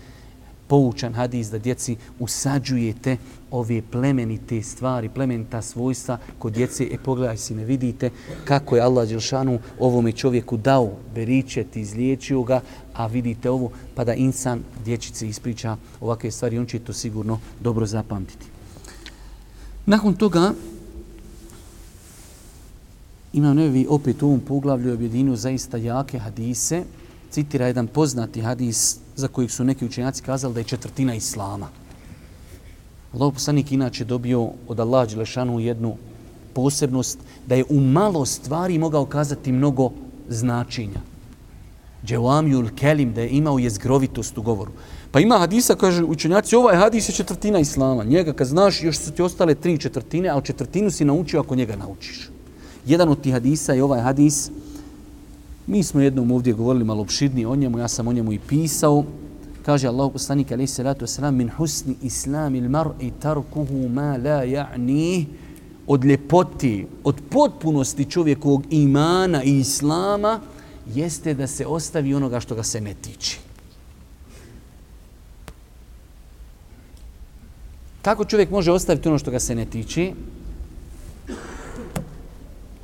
poučan 0.70 1.14
hadis 1.14 1.50
da 1.50 1.58
djeci 1.58 1.96
usađujete 2.18 3.16
ove 3.50 3.82
plemenite 3.90 4.62
stvari, 4.62 5.08
plemenita 5.08 5.62
svojstva 5.62 6.18
kod 6.38 6.52
djece. 6.52 6.86
E 6.90 6.98
pogledaj 7.04 7.36
si, 7.36 7.54
ne 7.54 7.64
vidite 7.64 8.10
kako 8.44 8.76
je 8.76 8.82
Allah 8.82 9.08
Đelšanu 9.08 9.58
ovome 9.78 10.12
čovjeku 10.12 10.56
dao 10.56 10.92
beričet, 11.14 11.76
izliječio 11.76 12.42
ga, 12.42 12.60
a 12.94 13.06
vidite 13.06 13.50
ovo, 13.50 13.70
pa 13.94 14.04
da 14.04 14.14
insan 14.14 14.62
dječice 14.84 15.28
ispriča 15.28 15.76
ovakve 16.00 16.30
stvari, 16.30 16.58
on 16.58 16.66
će 16.66 16.78
to 16.78 16.92
sigurno 16.92 17.40
dobro 17.60 17.86
zapamtiti. 17.86 18.46
Nakon 19.86 20.14
toga, 20.14 20.52
imam 23.32 23.56
nevi 23.56 23.86
opet 23.88 24.22
u 24.22 24.26
ovom 24.26 24.40
poglavlju 24.40 24.92
objedinu 24.92 25.36
zaista 25.36 25.76
jake 25.76 26.18
hadise, 26.18 26.84
citira 27.30 27.66
jedan 27.66 27.86
poznati 27.86 28.40
hadis 28.40 28.98
za 29.16 29.28
kojeg 29.28 29.50
su 29.50 29.64
neki 29.64 29.84
učenjaci 29.84 30.22
kazali 30.22 30.54
da 30.54 30.60
je 30.60 30.64
četvrtina 30.64 31.14
islama. 31.14 31.68
Allah 33.14 33.32
poslanik 33.32 33.72
inače 33.72 34.04
dobio 34.04 34.48
od 34.68 34.80
Allah 34.80 35.08
Đelešanu 35.08 35.60
jednu 35.60 35.96
posebnost 36.54 37.18
da 37.46 37.54
je 37.54 37.64
u 37.68 37.80
malo 37.80 38.26
stvari 38.26 38.78
mogao 38.78 39.06
kazati 39.06 39.52
mnogo 39.52 39.90
značenja. 40.28 41.00
Dželamjul 42.04 42.68
kelim, 42.76 43.12
da 43.14 43.20
je 43.20 43.28
imao 43.28 43.58
jezgrovitost 43.58 44.38
u 44.38 44.42
govoru. 44.42 44.72
Pa 45.10 45.20
ima 45.20 45.38
hadisa, 45.38 45.74
kaže 45.74 46.04
učenjaci, 46.04 46.56
ovaj 46.56 46.76
hadis 46.76 47.08
je 47.08 47.12
četvrtina 47.12 47.58
islama. 47.58 48.04
Njega 48.04 48.32
kad 48.32 48.46
znaš, 48.46 48.82
još 48.82 48.98
su 48.98 49.10
ti 49.10 49.22
ostale 49.22 49.54
tri 49.54 49.78
četvrtine, 49.78 50.28
ali 50.28 50.44
četvrtinu 50.44 50.90
si 50.90 51.04
naučio 51.04 51.40
ako 51.40 51.54
njega 51.54 51.76
naučiš. 51.76 52.30
Jedan 52.86 53.08
od 53.08 53.20
tih 53.20 53.32
hadisa 53.32 53.72
je 53.72 53.84
ovaj 53.84 54.00
hadis, 54.00 54.50
Mi 55.70 55.82
smo 55.82 56.00
jednom 56.00 56.30
ovdje 56.30 56.52
govorili 56.52 56.84
malo 56.84 57.02
opširnije 57.02 57.46
o 57.46 57.56
njemu, 57.56 57.78
ja 57.78 57.88
sam 57.88 58.08
o 58.08 58.12
njemu 58.12 58.32
i 58.32 58.38
pisao. 58.38 59.04
Kaže 59.64 59.88
Allah 59.88 60.12
poslanik 60.12 60.52
alaihi 60.52 60.66
salatu 60.66 61.04
wasalam 61.04 61.30
min 61.30 61.50
husni 61.50 61.94
islam 62.02 62.54
il 62.54 62.68
mar 62.68 62.88
i 63.00 63.10
tarkuhu 63.10 63.88
ma 63.88 64.16
la 64.16 64.42
ja'ni 64.44 65.24
od 65.86 66.04
ljepoti, 66.04 66.86
od 67.04 67.20
potpunosti 67.30 68.04
čovjekovog 68.04 68.64
imana 68.70 69.42
i 69.42 69.58
islama 69.58 70.40
jeste 70.94 71.34
da 71.34 71.46
se 71.46 71.66
ostavi 71.66 72.14
onoga 72.14 72.40
što 72.40 72.54
ga 72.54 72.62
se 72.62 72.80
ne 72.80 72.94
tiče. 72.94 73.38
Kako 78.02 78.24
čovjek 78.24 78.50
može 78.50 78.72
ostaviti 78.72 79.08
ono 79.08 79.18
što 79.18 79.30
ga 79.30 79.40
se 79.40 79.54
ne 79.54 79.64
tiče? 79.64 80.12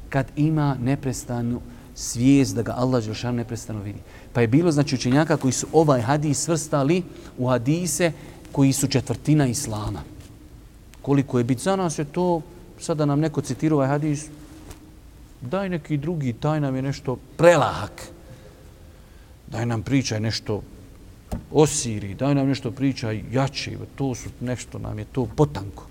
Kad 0.09 0.26
ima 0.37 0.76
neprestanu 0.82 1.61
svijest 1.97 2.55
da 2.55 2.62
ga 2.62 2.74
Allah 2.76 3.05
Đelšan 3.05 3.34
neprestano 3.34 3.80
vidi. 3.82 3.99
Pa 4.32 4.40
je 4.40 4.47
bilo 4.47 4.72
znači 4.72 4.94
učenjaka 4.94 5.36
koji 5.36 5.53
su 5.53 5.66
ovaj 5.72 6.01
hadis 6.01 6.38
svrstali 6.38 7.03
u 7.38 7.49
hadise 7.49 8.12
koji 8.53 8.72
su 8.72 8.86
četvrtina 8.86 9.47
Islama. 9.47 10.03
Koliko 11.03 11.38
je 11.38 11.44
bit 11.44 11.59
za 11.59 11.76
nas 11.76 11.99
je 11.99 12.05
to, 12.05 12.42
sada 12.80 13.05
nam 13.05 13.20
neko 13.20 13.40
citira 13.40 13.74
ovaj 13.74 13.88
hadis, 13.88 14.26
daj 15.40 15.68
neki 15.68 15.97
drugi, 15.97 16.32
taj 16.32 16.61
nam 16.61 16.76
je 16.76 16.82
nešto 16.82 17.16
prelahak. 17.36 18.03
Daj 19.47 19.66
nam 19.66 19.82
pričaj 19.82 20.20
nešto 20.20 20.62
o 21.53 21.66
Siriji, 21.66 22.14
daj 22.14 22.34
nam 22.34 22.49
nešto 22.49 22.70
pričaj 22.70 23.24
jače, 23.32 23.78
to 23.97 24.14
su 24.14 24.30
nešto 24.40 24.78
nam 24.78 24.99
je 24.99 25.05
to 25.05 25.26
potanko. 25.36 25.86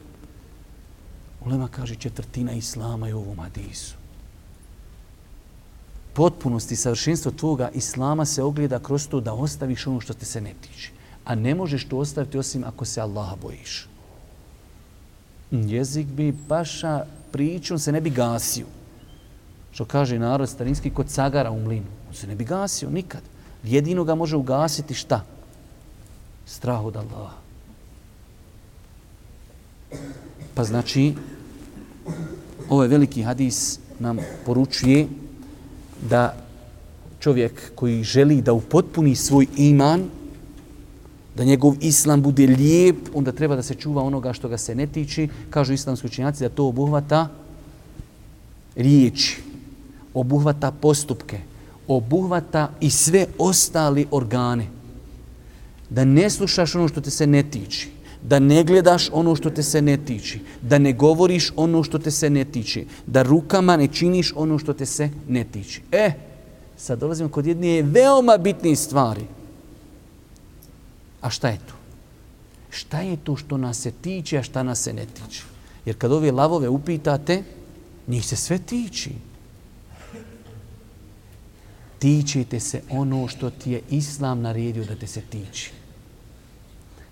Ulema 1.46 1.68
kaže 1.68 1.96
četvrtina 1.96 2.52
Islama 2.52 3.08
je 3.08 3.16
u 3.16 3.20
ovom 3.20 3.40
hadisu 3.40 4.05
potpunost 6.16 6.72
i 6.72 6.76
savršenstvo 6.76 7.32
tvoga 7.32 7.70
islama 7.74 8.26
se 8.26 8.44
ogleda 8.44 8.80
kroz 8.80 9.08
to 9.08 9.20
da 9.22 9.34
ostaviš 9.34 9.88
ono 9.88 10.00
što 10.02 10.14
te 10.14 10.26
se 10.26 10.42
ne 10.42 10.54
tiče. 10.62 10.92
A 11.26 11.36
ne 11.36 11.56
možeš 11.56 11.86
to 11.86 11.98
ostaviti 11.98 12.38
osim 12.38 12.64
ako 12.64 12.86
se 12.86 13.02
Allaha 13.02 13.36
bojiš. 13.42 13.88
Jezik 15.52 16.08
bi 16.08 16.34
paša 16.48 17.06
pričom 17.32 17.80
se 17.80 17.92
ne 17.92 18.02
bi 18.02 18.10
gasio. 18.10 18.66
Što 19.72 19.86
kaže 19.86 20.20
narod 20.20 20.50
starinski 20.50 20.90
kod 20.90 21.08
cagara 21.08 21.52
u 21.52 21.60
mlinu. 21.60 21.92
On 22.08 22.16
se 22.16 22.28
ne 22.28 22.36
bi 22.36 22.44
gasio 22.44 22.90
nikad. 22.90 23.22
Jedino 23.64 24.04
ga 24.04 24.16
može 24.16 24.36
ugasiti 24.36 24.94
šta? 24.94 25.24
Strah 26.46 26.86
od 26.86 26.96
Allaha. 26.96 27.36
Pa 30.56 30.64
znači, 30.64 31.14
ovaj 32.70 32.88
veliki 32.88 33.24
hadis 33.24 33.80
nam 34.00 34.18
poručuje 34.46 35.08
da 36.02 36.36
čovjek 37.20 37.72
koji 37.76 38.04
želi 38.04 38.42
da 38.42 38.54
upotpuni 38.54 39.16
svoj 39.16 39.48
iman, 39.58 40.04
da 41.36 41.44
njegov 41.44 41.76
islam 41.82 42.22
bude 42.22 42.48
lijep, 42.48 42.96
onda 43.14 43.32
treba 43.32 43.56
da 43.56 43.64
se 43.64 43.76
čuva 43.76 44.04
onoga 44.04 44.34
što 44.34 44.50
ga 44.50 44.58
se 44.58 44.76
ne 44.76 44.88
tiči. 44.88 45.28
Kažu 45.50 45.74
islamski 45.74 46.08
učenjaci 46.08 46.44
da 46.44 46.50
to 46.50 46.68
obuhvata 46.68 47.28
riječi, 48.76 49.42
obuhvata 50.14 50.72
postupke, 50.72 51.40
obuhvata 51.88 52.70
i 52.82 52.90
sve 52.90 53.26
ostali 53.38 54.08
organe. 54.12 54.68
Da 55.90 56.06
ne 56.06 56.30
slušaš 56.30 56.76
ono 56.76 56.88
što 56.88 57.02
te 57.02 57.10
se 57.10 57.28
ne 57.28 57.44
tiči, 57.44 57.90
da 58.28 58.40
ne 58.40 58.64
gledaš 58.64 59.10
ono 59.14 59.36
što 59.36 59.50
te 59.50 59.64
se 59.64 59.82
ne 59.82 59.98
tiči, 59.98 60.40
da 60.62 60.78
ne 60.78 60.94
govoriš 60.94 61.52
ono 61.56 61.84
što 61.84 62.00
te 62.00 62.12
se 62.12 62.30
ne 62.30 62.46
tiči, 62.46 62.86
da 63.06 63.22
rukama 63.22 63.78
ne 63.78 63.88
činiš 63.88 64.34
ono 64.36 64.58
što 64.60 64.74
te 64.74 64.86
se 64.86 65.10
ne 65.28 65.44
tiči. 65.44 65.82
E, 65.92 66.12
sad 66.78 67.00
dolazimo 67.00 67.30
kod 67.30 67.46
jedne 67.46 67.82
veoma 67.82 68.38
bitne 68.38 68.76
stvari. 68.76 69.28
A 71.22 71.30
šta 71.30 71.50
je 71.50 71.58
to? 71.58 71.74
Šta 72.70 73.02
je 73.02 73.18
to 73.18 73.36
što 73.36 73.58
nas 73.58 73.80
se 73.80 73.92
tiče, 73.92 74.38
a 74.38 74.44
šta 74.44 74.64
nas 74.64 74.82
se 74.82 74.94
ne 74.94 75.06
tiče? 75.06 75.44
Jer 75.86 75.98
kad 75.98 76.12
ove 76.12 76.32
lavove 76.32 76.70
upitate, 76.70 77.44
njih 78.08 78.26
se 78.26 78.36
sve 78.36 78.58
tiči. 78.58 79.12
Tičite 82.00 82.60
se 82.60 82.82
ono 82.90 83.28
što 83.28 83.50
ti 83.50 83.72
je 83.72 83.82
Islam 83.90 84.42
naredio 84.42 84.86
da 84.86 84.96
te 84.96 85.08
se 85.08 85.22
tiči. 85.22 85.72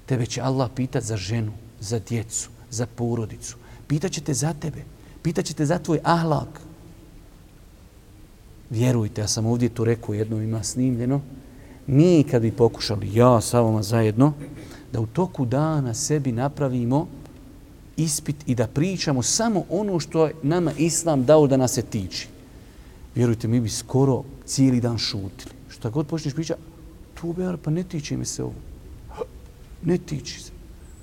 Tebe 0.05 0.25
će 0.25 0.41
Allah 0.41 0.69
pitat 0.75 1.03
za 1.03 1.17
ženu, 1.17 1.51
za 1.79 1.99
djecu, 1.99 2.49
za 2.69 2.85
porodicu. 2.85 3.57
Pitaće 3.87 4.21
te 4.21 4.33
za 4.33 4.53
tebe. 4.53 4.83
Pitaće 5.21 5.53
te 5.53 5.65
za 5.65 5.79
tvoj 5.79 5.99
ahlak. 6.03 6.59
Vjerujte, 8.69 9.21
ja 9.21 9.27
sam 9.27 9.45
ovdje 9.45 9.69
to 9.69 9.85
rekao, 9.85 10.15
jedno 10.15 10.41
ima 10.41 10.63
snimljeno. 10.63 11.21
Mi 11.87 12.23
kad 12.31 12.41
bi 12.41 12.51
pokušali, 12.51 13.15
ja 13.15 13.41
sa 13.41 13.61
vama 13.61 13.83
zajedno, 13.83 14.33
da 14.93 14.99
u 14.99 15.05
toku 15.05 15.45
dana 15.45 15.93
sebi 15.93 16.31
napravimo 16.31 17.07
ispit 17.97 18.35
i 18.45 18.55
da 18.55 18.67
pričamo 18.67 19.23
samo 19.23 19.63
ono 19.69 19.99
što 19.99 20.25
je 20.25 20.33
nama 20.43 20.71
Islam 20.77 21.25
dao 21.25 21.47
da 21.47 21.57
nas 21.57 21.71
se 21.71 21.81
tiči. 21.81 22.27
Vjerujte, 23.15 23.47
mi 23.47 23.59
bi 23.59 23.69
skoro 23.69 24.23
cijeli 24.45 24.81
dan 24.81 24.97
šutili. 24.97 25.53
Šta 25.69 25.89
god 25.89 26.07
počneš 26.07 26.33
pričati, 26.33 26.61
tu 27.21 27.33
be, 27.33 27.57
pa 27.63 27.71
ne 27.71 27.83
tiče 27.83 28.17
mi 28.17 28.25
se 28.25 28.43
ovo. 28.43 28.72
Ne 29.85 29.97
tiči 29.97 30.41
se. 30.43 30.51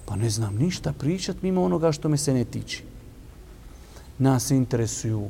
Pa 0.07 0.17
ne 0.17 0.31
znam 0.31 0.57
ništa 0.57 0.93
pričat 0.93 1.43
mimo 1.43 1.63
onoga 1.63 1.93
što 1.93 2.09
me 2.09 2.17
se 2.17 2.35
ne 2.35 2.45
tiči. 2.45 2.83
Nas 4.19 4.51
interesuju 4.51 5.29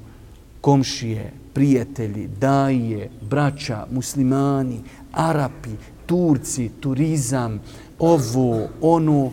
komšije, 0.61 1.33
prijatelji, 1.55 2.29
daje, 2.41 3.11
braća, 3.31 3.87
muslimani, 3.91 4.81
Arapi, 5.13 5.71
Turci, 6.07 6.71
turizam, 6.81 7.61
ovo, 7.99 8.69
ono, 8.81 9.33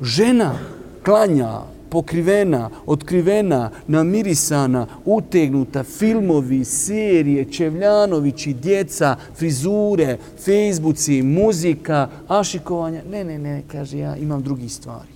žena 0.00 0.58
klanja, 1.04 1.60
pokrivena, 1.94 2.70
otkrivena, 2.86 3.70
namirisana, 3.86 4.86
utegnuta, 5.04 5.84
filmovi, 5.84 6.64
serije, 6.64 7.44
Čevljanovići, 7.52 8.54
djeca, 8.54 9.16
frizure, 9.36 10.16
Facebooci, 10.44 11.22
muzika, 11.22 12.08
ašikovanja. 12.28 13.02
Ne, 13.10 13.24
ne, 13.24 13.38
ne, 13.38 13.62
kaže 13.70 13.98
ja, 13.98 14.16
imam 14.16 14.42
drugi 14.42 14.68
stvari. 14.68 15.14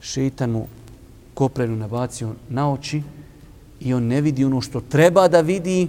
Šeitanu 0.00 0.66
koprenu 1.34 1.76
nabacio 1.76 2.34
na 2.48 2.72
oči 2.72 3.02
i 3.80 3.94
on 3.94 4.02
ne 4.02 4.20
vidi 4.20 4.44
ono 4.44 4.60
što 4.60 4.80
treba 4.80 5.28
da 5.28 5.40
vidi, 5.40 5.88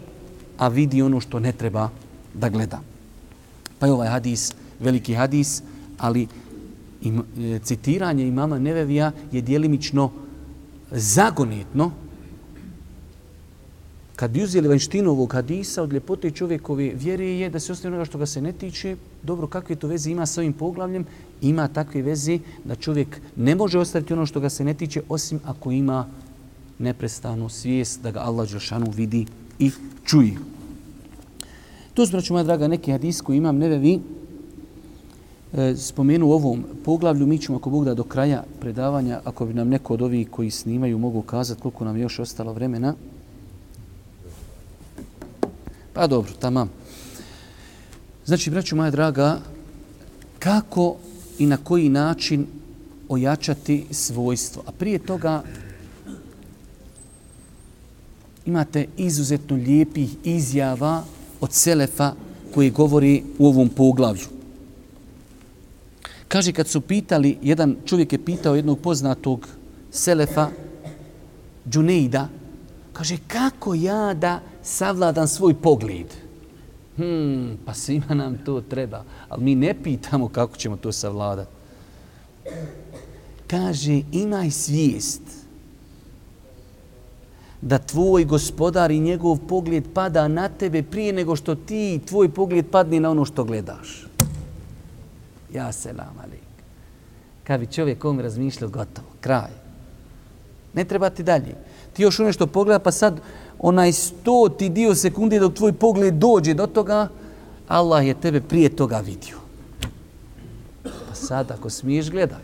a 0.57 0.67
vidi 0.67 1.01
ono 1.01 1.19
što 1.19 1.39
ne 1.39 1.51
treba 1.51 1.89
da 2.33 2.49
gleda. 2.49 2.79
Pa 3.79 3.85
je 3.85 3.93
ovaj 3.93 4.07
hadis, 4.07 4.51
veliki 4.79 5.13
hadis, 5.13 5.63
ali 5.97 6.27
im, 7.05 7.23
e, 7.39 7.59
citiranje 7.63 8.27
imama 8.27 8.59
Nevevija 8.59 9.11
je 9.31 9.41
dijelimično 9.41 10.11
zagonetno. 10.91 11.91
Kad 14.15 14.31
bi 14.31 14.43
uzeli 14.43 14.67
vanštinu 14.67 15.11
ovog 15.11 15.33
hadisa 15.33 15.83
od 15.83 15.93
ljepote 15.93 16.31
čovjekove 16.31 16.91
vjere 16.95 17.25
je 17.25 17.49
da 17.49 17.59
se 17.59 17.71
ostaje 17.71 17.89
onoga 17.91 18.05
što 18.05 18.17
ga 18.17 18.25
se 18.25 18.41
ne 18.41 18.51
tiče, 18.51 18.95
dobro, 19.23 19.47
kakve 19.47 19.75
to 19.75 19.87
veze 19.87 20.11
ima 20.11 20.25
sa 20.25 20.41
ovim 20.41 20.53
poglavljem? 20.53 21.05
Ima 21.41 21.67
takve 21.67 22.01
veze 22.01 22.39
da 22.63 22.75
čovjek 22.75 23.21
ne 23.35 23.55
može 23.55 23.79
ostaviti 23.79 24.13
ono 24.13 24.25
što 24.25 24.39
ga 24.39 24.49
se 24.49 24.63
ne 24.63 24.73
tiče, 24.73 25.01
osim 25.09 25.39
ako 25.45 25.71
ima 25.71 26.07
neprestanu 26.79 27.49
svijest 27.49 28.01
da 28.01 28.11
ga 28.11 28.19
Allah 28.19 28.49
Đelšanu 28.49 28.91
vidi 28.91 29.25
i 29.59 29.71
čuje. 30.05 30.33
To 31.93 32.05
su, 32.05 32.11
braću 32.11 32.33
moja 32.33 32.43
draga, 32.43 32.67
neki 32.67 32.91
hadis 32.91 33.21
koji 33.21 33.37
imam 33.37 33.57
nevevi 33.57 33.99
E, 35.57 35.75
spomenu 35.77 36.27
u 36.27 36.31
ovom 36.31 36.63
poglavlju. 36.85 37.27
Mi 37.27 37.37
ćemo, 37.37 37.57
ako 37.57 37.69
Bog 37.69 37.85
da, 37.85 37.93
do 37.93 38.03
kraja 38.03 38.43
predavanja, 38.59 39.21
ako 39.23 39.45
bi 39.45 39.53
nam 39.53 39.69
neko 39.69 39.93
od 39.93 40.01
ovih 40.01 40.29
koji 40.29 40.51
snimaju 40.51 40.97
mogu 40.97 41.21
kazati 41.21 41.61
koliko 41.61 41.85
nam 41.85 41.97
još 41.97 42.19
ostalo 42.19 42.53
vremena. 42.53 42.93
Pa 45.93 46.07
dobro, 46.07 46.31
tamam. 46.39 46.69
Znači, 48.25 48.51
braću 48.51 48.75
moja 48.75 48.91
draga, 48.91 49.39
kako 50.39 50.95
i 51.39 51.45
na 51.45 51.57
koji 51.57 51.89
način 51.89 52.47
ojačati 53.09 53.85
svojstvo? 53.91 54.63
A 54.67 54.71
prije 54.71 54.99
toga 54.99 55.43
imate 58.45 58.87
izuzetno 58.97 59.55
lijepih 59.55 60.15
izjava 60.23 61.03
od 61.41 61.53
Selefa 61.53 62.13
koji 62.53 62.71
govori 62.71 63.23
u 63.39 63.47
ovom 63.47 63.69
poglavlju. 63.69 64.34
Kaže, 66.35 66.51
kad 66.51 66.67
su 66.67 66.81
pitali, 66.81 67.37
jedan 67.41 67.75
čovjek 67.85 68.13
je 68.13 68.25
pitao 68.25 68.55
jednog 68.55 68.79
poznatog 68.79 69.47
Selefa, 69.91 70.49
Džunejda, 71.69 72.27
kaže, 72.93 73.17
kako 73.27 73.73
ja 73.73 74.13
da 74.13 74.39
savladam 74.63 75.27
svoj 75.27 75.53
pogled? 75.53 76.11
Hmm, 76.97 77.57
pa 77.65 77.73
svima 77.73 78.13
nam 78.15 78.37
to 78.45 78.61
treba, 78.61 79.03
ali 79.29 79.43
mi 79.43 79.55
ne 79.55 79.73
pitamo 79.83 80.27
kako 80.27 80.57
ćemo 80.57 80.77
to 80.77 80.91
savladati. 80.91 81.51
Kaže, 83.47 84.01
imaj 84.11 84.51
svijest 84.51 85.21
da 87.61 87.77
tvoj 87.77 88.25
gospodar 88.25 88.91
i 88.91 88.99
njegov 88.99 89.37
pogled 89.47 89.83
pada 89.93 90.27
na 90.27 90.49
tebe 90.49 90.83
prije 90.83 91.13
nego 91.13 91.35
što 91.35 91.55
ti 91.55 91.99
tvoj 92.05 92.29
pogled 92.29 92.65
padne 92.71 92.99
na 92.99 93.11
ono 93.11 93.25
što 93.25 93.43
gledaš. 93.43 94.14
Ja 95.55 95.71
selam 95.71 96.19
alik. 96.23 96.55
Kad 97.43 97.59
bi 97.59 97.67
čovjek 97.67 98.05
ovom 98.05 98.19
razmišljao, 98.19 98.69
gotovo, 98.69 99.07
kraj. 99.21 99.51
Ne 100.73 100.83
treba 100.83 101.09
ti 101.09 101.23
dalje. 101.23 101.55
Ti 101.93 102.03
još 102.03 102.19
nešto 102.19 102.47
pogleda, 102.47 102.79
pa 102.79 102.91
sad 102.91 103.19
onaj 103.59 103.93
stoti 103.93 104.69
dio 104.69 104.95
sekunde 104.95 105.39
dok 105.39 105.53
tvoj 105.53 105.73
pogled 105.73 106.13
dođe 106.13 106.53
do 106.53 106.67
toga, 106.67 107.07
Allah 107.67 108.07
je 108.07 108.21
tebe 108.21 108.41
prije 108.41 108.69
toga 108.69 108.99
vidio. 108.99 109.37
Pa 110.83 111.15
sad, 111.15 111.51
ako 111.51 111.69
smiješ, 111.69 112.09
gledaj. 112.09 112.43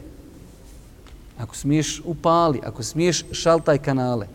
Ako 1.38 1.55
smiješ, 1.55 2.01
upali. 2.05 2.62
Ako 2.66 2.84
smiješ, 2.84 3.26
šaltaj 3.32 3.78
kanale. 3.78 4.28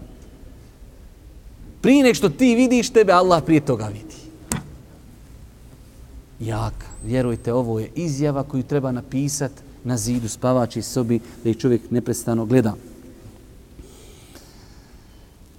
Prije 1.80 2.04
nek 2.04 2.16
što 2.16 2.28
ti 2.28 2.54
vidiš, 2.54 2.90
tebe 2.90 3.12
Allah 3.12 3.42
prije 3.42 3.60
toga 3.60 3.86
vidi. 3.86 4.16
Jaka. 6.40 6.86
Vjerujte, 7.06 7.52
ovo 7.52 7.80
je 7.80 7.90
izjava 7.94 8.42
koju 8.42 8.62
treba 8.62 8.92
napisati 8.92 9.62
na 9.84 9.96
zidu 9.96 10.28
spavači 10.28 10.82
sobi 10.82 11.20
da 11.44 11.50
ih 11.50 11.56
čovjek 11.56 11.90
neprestano 11.90 12.44
gleda. 12.46 12.74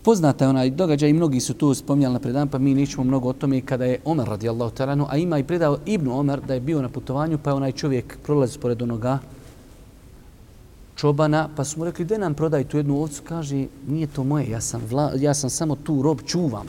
Poznata 0.04 0.46
je 0.46 0.50
onaj 0.50 0.70
događaj 0.70 1.10
i 1.10 1.14
mnogi 1.14 1.40
su 1.40 1.54
tu 1.54 1.74
spomnjali 1.74 2.14
na 2.14 2.20
predan, 2.20 2.48
pa 2.48 2.58
mi 2.58 2.74
nećemo 2.74 3.04
mnogo 3.04 3.30
o 3.30 3.34
tome 3.34 3.62
kada 3.62 3.86
je 3.86 4.00
Omer 4.06 4.28
radijallahu 4.28 4.76
talanu, 4.76 5.08
a 5.10 5.18
ima 5.18 5.40
i 5.40 5.44
predao 5.44 5.78
Ibnu 5.86 6.20
Omer 6.20 6.42
da 6.48 6.54
je 6.54 6.60
bio 6.60 6.82
na 6.82 6.90
putovanju, 6.90 7.38
pa 7.44 7.50
je 7.50 7.54
onaj 7.54 7.72
čovjek 7.72 8.18
prolazi 8.24 8.60
pored 8.60 8.82
onoga 8.82 9.20
čobana, 10.96 11.50
pa 11.56 11.64
su 11.64 11.80
mu 11.80 11.86
rekli, 11.86 12.06
gdje 12.06 12.18
nam 12.18 12.34
prodaj 12.34 12.64
tu 12.64 12.78
jednu 12.78 13.02
ovcu? 13.02 13.22
Kaže, 13.28 13.66
nije 13.88 14.08
to 14.08 14.24
moje, 14.24 14.50
ja 14.50 14.62
sam, 14.62 14.82
vla, 14.90 15.12
ja 15.16 15.34
sam 15.34 15.50
samo 15.50 15.76
tu 15.76 16.02
rob, 16.02 16.22
čuvam. 16.26 16.68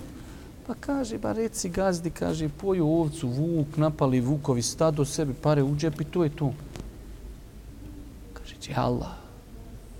Pa 0.68 0.74
kaže, 0.76 1.16
ba 1.16 1.32
reci 1.32 1.72
gazdi, 1.72 2.10
kaže, 2.12 2.48
poju 2.48 2.84
ovcu, 2.84 3.28
vuk, 3.28 3.76
napali 3.80 4.20
vukovi, 4.20 4.62
stado 4.62 5.04
sebi, 5.04 5.32
pare 5.32 5.62
u 5.62 5.72
džep 5.76 6.00
i 6.00 6.04
to 6.04 6.24
je 6.24 6.30
to. 6.36 6.52
Kaže, 8.36 8.54
će 8.60 8.74
Allah. 8.76 9.16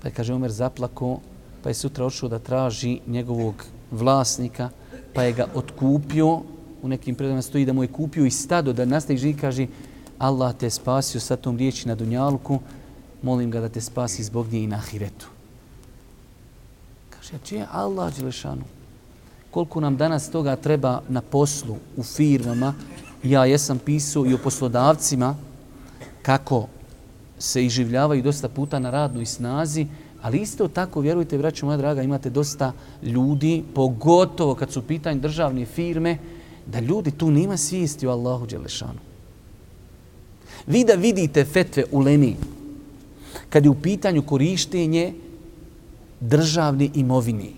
Pa 0.03 0.09
je, 0.09 0.15
kaže, 0.15 0.35
Omer 0.35 0.53
zaplako, 0.53 1.21
pa 1.63 1.73
je 1.73 1.75
sutra 1.75 2.05
odšao 2.05 2.29
da 2.29 2.39
traži 2.39 3.01
njegovog 3.07 3.65
vlasnika, 3.91 4.69
pa 5.15 5.23
je 5.23 5.33
ga 5.33 5.49
otkupio, 5.55 6.43
u 6.83 6.89
nekim 6.89 7.15
predama 7.15 7.43
stoji 7.43 7.65
da 7.65 7.73
mu 7.73 7.83
je 7.83 7.93
kupio 7.93 8.27
i 8.29 8.31
stado 8.31 8.73
da 8.73 8.85
nastavi 8.85 9.19
živi, 9.19 9.41
kaže, 9.41 9.67
Allah 10.19 10.53
te 10.53 10.71
spasio 10.71 11.21
sa 11.21 11.37
tom 11.37 11.57
riječi 11.57 11.89
na 11.89 11.95
Dunjalku, 11.95 12.61
molim 13.23 13.51
ga 13.51 13.61
da 13.61 13.69
te 13.69 13.81
spasi 13.81 14.25
zbog 14.25 14.53
nje 14.53 14.63
i 14.63 14.67
na 14.67 14.77
ahiretu. 14.77 15.33
Kaže, 17.11 17.37
a 17.37 17.39
čije 17.45 17.67
Allah 17.73 18.13
Đelešanu? 18.17 18.78
Koliko 19.51 19.81
nam 19.81 19.97
danas 19.97 20.31
toga 20.31 20.57
treba 20.57 21.03
na 21.09 21.21
poslu, 21.21 21.77
u 21.97 22.03
firmama, 22.03 22.75
ja 23.23 23.45
jesam 23.45 23.79
pisao 23.79 24.27
i 24.27 24.35
o 24.35 24.39
poslodavcima 24.39 25.37
kako 26.23 26.67
se 27.39 27.65
iživljavaju 27.65 28.23
dosta 28.23 28.49
puta 28.49 28.79
na 28.79 28.91
radnoj 28.91 29.27
snazi, 29.27 29.87
ali 30.23 30.39
isto 30.39 30.69
tako, 30.69 31.01
vjerujte, 31.01 31.39
braću 31.39 31.67
moja 31.67 31.77
draga, 31.77 32.03
imate 32.03 32.31
dosta 32.31 32.73
ljudi, 33.03 33.65
pogotovo 33.75 34.55
kad 34.55 34.73
su 34.73 34.83
pitanje 34.83 35.21
državne 35.21 35.67
firme, 35.67 36.19
da 36.67 36.81
ljudi 36.81 37.11
tu 37.11 37.31
nema 37.31 37.57
svijesti 37.57 38.07
o 38.07 38.11
Allahu 38.11 38.47
Đelešanu. 38.47 38.99
Vi 40.67 40.85
da 40.85 40.95
vidite 40.95 41.45
fetve 41.45 41.85
u 41.93 42.01
Lemi, 42.01 42.37
kad 43.49 43.65
je 43.65 43.71
u 43.71 43.75
pitanju 43.75 44.23
korištenje 44.23 45.15
državne 46.21 46.91
imovine, 46.95 47.51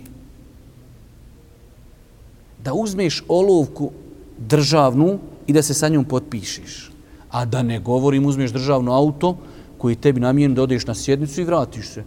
da 2.65 2.75
uzmeš 2.75 3.23
olovku 3.29 3.91
državnu 4.39 5.19
i 5.47 5.53
da 5.53 5.63
se 5.63 5.75
sa 5.75 5.89
njom 5.89 6.05
potpišeš. 6.05 6.91
A 7.31 7.45
da 7.45 7.63
ne 7.63 7.79
govorim, 7.81 8.27
uzmeš 8.27 8.51
državno 8.51 8.93
auto 8.93 9.37
koji 9.79 9.97
tebi 9.97 10.21
namijen 10.21 10.55
da 10.55 10.63
odeš 10.63 10.87
na 10.87 10.95
sjednicu 10.95 11.41
i 11.41 11.45
vratiš 11.45 11.89
se. 11.89 12.05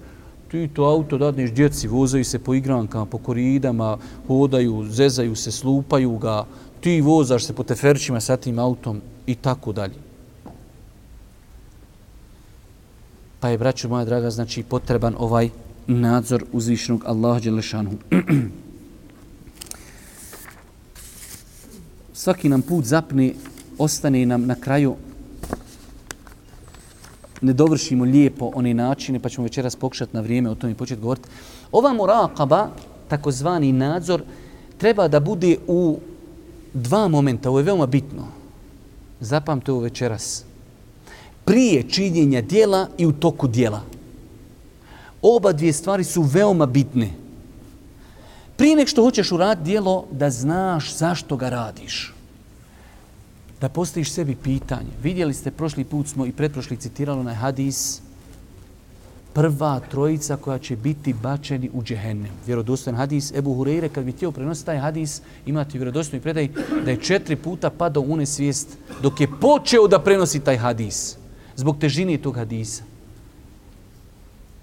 Ti 0.52 0.70
to 0.74 0.84
auto 0.84 1.18
dadneš 1.18 1.52
djeci, 1.52 1.88
vozaju 1.88 2.26
se 2.26 2.40
po 2.40 2.54
igrankama, 2.54 3.06
po 3.06 3.18
koridama, 3.18 3.98
hodaju, 4.28 4.86
zezaju 4.90 5.36
se, 5.36 5.52
slupaju 5.52 6.18
ga, 6.18 6.46
ti 6.82 7.02
vozaš 7.02 7.46
se 7.46 7.54
po 7.54 7.64
teferčima 7.64 8.20
sa 8.20 8.38
tim 8.38 8.60
autom 8.60 9.02
i 9.26 9.36
tako 9.36 9.72
dalje. 9.72 9.96
Pa 13.40 13.50
je, 13.50 13.58
braćo 13.58 13.90
moja 13.90 14.06
draga, 14.06 14.30
znači 14.30 14.64
potreban 14.64 15.16
ovaj 15.20 15.50
nadzor 15.88 16.46
uzvišnog 16.52 17.04
Allaha 17.06 17.40
Đelešanu. 17.40 17.92
Svaki 22.24 22.50
nam 22.50 22.62
put 22.62 22.86
zapne, 22.86 23.34
ostane 23.78 24.26
nam 24.26 24.46
na 24.48 24.56
kraju 24.56 24.96
ne 27.42 27.54
dovršimo 27.54 28.06
lijepo 28.06 28.52
one 28.56 28.74
načine, 28.74 29.20
pa 29.20 29.30
ćemo 29.30 29.44
večeras 29.44 29.76
pokušati 29.76 30.16
na 30.16 30.22
vrijeme 30.22 30.50
o 30.50 30.56
tome 30.56 30.76
početi 30.76 31.02
govoriti. 31.02 31.30
Ova 31.72 31.94
murakaba, 31.94 32.70
takozvani 33.08 33.72
nadzor, 33.72 34.24
treba 34.78 35.08
da 35.08 35.20
bude 35.20 35.58
u 35.68 36.00
dva 36.74 37.08
momenta. 37.08 37.50
Ovo 37.50 37.60
je 37.60 37.64
veoma 37.64 37.86
bitno. 37.86 38.28
Zapamte 39.20 39.72
ovo 39.72 39.82
večeras. 39.82 40.46
Prije 41.46 41.84
činjenja 41.90 42.42
dijela 42.42 42.88
i 42.98 43.06
u 43.06 43.12
toku 43.12 43.48
dijela. 43.48 43.82
Oba 45.22 45.52
dvije 45.52 45.74
stvari 45.74 46.04
su 46.04 46.22
veoma 46.22 46.66
bitne. 46.66 47.23
Prije 48.58 48.76
nek 48.76 48.88
što 48.88 49.04
hoćeš 49.04 49.32
uraditi 49.32 49.66
dijelo, 49.66 50.06
da 50.12 50.30
znaš 50.30 50.98
zašto 50.98 51.38
ga 51.38 51.50
radiš 51.50 52.14
da 53.64 53.70
postojiš 53.70 54.12
sebi 54.12 54.36
pitanje. 54.36 54.92
Vidjeli 55.04 55.34
ste, 55.34 55.52
prošli 55.52 55.84
put 55.84 56.08
smo 56.08 56.26
i 56.26 56.32
pretprošli 56.32 56.78
citirali 56.78 57.24
na 57.24 57.34
hadis 57.34 58.02
prva 59.34 59.80
trojica 59.80 60.36
koja 60.38 60.60
će 60.60 60.76
biti 60.76 61.14
bačeni 61.14 61.70
u 61.74 61.84
džehennem. 61.84 62.32
Vjerodostojan 62.46 62.98
hadis 62.98 63.32
Ebu 63.32 63.56
Hureyre, 63.56 63.90
kad 63.90 64.04
bi 64.04 64.12
htio 64.12 64.32
prenositi 64.32 64.66
taj 64.66 64.78
hadis, 64.78 65.22
imati 65.46 65.78
vjerodostojni 65.78 66.22
predaj 66.22 66.50
da 66.86 66.92
je 66.92 67.02
četiri 67.02 67.36
puta 67.36 67.70
padao 67.70 68.04
u 68.04 68.18
nesvijest 68.18 68.78
dok 69.02 69.22
je 69.22 69.32
počeo 69.42 69.88
da 69.88 70.00
prenosi 70.00 70.40
taj 70.40 70.58
hadis. 70.58 71.18
Zbog 71.56 71.80
težine 71.80 72.18
tog 72.18 72.36
hadisa. 72.36 72.84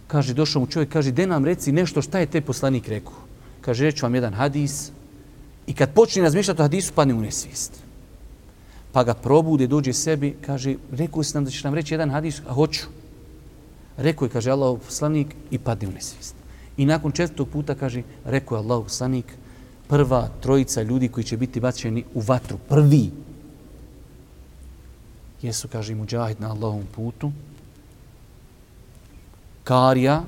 Kaže, 0.07 0.34
došao 0.34 0.61
mu 0.61 0.66
čovjek, 0.66 0.93
kaže, 0.93 1.11
de 1.11 1.26
nam 1.26 1.45
reci 1.45 1.72
nešto 1.72 2.03
šta 2.03 2.18
je 2.18 2.26
te 2.26 2.41
poslanik 2.41 2.88
rekao. 2.88 3.30
Kaže, 3.61 3.84
reću 3.84 4.06
vam 4.06 4.14
jedan 4.14 4.34
hadis 4.34 4.90
i 5.66 5.74
kad 5.74 5.94
počne 5.94 6.22
razmišljati 6.22 6.62
o 6.62 6.64
hadisu, 6.64 6.92
padne 6.92 7.14
u 7.14 7.20
nesvijest 7.20 7.90
pa 8.92 9.04
ga 9.04 9.14
probude, 9.14 9.66
dođe 9.66 9.92
sebi, 9.92 10.36
kaže, 10.46 10.76
rekao 10.92 11.22
si 11.22 11.34
nam 11.34 11.44
da 11.44 11.50
ćeš 11.50 11.64
nam 11.64 11.74
reći 11.74 11.94
jedan 11.94 12.11
hadis, 12.11 12.42
a 12.48 12.52
hoću. 12.52 12.86
Rekao 13.96 14.26
je, 14.26 14.30
kaže 14.30 14.50
Allah 14.50 14.78
poslanik 14.84 15.34
i 15.50 15.58
padne 15.58 15.88
u 15.88 15.92
nesvijest. 15.92 16.34
I 16.76 16.86
nakon 16.86 17.12
četvrtog 17.12 17.48
puta 17.48 17.74
kaže, 17.74 18.02
rekao 18.24 18.56
je 18.56 18.62
Allah 18.64 18.82
poslanik, 18.82 19.26
prva 19.88 20.28
trojica 20.40 20.82
ljudi 20.82 21.08
koji 21.08 21.24
će 21.24 21.36
biti 21.36 21.61
bačeni 21.61 22.04
u 22.14 22.20
vatru, 22.20 22.58
prvi, 22.68 23.11
jesu, 25.42 25.68
kaže, 25.68 25.94
muđahid 25.94 26.40
na 26.40 26.50
Allahovom 26.50 26.86
putu, 26.94 27.32
Karija, 29.64 30.22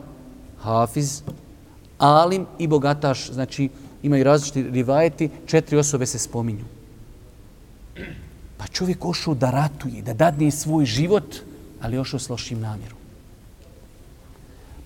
Hafiz, 0.61 1.23
Alim 2.03 2.47
i 2.59 2.67
Bogataš, 2.67 3.31
znači 3.31 3.69
imaju 4.03 4.25
različiti 4.25 4.63
rivajeti, 4.63 5.31
četiri 5.47 5.77
osobe 5.77 6.07
se 6.07 6.19
spominju. 6.19 6.65
Pa 8.59 8.67
čovjek 8.67 9.05
ošao 9.05 9.35
da 9.35 9.51
ratuje, 9.51 10.03
da 10.03 10.15
dadne 10.15 10.51
svoj 10.51 10.85
život, 10.85 11.37
ali 11.81 11.99
ošao 11.99 12.21
s 12.21 12.29
lošim 12.29 12.61
namjerom. 12.61 12.99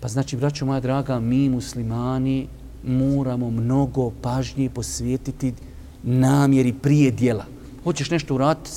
Pa 0.01 0.09
znači, 0.09 0.37
braćo 0.37 0.67
moja 0.67 0.81
draga, 0.81 1.21
mi 1.21 1.49
muslimani 1.49 2.49
moramo 2.85 3.51
mnogo 3.51 4.11
pažnje 4.23 4.71
posvijetiti 4.71 5.55
namjeri 6.03 6.73
prije 6.73 7.11
dijela. 7.11 7.45
Hoćeš 7.85 8.11
nešto 8.11 8.35
uraditi, 8.35 8.71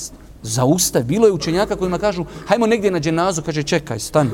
zaustav. 0.44 1.04
Bilo 1.04 1.28
je 1.28 1.34
učenjaka 1.34 1.76
kojima 1.76 2.00
kažu, 2.00 2.26
hajmo 2.48 2.68
negdje 2.68 2.92
na 2.92 3.00
dženazu, 3.00 3.42
kaže, 3.42 3.64
čekaj, 3.64 4.00
stani. 4.00 4.32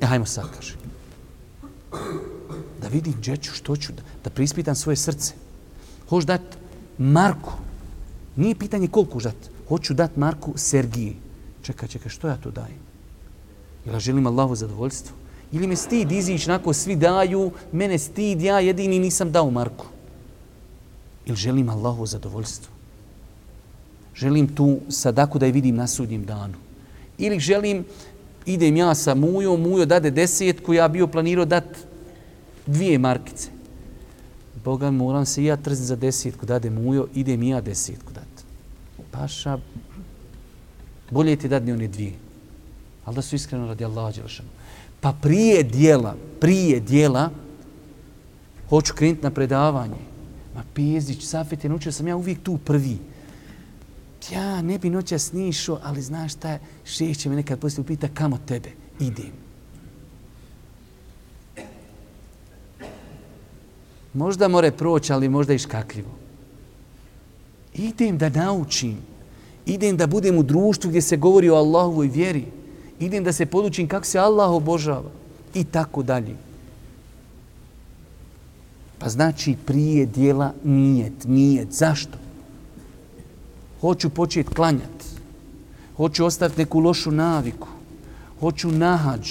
E, 0.00 0.06
hajmo 0.06 0.26
sad, 0.26 0.50
kaže. 0.56 0.74
Da 2.84 2.88
vidim, 2.88 3.14
džeću, 3.22 3.52
što 3.52 3.76
ću, 3.76 3.92
da, 3.92 4.02
da 4.24 4.30
prispitam 4.30 4.74
svoje 4.74 4.96
srce. 4.96 5.32
Hoću 6.08 6.26
dat 6.26 6.56
Marku. 6.98 7.52
Nije 8.36 8.54
pitanje 8.54 8.88
koliko 8.88 9.20
dat. 9.20 9.48
hoću 9.68 9.94
dat 9.94 10.16
Marku 10.16 10.52
Sergiji. 10.56 11.16
Čekaj, 11.62 11.88
čekaj, 11.88 12.10
što 12.10 12.28
ja 12.28 12.36
to 12.36 12.50
dajem? 12.50 12.82
Jel 13.86 14.00
želim 14.00 14.26
Allahu 14.26 14.54
zadovoljstvo? 14.54 15.16
Ili 15.52 15.66
me 15.66 15.76
stid 15.76 16.12
izić, 16.12 16.46
nako 16.46 16.72
svi 16.72 16.96
daju, 16.96 17.52
mene 17.72 17.98
stid, 17.98 18.42
ja 18.42 18.60
jedini 18.60 18.98
nisam 18.98 19.32
dao 19.32 19.50
Marku. 19.50 19.86
Ili 21.26 21.36
želim 21.36 21.68
Allahu 21.68 22.06
zadovoljstvo? 22.06 22.72
Želim 24.14 24.54
tu 24.54 24.80
sadaku 24.88 25.38
da 25.38 25.46
je 25.46 25.52
vidim 25.52 25.76
na 25.76 25.86
sudnjem 25.86 26.24
danu. 26.24 26.60
Ili 27.18 27.40
želim, 27.40 27.84
idem 28.46 28.76
ja 28.76 28.94
sa 28.94 29.14
Mujo, 29.14 29.56
Mujo 29.56 29.86
dade 29.86 30.10
desetku, 30.10 30.74
ja 30.74 30.88
bio 30.88 31.06
planirao 31.06 31.44
dat 31.44 31.64
dvije 32.66 32.98
markice. 32.98 33.48
Boga, 34.64 34.90
moram 34.90 35.26
se 35.26 35.44
ja 35.44 35.56
trziti 35.56 35.82
za 35.82 35.96
desetku, 35.96 36.46
dade 36.46 36.70
Mujo, 36.70 37.08
idem 37.14 37.42
ja 37.42 37.60
desetku 37.60 38.12
dat 38.12 38.34
paša, 39.14 39.58
bolje 41.10 41.36
ti 41.36 41.48
dadni 41.48 41.72
one 41.72 41.88
dvije. 41.88 42.12
Ali 43.04 43.16
da 43.16 43.22
su 43.22 43.36
iskreno 43.36 43.66
radi 43.66 43.84
Allaha 43.84 44.12
Đelešanu. 44.12 44.48
Pa 45.00 45.12
prije 45.12 45.62
dijela, 45.62 46.16
prije 46.40 46.80
dijela, 46.80 47.30
hoću 48.68 48.94
krenuti 48.94 49.22
na 49.22 49.30
predavanje. 49.30 50.02
Ma 50.54 50.62
Pezić, 50.74 51.24
Safet 51.24 51.64
je 51.64 51.70
naučio 51.70 51.92
sam 51.92 52.08
ja 52.08 52.16
uvijek 52.16 52.42
tu 52.42 52.58
prvi. 52.58 52.98
Ja 54.32 54.62
ne 54.62 54.78
bi 54.78 54.90
noća 54.90 55.18
snišao, 55.18 55.78
ali 55.82 56.02
znaš 56.02 56.32
šta, 56.32 56.58
šeš 56.84 57.18
će 57.18 57.28
me 57.28 57.36
nekad 57.36 57.58
poslije 57.58 57.82
upita 57.82 58.08
kamo 58.14 58.38
tebe. 58.46 58.70
Idem. 59.00 59.43
Možda 64.14 64.48
more 64.48 64.70
proći, 64.70 65.12
ali 65.12 65.28
možda 65.28 65.54
i 65.54 65.58
škakljivo 65.58 66.24
idem 67.74 68.18
da 68.18 68.28
naučim, 68.28 68.96
idem 69.66 69.96
da 69.96 70.06
budem 70.06 70.38
u 70.38 70.42
društvu 70.42 70.88
gdje 70.88 71.02
se 71.02 71.16
govori 71.16 71.50
o 71.50 71.54
Allahovoj 71.54 72.06
vjeri, 72.06 72.44
idem 73.00 73.24
da 73.24 73.32
se 73.32 73.46
podučim 73.46 73.88
kako 73.88 74.06
se 74.06 74.18
Allah 74.18 74.50
obožava 74.50 75.10
i 75.54 75.64
tako 75.64 76.02
dalje. 76.02 76.36
Pa 78.98 79.08
znači 79.08 79.56
prije 79.66 80.06
dijela 80.06 80.52
nijet, 80.64 81.24
nijet. 81.24 81.72
Zašto? 81.72 82.18
Hoću 83.80 84.10
početi 84.10 84.54
klanjati. 84.54 85.04
Hoću 85.96 86.24
ostaviti 86.24 86.60
neku 86.60 86.78
lošu 86.78 87.10
naviku. 87.10 87.68
Hoću 88.40 88.70
nahađ. 88.70 89.30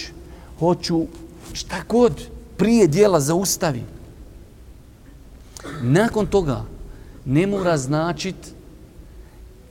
Hoću 0.59 1.05
šta 1.53 1.75
god 1.89 2.21
prije 2.57 2.87
dijela 2.87 3.19
zaustavim. 3.19 3.92
Nakon 5.81 6.27
toga 6.27 6.65
ne 7.25 7.47
mora 7.47 7.77
značit 7.77 8.35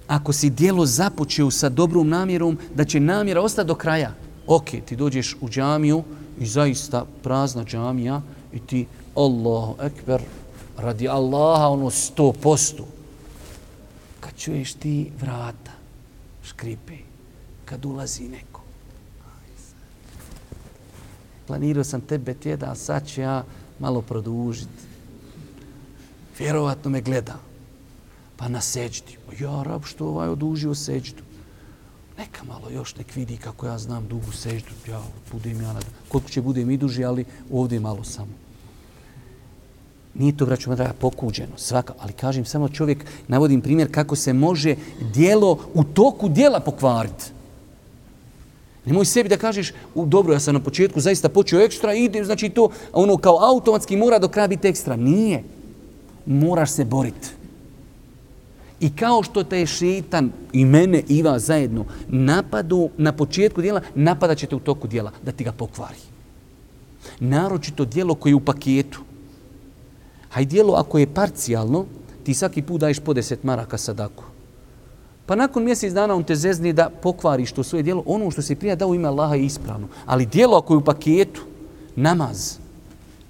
ako 0.06 0.32
si 0.32 0.50
dijelo 0.50 0.86
započeo 0.86 1.50
sa 1.50 1.68
dobrom 1.68 2.08
namjerom, 2.08 2.58
da 2.74 2.84
će 2.84 3.00
namjera 3.00 3.40
ostati 3.40 3.66
do 3.66 3.74
kraja. 3.74 4.14
Ok, 4.46 4.70
ti 4.86 4.96
dođeš 4.96 5.36
u 5.40 5.48
džamiju 5.48 6.02
i 6.38 6.46
zaista 6.46 7.04
prazna 7.22 7.64
džamija 7.64 8.22
i 8.52 8.58
ti 8.60 8.86
Allahu 9.14 9.76
ekber 9.80 10.22
radi 10.78 11.08
Allaha 11.08 11.68
ono 11.68 11.90
sto 11.90 12.32
postu. 12.32 12.84
Kad 14.20 14.36
čuješ 14.36 14.74
ti 14.74 15.10
vrata, 15.20 15.72
škripe, 16.42 16.96
kad 17.64 17.84
ulazi 17.84 18.28
neko. 18.28 18.52
planirao 21.46 21.84
sam 21.84 22.00
tebe 22.00 22.34
tjeda, 22.34 22.74
sad 22.74 23.08
ću 23.08 23.20
ja 23.20 23.44
malo 23.78 24.02
produžiti. 24.02 24.81
Vjerovatno 26.38 26.90
me 26.90 27.00
gleda. 27.00 27.34
Pa 28.36 28.48
na 28.48 28.60
seđdi. 28.60 29.16
Ja, 29.40 29.62
rab, 29.62 29.84
što 29.84 30.06
ovaj 30.06 30.28
odužio 30.28 30.74
seđdu? 30.74 31.22
Neka 32.18 32.44
malo 32.44 32.70
još 32.70 32.96
nek 32.96 33.14
vidi 33.14 33.36
kako 33.36 33.66
ja 33.66 33.78
znam 33.78 34.08
dugu 34.08 34.32
seždu. 34.32 34.70
Ja 34.88 35.02
budem 35.32 35.60
ja, 35.60 35.74
koliko 36.08 36.30
će 36.30 36.42
budem 36.42 36.70
i 36.70 36.76
duži, 36.76 37.04
ali 37.04 37.24
ovdje 37.52 37.80
malo 37.80 38.04
samo. 38.04 38.32
Nije 40.14 40.36
to, 40.36 40.46
braću, 40.46 40.74
draga, 40.74 40.92
pokuđeno, 41.00 41.56
svaka, 41.56 41.94
ali 41.98 42.12
kažem 42.12 42.44
samo 42.44 42.68
čovjek, 42.68 43.04
navodim 43.28 43.60
primjer 43.60 43.92
kako 43.92 44.16
se 44.16 44.32
može 44.32 44.76
dijelo 45.14 45.58
u 45.74 45.84
toku 45.84 46.28
dijela 46.28 46.60
pokvariti. 46.60 47.24
Nemoj 48.84 49.04
sebi 49.04 49.28
da 49.28 49.36
kažeš, 49.36 49.72
u, 49.94 50.06
dobro, 50.06 50.32
ja 50.32 50.40
sam 50.40 50.54
na 50.54 50.60
početku 50.60 51.00
zaista 51.00 51.28
počeo 51.28 51.60
ekstra, 51.60 51.94
idem, 51.94 52.24
znači 52.24 52.48
to, 52.48 52.70
ono 52.92 53.16
kao 53.16 53.38
automatski 53.40 53.96
mora 53.96 54.18
do 54.18 54.28
kraja 54.28 54.48
biti 54.48 54.68
ekstra. 54.68 54.96
Nije. 54.96 55.44
Moraš 56.26 56.70
se 56.70 56.84
boriti. 56.84 57.28
I 58.80 58.90
kao 58.90 59.22
što 59.22 59.44
te 59.44 59.58
je 59.58 59.66
šeitan 59.66 60.32
i 60.52 60.64
mene 60.64 61.02
i 61.08 61.22
vas 61.22 61.42
zajedno 61.42 61.84
napadu 62.08 62.90
na 62.96 63.12
početku 63.12 63.60
dijela, 63.60 63.80
će 64.36 64.46
te 64.46 64.56
u 64.56 64.60
toku 64.60 64.88
dijela 64.88 65.12
da 65.22 65.32
ti 65.32 65.44
ga 65.44 65.52
pokvari. 65.52 65.98
Naročito 67.20 67.84
dijelo 67.84 68.14
koje 68.14 68.30
je 68.30 68.34
u 68.34 68.40
paketu. 68.40 69.00
Haj 70.28 70.44
dijelo 70.44 70.74
ako 70.74 70.98
je 70.98 71.14
parcijalno, 71.14 71.84
ti 72.24 72.34
svaki 72.34 72.62
put 72.62 72.80
daješ 72.80 73.00
po 73.00 73.14
deset 73.14 73.44
maraka 73.44 73.78
sadaku. 73.78 74.24
Pa 75.26 75.36
nakon 75.36 75.64
mjesec 75.64 75.92
dana 75.92 76.14
on 76.14 76.24
te 76.24 76.34
zezni 76.34 76.72
da 76.72 76.90
pokvariš 77.02 77.52
to 77.52 77.62
svoje 77.62 77.82
dijelo, 77.82 78.02
ono 78.06 78.30
što 78.30 78.42
se 78.42 78.56
prija 78.56 78.76
dao 78.76 78.94
ime 78.94 79.08
Allaha 79.08 79.34
je 79.34 79.44
ispravno. 79.44 79.88
Ali 80.06 80.26
dijelo 80.26 80.58
ako 80.58 80.74
je 80.74 80.78
u 80.78 80.84
paketu, 80.84 81.42
namaz, 81.96 82.56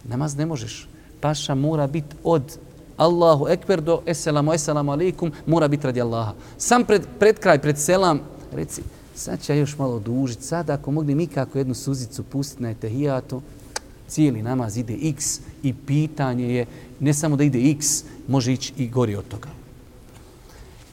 namaz 0.04 0.36
ne 0.36 0.46
možeš. 0.46 0.88
Paša 1.20 1.54
mora 1.54 1.86
biti 1.86 2.16
od 2.24 2.58
Allahu 2.96 3.48
ekber 3.48 3.80
do 3.80 4.00
eselamu, 4.06 4.52
eselamu 4.52 4.92
alaikum, 4.92 5.32
mora 5.46 5.68
biti 5.68 5.86
radi 5.86 6.00
Allaha. 6.00 6.34
Sam 6.58 6.84
pred, 6.84 7.02
pred 7.18 7.38
kraj, 7.38 7.58
pred 7.58 7.78
selam, 7.78 8.20
reci, 8.52 8.82
sad 9.14 9.40
će 9.40 9.58
još 9.58 9.78
malo 9.78 9.98
dužiti. 9.98 10.44
Sad 10.44 10.70
ako 10.70 10.90
mogli 10.90 11.14
nikako 11.14 11.58
jednu 11.58 11.74
suzicu 11.74 12.22
pustiti 12.22 12.62
na 12.62 12.70
etehijatu, 12.70 13.42
cijeli 14.08 14.42
namaz 14.42 14.76
ide 14.76 14.98
x 15.02 15.40
i 15.62 15.74
pitanje 15.74 16.54
je, 16.54 16.66
ne 17.00 17.14
samo 17.14 17.36
da 17.36 17.44
ide 17.44 17.70
x, 17.70 18.04
može 18.28 18.52
ići 18.52 18.72
i 18.76 18.88
gori 18.88 19.16
od 19.16 19.28
toga. 19.28 19.48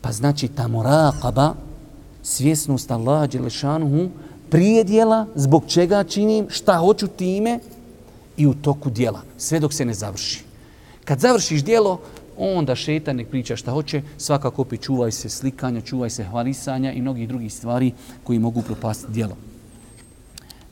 Pa 0.02 0.12
znači 0.12 0.48
ta 0.48 0.68
muraqaba, 0.68 1.54
svjesnost 2.24 2.92
Allaha 2.92 3.28
Đelešanuhu, 3.28 4.10
prije 4.50 4.84
dijela, 4.84 5.26
zbog 5.36 5.64
čega 5.68 6.04
činim, 6.04 6.48
šta 6.50 6.78
hoću 6.78 7.08
time 7.08 7.60
i 8.38 8.48
u 8.48 8.54
toku 8.54 8.90
dijela, 8.90 9.22
sve 9.38 9.60
dok 9.60 9.74
se 9.74 9.86
ne 9.86 9.94
završi. 9.94 10.49
Kad 11.10 11.20
završiš 11.20 11.64
dijelo, 11.64 12.00
onda 12.38 12.76
šetan 12.76 13.16
nek 13.16 13.28
priča 13.28 13.56
šta 13.56 13.72
hoće, 13.72 14.02
svakako 14.18 14.62
opet 14.62 14.82
čuvaj 14.82 15.12
se 15.12 15.30
slikanja, 15.30 15.82
čuvaj 15.82 16.10
se 16.10 16.24
hvalisanja 16.24 16.92
i 16.92 17.02
mnogih 17.02 17.28
drugih 17.28 17.54
stvari 17.54 17.94
koji 18.24 18.40
mogu 18.40 18.62
propasti 18.62 19.12
dijelo. 19.12 19.38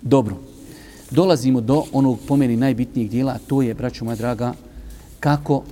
Dobro, 0.01 0.37
dolazimo 1.11 1.61
do 1.61 1.83
onog 1.91 2.19
pomeni 2.27 2.55
najbitnijeg 2.55 3.09
dijela, 3.09 3.31
a 3.31 3.39
to 3.47 3.61
je, 3.61 3.73
braćo 3.73 4.05
moja 4.05 4.15
draga, 4.15 4.53
kako 5.19 5.63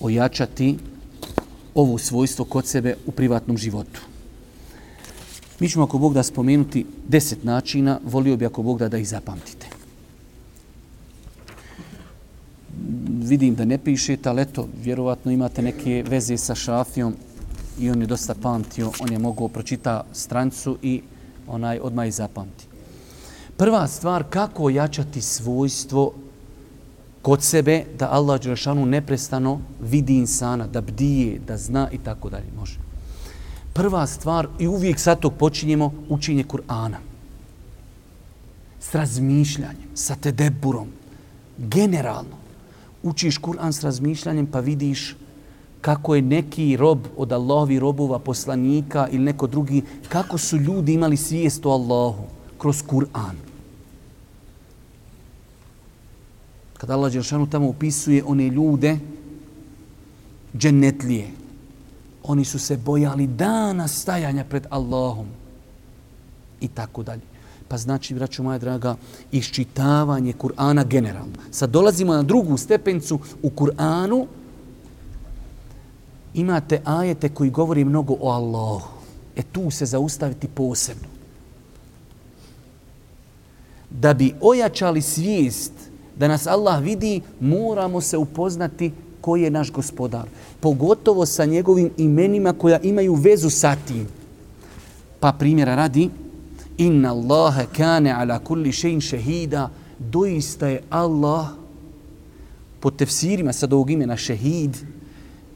ojačati 0.00 0.76
ovo 1.74 1.98
svojstvo 1.98 2.44
kod 2.44 2.66
sebe 2.66 2.94
u 3.06 3.10
privatnom 3.10 3.56
životu. 3.58 4.00
Mi 5.60 5.68
ćemo 5.68 5.84
ako 5.84 5.98
Bog 5.98 6.14
da 6.14 6.22
spomenuti 6.22 6.86
deset 7.08 7.44
načina, 7.44 8.00
volio 8.04 8.36
bi 8.36 8.46
ako 8.46 8.62
Bog 8.62 8.78
da 8.78 8.88
da 8.88 8.98
ih 8.98 9.08
zapamtite 9.08 9.75
vidim 13.22 13.54
da 13.54 13.64
ne 13.64 13.78
pišete, 13.78 14.28
ali 14.28 14.42
eto, 14.42 14.68
vjerovatno 14.82 15.32
imate 15.32 15.62
neke 15.62 16.04
veze 16.08 16.36
sa 16.36 16.54
šafijom 16.54 17.14
i 17.78 17.90
on 17.90 18.00
je 18.00 18.06
dosta 18.06 18.34
pamtio, 18.34 18.92
on 19.00 19.12
je 19.12 19.18
mogao 19.18 19.48
pročita 19.48 20.04
strancu 20.12 20.78
i 20.82 21.02
onaj 21.48 21.78
odmah 21.78 22.08
i 22.08 22.10
zapamti. 22.10 22.66
Prva 23.56 23.86
stvar, 23.88 24.24
kako 24.30 24.64
ojačati 24.64 25.22
svojstvo 25.22 26.12
kod 27.22 27.42
sebe 27.42 27.84
da 27.98 28.10
Allah 28.10 28.40
Đelešanu 28.40 28.86
neprestano 28.86 29.60
vidi 29.80 30.16
insana, 30.16 30.66
da 30.66 30.80
bdije, 30.80 31.38
da 31.46 31.56
zna 31.56 31.88
i 31.92 31.98
tako 31.98 32.30
dalje. 32.30 32.46
Može. 32.58 32.78
Prva 33.72 34.06
stvar, 34.06 34.48
i 34.58 34.66
uvijek 34.66 34.98
sa 34.98 35.14
tog 35.14 35.34
počinjemo, 35.34 35.92
učinje 36.08 36.44
Kur'ana. 36.44 36.96
S 38.80 38.94
razmišljanjem, 38.94 39.90
sa 39.94 40.16
tedeburom, 40.16 40.88
generalno 41.58 42.45
učiš 43.06 43.38
Kur'an 43.38 43.72
s 43.72 43.84
razmišljanjem 43.84 44.46
pa 44.46 44.60
vidiš 44.60 45.16
kako 45.80 46.14
je 46.14 46.22
neki 46.22 46.76
rob 46.76 47.06
od 47.16 47.32
Allahovi 47.32 47.78
robova, 47.78 48.18
poslanika 48.18 49.08
ili 49.10 49.24
neko 49.24 49.46
drugi, 49.46 49.82
kako 50.08 50.38
su 50.38 50.56
ljudi 50.56 50.92
imali 50.92 51.16
svijest 51.16 51.66
o 51.66 51.70
Allahu 51.70 52.24
kroz 52.58 52.82
Kur'an. 52.82 53.36
Kada 56.76 56.94
Allah 56.94 57.12
Đeršanu 57.12 57.46
tamo 57.46 57.68
upisuje 57.68 58.24
one 58.24 58.48
ljude, 58.48 58.98
džennetlije, 60.56 61.30
oni 62.22 62.44
su 62.44 62.58
se 62.58 62.76
bojali 62.76 63.26
dana 63.26 63.88
stajanja 63.88 64.44
pred 64.44 64.66
Allahom 64.70 65.26
i 66.60 66.68
tako 66.68 67.02
dalje. 67.02 67.35
Pa 67.68 67.76
znači, 67.76 68.14
braćo 68.14 68.42
moja 68.42 68.58
draga, 68.58 68.96
iščitavanje 69.32 70.32
Kur'ana 70.32 70.86
generalno. 70.86 71.32
Sad 71.50 71.70
dolazimo 71.70 72.14
na 72.14 72.22
drugu 72.22 72.56
stepencu 72.56 73.18
u 73.42 73.50
Kur'anu. 73.50 74.26
Imate 76.34 76.80
ajete 76.84 77.28
koji 77.28 77.50
govori 77.50 77.84
mnogo 77.84 78.16
o 78.20 78.30
Allahu. 78.30 78.88
E 79.36 79.42
tu 79.42 79.70
se 79.70 79.86
zaustaviti 79.86 80.48
posebno. 80.48 81.08
Da 83.90 84.14
bi 84.14 84.34
ojačali 84.40 85.02
svijest 85.02 85.72
da 86.16 86.28
nas 86.28 86.46
Allah 86.46 86.82
vidi, 86.82 87.20
moramo 87.40 88.00
se 88.00 88.16
upoznati 88.16 88.92
koji 89.20 89.42
je 89.42 89.50
naš 89.50 89.72
gospodar. 89.72 90.28
Pogotovo 90.60 91.26
sa 91.26 91.44
njegovim 91.44 91.90
imenima 91.96 92.52
koja 92.52 92.80
imaju 92.80 93.14
vezu 93.14 93.50
sa 93.50 93.76
tim. 93.86 94.08
Pa 95.20 95.32
primjera 95.32 95.74
radi, 95.74 96.10
Inna 96.78 97.10
Allahe 97.10 97.66
kane 97.76 98.12
ala 98.12 98.38
kulli 98.38 98.72
šein 98.72 99.00
šehida. 99.00 99.70
Doista 99.98 100.68
je 100.68 100.82
Allah 100.90 101.48
po 102.80 102.90
tefsirima 102.90 103.52
sad 103.52 103.72
ovog 103.72 103.90
imena 103.90 104.16
šehid 104.16 104.76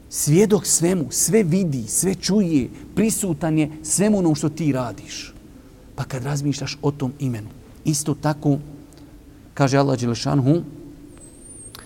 svjedok 0.09 0.65
svemu, 0.65 1.05
sve 1.09 1.43
vidi, 1.43 1.83
sve 1.87 2.15
čuje, 2.15 2.69
prisutan 2.95 3.57
je 3.57 3.71
svemu 3.83 4.17
ono 4.17 4.35
što 4.35 4.49
ti 4.49 4.71
radiš. 4.71 5.33
Pa 5.95 6.03
kad 6.03 6.23
razmišljaš 6.23 6.77
o 6.81 6.91
tom 6.91 7.13
imenu, 7.19 7.47
isto 7.85 8.13
tako 8.13 8.57
kaže 9.53 9.77
Allah 9.77 9.99
Đelešanhu 9.99 10.61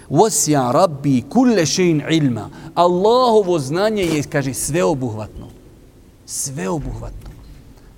Vosja 0.10 0.72
rabbi 0.72 1.22
kulle 1.30 1.66
šein 1.66 2.02
ilma. 2.12 2.50
Allahovo 2.76 3.60
znanje 3.60 4.04
je, 4.04 4.24
kaže, 4.24 4.54
sveobuhvatno. 4.54 5.48
Sveobuhvatno 6.26 7.25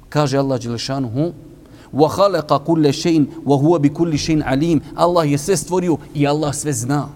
kaže 0.09 0.39
Allah 0.39 0.61
Đelešanuhu 0.61 1.33
wa 1.93 2.09
khalaqa 2.09 2.59
kulle 2.65 2.93
šein 2.93 3.27
wa 3.45 3.57
huwa 3.57 3.79
bi 3.79 3.89
kulli 3.93 4.19
šein 4.19 4.43
alim 4.47 4.81
Allah 4.95 5.31
je 5.31 5.39
sve 5.39 5.57
stvorio 5.57 5.97
i 6.15 6.27
Allah 6.27 6.55
sve 6.55 6.73
zna 6.73 7.09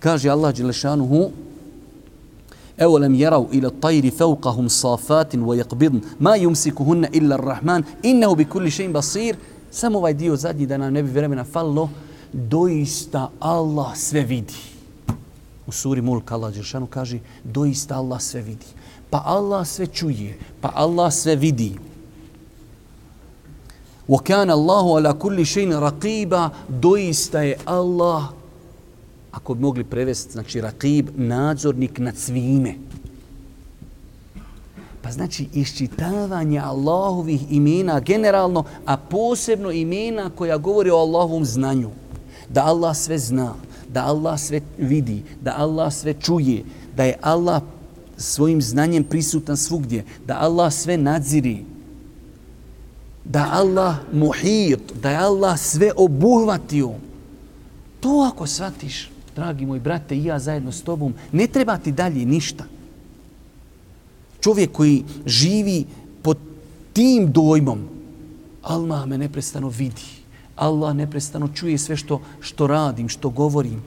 kaže 0.00 0.30
Allah 0.30 0.54
Đelešanuhu 0.54 1.30
أولم 2.82 3.14
يروا 3.14 3.46
إلى 3.52 3.66
الطير 3.66 4.10
فوقهم 4.10 4.68
صافات 4.68 5.34
ويقبضن 5.36 6.00
ما 6.20 6.34
يمسكهن 6.34 7.04
إلا 7.04 7.34
الرحمن 7.34 7.82
إنه 8.04 8.34
بكل 8.34 8.70
شيء 8.72 8.92
بصير 8.92 9.36
samo 9.74 9.98
ovaj 9.98 10.14
dio 10.14 10.36
zadnji 10.36 10.66
da 10.66 10.76
nam 10.76 10.92
ne 10.92 11.02
bi 11.02 11.10
vremena 11.10 11.44
fallo 11.44 11.88
doista 12.32 13.30
Allah 13.40 13.96
sve 13.96 14.22
vidi 14.22 14.54
u 15.66 15.72
suri 15.72 16.02
Mulk 16.02 16.32
Allah 16.32 16.54
Đeršanu 16.54 16.86
kaže 16.86 17.18
doista 17.44 17.96
Allah 17.96 18.20
sve 18.20 18.42
vidi 18.42 18.66
pa 19.10 19.22
Allah 19.24 19.66
sve 19.66 19.86
čuje, 19.86 20.38
pa 20.60 20.72
Allah 20.74 21.12
sve 21.12 21.36
vidi. 21.36 21.78
وَكَانَ 24.08 24.50
اللَّهُ 24.50 24.96
عَلَى 24.96 25.12
كُلِّ 25.12 25.46
شَيْنِ 25.46 25.72
رَقِيبًا 25.72 26.50
Doista 26.68 27.42
je 27.42 27.56
Allah, 27.64 28.24
ako 29.32 29.54
bi 29.54 29.60
mogli 29.60 29.84
prevesti, 29.84 30.32
znači 30.32 30.60
raqib, 30.60 31.04
nadzornik 31.16 31.98
nad 31.98 32.16
svime. 32.16 32.74
Pa 35.02 35.10
znači 35.10 35.48
iščitavanje 35.52 36.58
Allahovih 36.58 37.52
imena 37.52 38.00
generalno, 38.00 38.64
a 38.86 38.96
posebno 38.96 39.70
imena 39.70 40.30
koja 40.30 40.56
govori 40.56 40.90
o 40.90 40.96
Allahovom 40.96 41.44
znanju. 41.44 41.90
Da 42.48 42.64
Allah 42.64 42.96
sve 42.96 43.18
zna, 43.18 43.54
da 43.88 44.04
Allah 44.04 44.40
sve 44.40 44.60
vidi, 44.78 45.22
da 45.40 45.54
Allah 45.56 45.92
sve 45.92 46.14
čuje, 46.20 46.64
da 46.96 47.04
je 47.04 47.18
Allah 47.20 47.62
svojim 48.19 48.61
znanjem 48.61 49.03
prisutan 49.03 49.57
svugdje, 49.57 50.05
da 50.27 50.37
Allah 50.39 50.73
sve 50.73 50.97
nadziri. 50.97 51.63
da 53.29 53.49
Allah 53.51 53.95
muhit, 54.13 54.81
da 55.01 55.09
je 55.09 55.17
Allah 55.17 55.59
sve 55.59 55.91
obuhvatio. 55.95 56.93
To 57.99 58.25
ako 58.33 58.47
shvatiš, 58.47 59.11
dragi 59.35 59.65
moj 59.65 59.79
brate 59.79 60.17
i 60.17 60.25
ja 60.25 60.39
zajedno 60.39 60.71
s 60.71 60.81
tobom, 60.81 61.13
ne 61.31 61.47
treba 61.47 61.77
ti 61.77 61.91
dalje 61.91 62.25
ništa. 62.25 62.65
Čovjek 64.41 64.71
koji 64.71 65.03
živi 65.25 65.85
pod 66.21 66.37
tim 66.93 67.31
dojmom, 67.31 67.85
Allah 68.63 69.05
me 69.05 69.17
neprestano 69.17 69.69
vidi. 69.69 70.19
Allah 70.55 70.95
neprestano 70.95 71.47
čuje 71.53 71.77
sve 71.77 71.95
što, 71.95 72.21
što 72.39 72.67
radim, 72.67 73.09
što 73.09 73.29
govorim. 73.29 73.83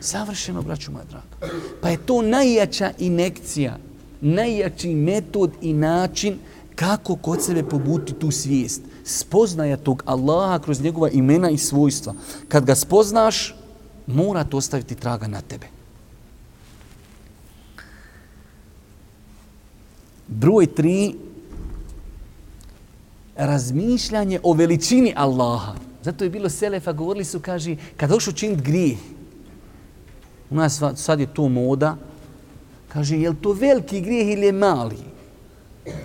Savršeno, 0.00 0.62
braću 0.62 0.92
moja 0.92 1.04
draga. 1.04 1.54
Pa 1.80 1.88
je 1.88 2.06
to 2.06 2.22
najjača 2.22 2.90
inekcija, 2.98 3.78
najjači 4.20 4.94
metod 4.94 5.50
i 5.60 5.72
način 5.72 6.38
kako 6.74 7.16
kod 7.16 7.44
sebe 7.44 7.62
pobuti 7.62 8.12
tu 8.12 8.30
svijest. 8.30 8.82
Spoznaja 9.04 9.76
tog 9.76 10.02
Allaha 10.06 10.58
kroz 10.58 10.80
njegova 10.80 11.10
imena 11.10 11.50
i 11.50 11.58
svojstva. 11.58 12.14
Kad 12.48 12.64
ga 12.64 12.74
spoznaš, 12.74 13.54
mora 14.06 14.44
to 14.44 14.56
ostaviti 14.56 14.94
traga 14.94 15.26
na 15.26 15.40
tebe. 15.40 15.66
Broj 20.28 20.74
tri, 20.74 21.14
razmišljanje 23.36 24.40
o 24.42 24.52
veličini 24.52 25.12
Allaha. 25.16 25.74
Zato 26.02 26.24
je 26.24 26.30
bilo 26.30 26.48
Selefa, 26.48 26.92
govorili 26.92 27.24
su, 27.24 27.40
kaže, 27.40 27.76
kad 27.96 28.10
hoću 28.10 28.30
učiniti 28.30 28.62
grijeh, 28.62 28.98
u 30.50 30.54
nas 30.54 30.82
sad 30.96 31.20
je 31.20 31.34
to 31.34 31.48
moda, 31.48 31.96
kaže, 32.88 33.16
je 33.16 33.30
li 33.30 33.36
to 33.42 33.52
veliki 33.52 34.00
grijeh 34.00 34.32
ili 34.32 34.46
je 34.46 34.52
mali? 34.52 34.98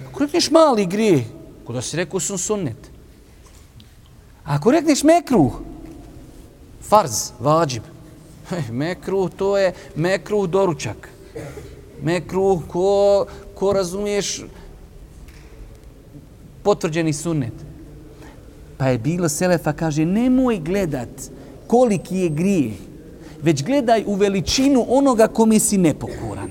Ako 0.09 0.23
rekneš 0.23 0.51
mali 0.51 0.85
grijeh, 0.85 1.25
ko 1.65 1.73
da 1.73 1.81
si 1.81 1.97
rekao 1.97 2.19
sun 2.19 2.37
sunnet. 2.37 2.91
Ako 4.45 4.71
rekneš 4.71 5.03
mekruh, 5.03 5.53
farz, 6.81 7.31
vađib. 7.39 7.83
Mekruh, 8.71 9.29
to 9.37 9.57
je 9.57 9.73
mekruh 9.95 10.49
doručak. 10.49 11.09
Mekruh, 12.03 12.61
ko, 12.67 13.25
ko 13.55 13.73
razumiješ 13.73 14.45
potvrđeni 16.63 17.13
sunnet. 17.13 17.53
Pa 18.77 18.87
je 18.87 18.97
bilo 18.97 19.29
Selefa, 19.29 19.73
kaže, 19.73 20.05
nemoj 20.05 20.59
gledat 20.59 21.09
koliki 21.67 22.17
je 22.17 22.29
grijeh, 22.29 22.73
već 23.45 23.63
gledaj 23.63 24.03
u 24.07 24.15
veličinu 24.15 24.85
onoga 24.89 25.27
kome 25.27 25.59
si 25.59 25.77
nepokoran. 25.77 26.49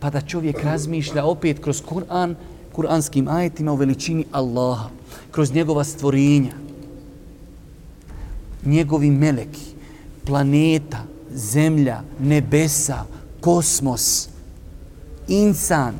Pa 0.00 0.10
da 0.10 0.20
čovjek 0.20 0.62
razmišlja 0.64 1.24
opet 1.24 1.58
kroz 1.60 1.82
Kur'an, 1.82 2.34
kuranskim 2.72 3.28
ajetima 3.28 3.72
u 3.72 3.76
veličini 3.76 4.24
Allaha, 4.32 4.88
kroz 5.30 5.52
njegova 5.52 5.84
stvorenja, 5.84 6.54
njegovi 8.64 9.10
meleki, 9.10 9.74
planeta, 10.24 11.04
zemlja, 11.34 12.00
nebesa, 12.20 13.04
kosmos, 13.40 14.28
insan. 15.28 15.94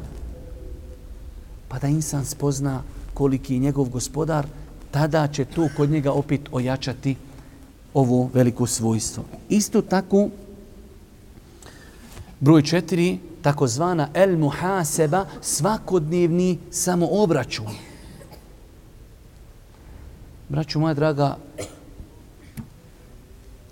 Pa 1.68 1.78
da 1.78 1.89
insan 1.89 2.24
spozna 2.24 2.82
koliki 3.14 3.55
je 3.55 3.61
njegov 3.61 3.89
gospodar, 3.89 4.47
tada 4.91 5.28
će 5.28 5.45
to 5.45 5.68
kod 5.76 5.91
njega 5.91 6.12
opet 6.12 6.41
ojačati 6.53 7.16
ovo 7.95 8.30
veliko 8.34 8.66
svojstvo. 8.66 9.24
Isto 9.49 9.82
tako, 9.82 10.28
broj 12.40 12.62
četiri, 12.62 13.18
takozvana 13.42 14.09
el 14.14 14.38
muhaseba, 14.38 15.26
svakodnevni 15.40 16.59
samoobračun. 16.70 17.66
Braću 20.49 20.80
moja 20.80 20.95
draga, 20.95 21.36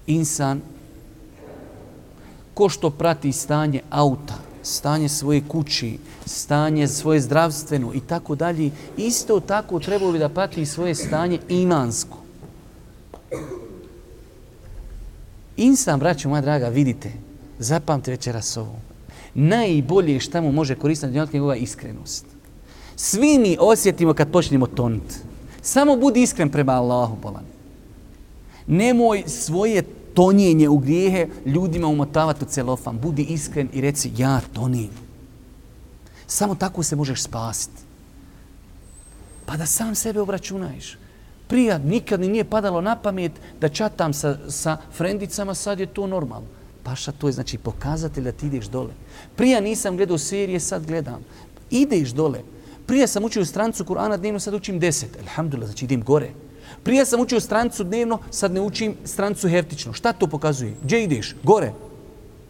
insan, 0.06 0.60
ko 2.54 2.68
što 2.68 2.90
prati 2.90 3.32
stanje 3.32 3.80
auta, 3.90 4.34
stanje 4.62 5.08
svoje 5.08 5.42
kući, 5.48 5.98
stanje 6.26 6.88
svoje 6.88 7.20
zdravstveno 7.20 7.94
i 7.94 8.00
tako 8.00 8.34
dalje, 8.34 8.70
isto 8.96 9.40
tako 9.40 9.80
trebao 9.80 10.12
bi 10.12 10.18
da 10.18 10.28
prati 10.28 10.66
svoje 10.66 10.94
stanje 10.94 11.38
imansko. 11.48 12.16
Insan, 15.62 16.00
braćo 16.00 16.28
moja 16.28 16.40
draga, 16.40 16.68
vidite, 16.68 17.12
zapamte 17.58 18.10
večeras 18.10 18.56
ovo. 18.56 18.76
Najbolje 19.34 20.20
šta 20.20 20.40
mu 20.40 20.52
može 20.52 20.74
koristiti 20.74 21.12
na 21.12 21.26
njegova 21.32 21.56
iskrenost. 21.56 22.26
Svi 22.96 23.38
mi 23.38 23.56
osjetimo 23.60 24.14
kad 24.14 24.30
počnemo 24.32 24.66
tonit. 24.66 25.20
Samo 25.62 25.96
budi 25.96 26.22
iskren 26.22 26.50
prema 26.50 26.72
Allahu, 26.72 27.16
bolan. 27.22 27.44
Nemoj 28.66 29.22
svoje 29.26 29.82
tonjenje 30.14 30.68
u 30.68 30.78
grijehe 30.78 31.28
ljudima 31.46 31.86
umotavati 31.86 32.44
u 32.44 32.48
celofan. 32.48 32.98
Budi 32.98 33.22
iskren 33.22 33.68
i 33.72 33.80
reci 33.80 34.10
ja 34.16 34.40
tonim. 34.52 34.90
Samo 36.26 36.54
tako 36.54 36.82
se 36.82 36.96
možeš 36.96 37.22
spasiti. 37.22 37.82
Pa 39.46 39.56
da 39.56 39.66
sam 39.66 39.94
sebe 39.94 40.20
obračunaješ. 40.20 40.98
Prija 41.53 41.78
nikad 41.78 42.20
ni 42.20 42.28
nije 42.28 42.44
padalo 42.44 42.80
na 42.80 42.96
pamet 42.96 43.32
da 43.61 43.68
čatam 43.68 44.12
sa, 44.12 44.38
sa 44.48 44.76
frendicama, 44.92 45.55
sad 45.55 45.80
je 45.80 45.86
to 45.86 46.07
normalno. 46.07 46.46
Paša, 46.82 47.12
to 47.12 47.28
je 47.28 47.32
znači 47.32 47.59
pokazatelj 47.59 48.24
da 48.24 48.32
ti 48.32 48.46
ideš 48.46 48.66
dole. 48.66 48.94
Prija 49.36 49.61
nisam 49.61 49.96
gledao 49.96 50.18
serije, 50.18 50.61
sad 50.61 50.86
gledam. 50.86 51.20
Ideš 51.70 52.11
dole. 52.16 52.40
Prija 52.86 53.07
sam 53.07 53.24
učio 53.24 53.44
strancu 53.44 53.84
Kur'ana 53.84 54.16
dnevno, 54.16 54.40
sad 54.40 54.55
učim 54.55 54.78
deset. 54.78 55.18
Alhamdulillah, 55.20 55.68
znači 55.68 55.84
idem 55.84 56.03
gore. 56.03 56.30
Prije 56.82 57.05
sam 57.07 57.20
učio 57.20 57.40
strancu 57.40 57.84
dnevno, 57.84 58.18
sad 58.30 58.53
ne 58.53 58.61
učim 58.61 58.96
strancu 59.05 59.48
heftično. 59.48 59.92
Šta 59.92 60.12
to 60.12 60.26
pokazuje? 60.26 60.74
Gdje 60.82 61.05
ideš? 61.05 61.34
Gore. 61.42 61.72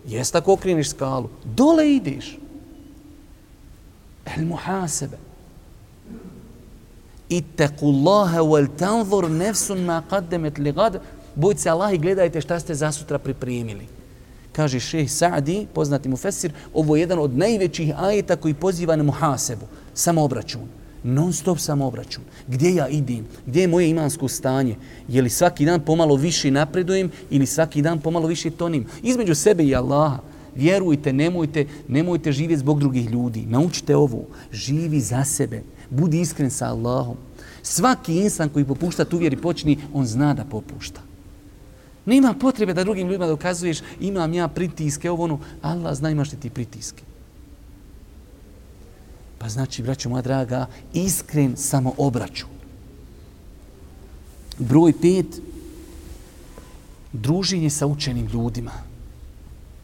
Jes 0.06 0.30
tako 0.30 0.52
okreniš 0.52 0.90
skalu. 0.90 1.28
Dole 1.44 1.90
ideš. 1.94 2.38
El 4.36 4.46
muhasebe. 4.46 5.31
Ittaku 7.32 7.86
Allahe 7.86 8.40
wal 8.40 8.66
tanzur 8.76 9.30
nefsun 9.30 9.84
ma 9.84 10.02
qaddemet 10.10 10.58
li 10.58 10.72
gad. 10.72 11.00
Bojte 11.34 11.60
se 11.60 11.70
Allah 11.70 11.94
i 11.94 11.98
gledajte 11.98 12.40
šta 12.40 12.60
ste 12.60 12.74
za 12.74 12.92
sutra 12.92 13.18
pripremili. 13.18 13.86
Kaže 14.52 14.80
šeh 14.80 15.08
Sa'di, 15.08 15.66
poznati 15.74 16.08
mu 16.08 16.16
Fesir, 16.16 16.52
ovo 16.74 16.96
je 16.96 17.00
jedan 17.00 17.18
od 17.18 17.36
najvećih 17.36 17.94
ajeta 17.96 18.36
koji 18.36 18.54
poziva 18.54 18.96
na 18.96 19.02
muhasebu, 19.02 19.66
samoobračun. 19.94 20.68
non 21.04 21.32
stop 21.32 21.58
samoobračun. 21.58 22.24
Gdje 22.46 22.74
ja 22.74 22.88
idem? 22.88 23.26
Gdje 23.46 23.60
je 23.60 23.68
moje 23.68 23.88
imansko 23.90 24.28
stanje? 24.28 24.76
Je 25.08 25.22
li 25.22 25.30
svaki 25.30 25.64
dan 25.64 25.80
pomalo 25.80 26.16
više 26.16 26.50
napredujem 26.50 27.10
ili 27.30 27.46
svaki 27.46 27.82
dan 27.82 28.00
pomalo 28.00 28.26
više 28.26 28.50
tonim? 28.50 28.86
Između 29.02 29.34
sebe 29.34 29.64
i 29.64 29.74
Allaha. 29.74 30.18
Vjerujte, 30.54 31.12
nemojte, 31.12 31.66
nemojte 31.88 32.32
živjeti 32.32 32.60
zbog 32.60 32.80
drugih 32.80 33.10
ljudi. 33.10 33.46
Naučite 33.48 33.96
ovo. 33.96 34.24
Živi 34.52 35.00
za 35.00 35.24
sebe. 35.24 35.62
Budi 35.92 36.20
iskren 36.20 36.50
sa 36.50 36.66
Allahom. 36.72 37.16
Svaki 37.62 38.16
insan 38.16 38.48
koji 38.48 38.64
popušta 38.64 39.04
tu 39.04 39.18
vjeri 39.18 39.36
počni, 39.36 39.78
on 39.92 40.06
zna 40.06 40.34
da 40.34 40.44
popušta. 40.44 41.00
Nema 42.06 42.34
potrebe 42.34 42.74
da 42.74 42.84
drugim 42.84 43.06
ljudima 43.06 43.26
dokazuješ 43.26 43.78
imam 44.00 44.32
ja 44.34 44.48
pritiske, 44.48 45.10
ovo 45.10 45.24
ono. 45.24 45.38
Allah 45.62 45.94
zna 45.94 46.10
imaš 46.10 46.30
ti 46.30 46.50
pritiske. 46.50 47.02
Pa 49.38 49.48
znači, 49.48 49.82
braćo 49.82 50.08
moja 50.08 50.22
draga, 50.22 50.66
iskren 50.94 51.56
samo 51.56 51.94
obraću. 51.98 52.46
Broj 54.58 54.92
pet, 55.00 55.40
druženje 57.12 57.70
sa 57.70 57.86
učenim 57.86 58.26
ljudima. 58.26 58.91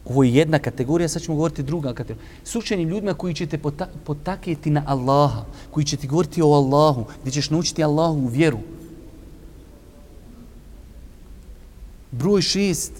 Ovo 0.09 0.23
je 0.23 0.33
jedna 0.33 0.59
kategorija, 0.59 1.09
sad 1.09 1.21
ćemo 1.21 1.35
govoriti 1.35 1.63
druga 1.63 1.93
kategorija. 1.93 2.29
S 2.43 2.55
učenim 2.55 2.89
ljudima 2.89 3.13
koji 3.13 3.33
će 3.33 3.45
te 3.45 3.59
potaketi 4.03 4.69
na 4.69 4.83
Allaha, 4.87 5.45
koji 5.71 5.85
će 5.85 5.97
ti 5.97 6.07
govoriti 6.07 6.41
o 6.41 6.53
Allahu, 6.53 7.05
gdje 7.21 7.31
ćeš 7.31 7.49
naučiti 7.49 7.83
Allahu 7.83 8.19
u 8.19 8.27
vjeru. 8.27 8.59
Broj 12.11 12.41
šest, 12.41 12.93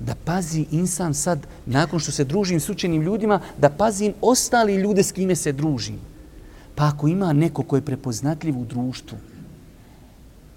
da 0.00 0.14
pazi 0.24 0.66
insan 0.70 1.14
sad, 1.14 1.46
nakon 1.66 2.00
što 2.00 2.12
se 2.12 2.24
družim 2.24 2.60
s 2.60 2.68
učenim 2.68 3.02
ljudima, 3.02 3.40
da 3.58 3.70
pazim 3.70 4.12
ostali 4.20 4.74
ljude 4.74 5.02
s 5.02 5.12
kime 5.12 5.36
se 5.36 5.52
družim. 5.52 5.98
Pa 6.74 6.88
ako 6.88 7.08
ima 7.08 7.32
neko 7.32 7.62
ko 7.62 7.76
je 7.76 7.82
prepoznatljiv 7.82 8.58
u 8.58 8.64
društvu, 8.64 9.18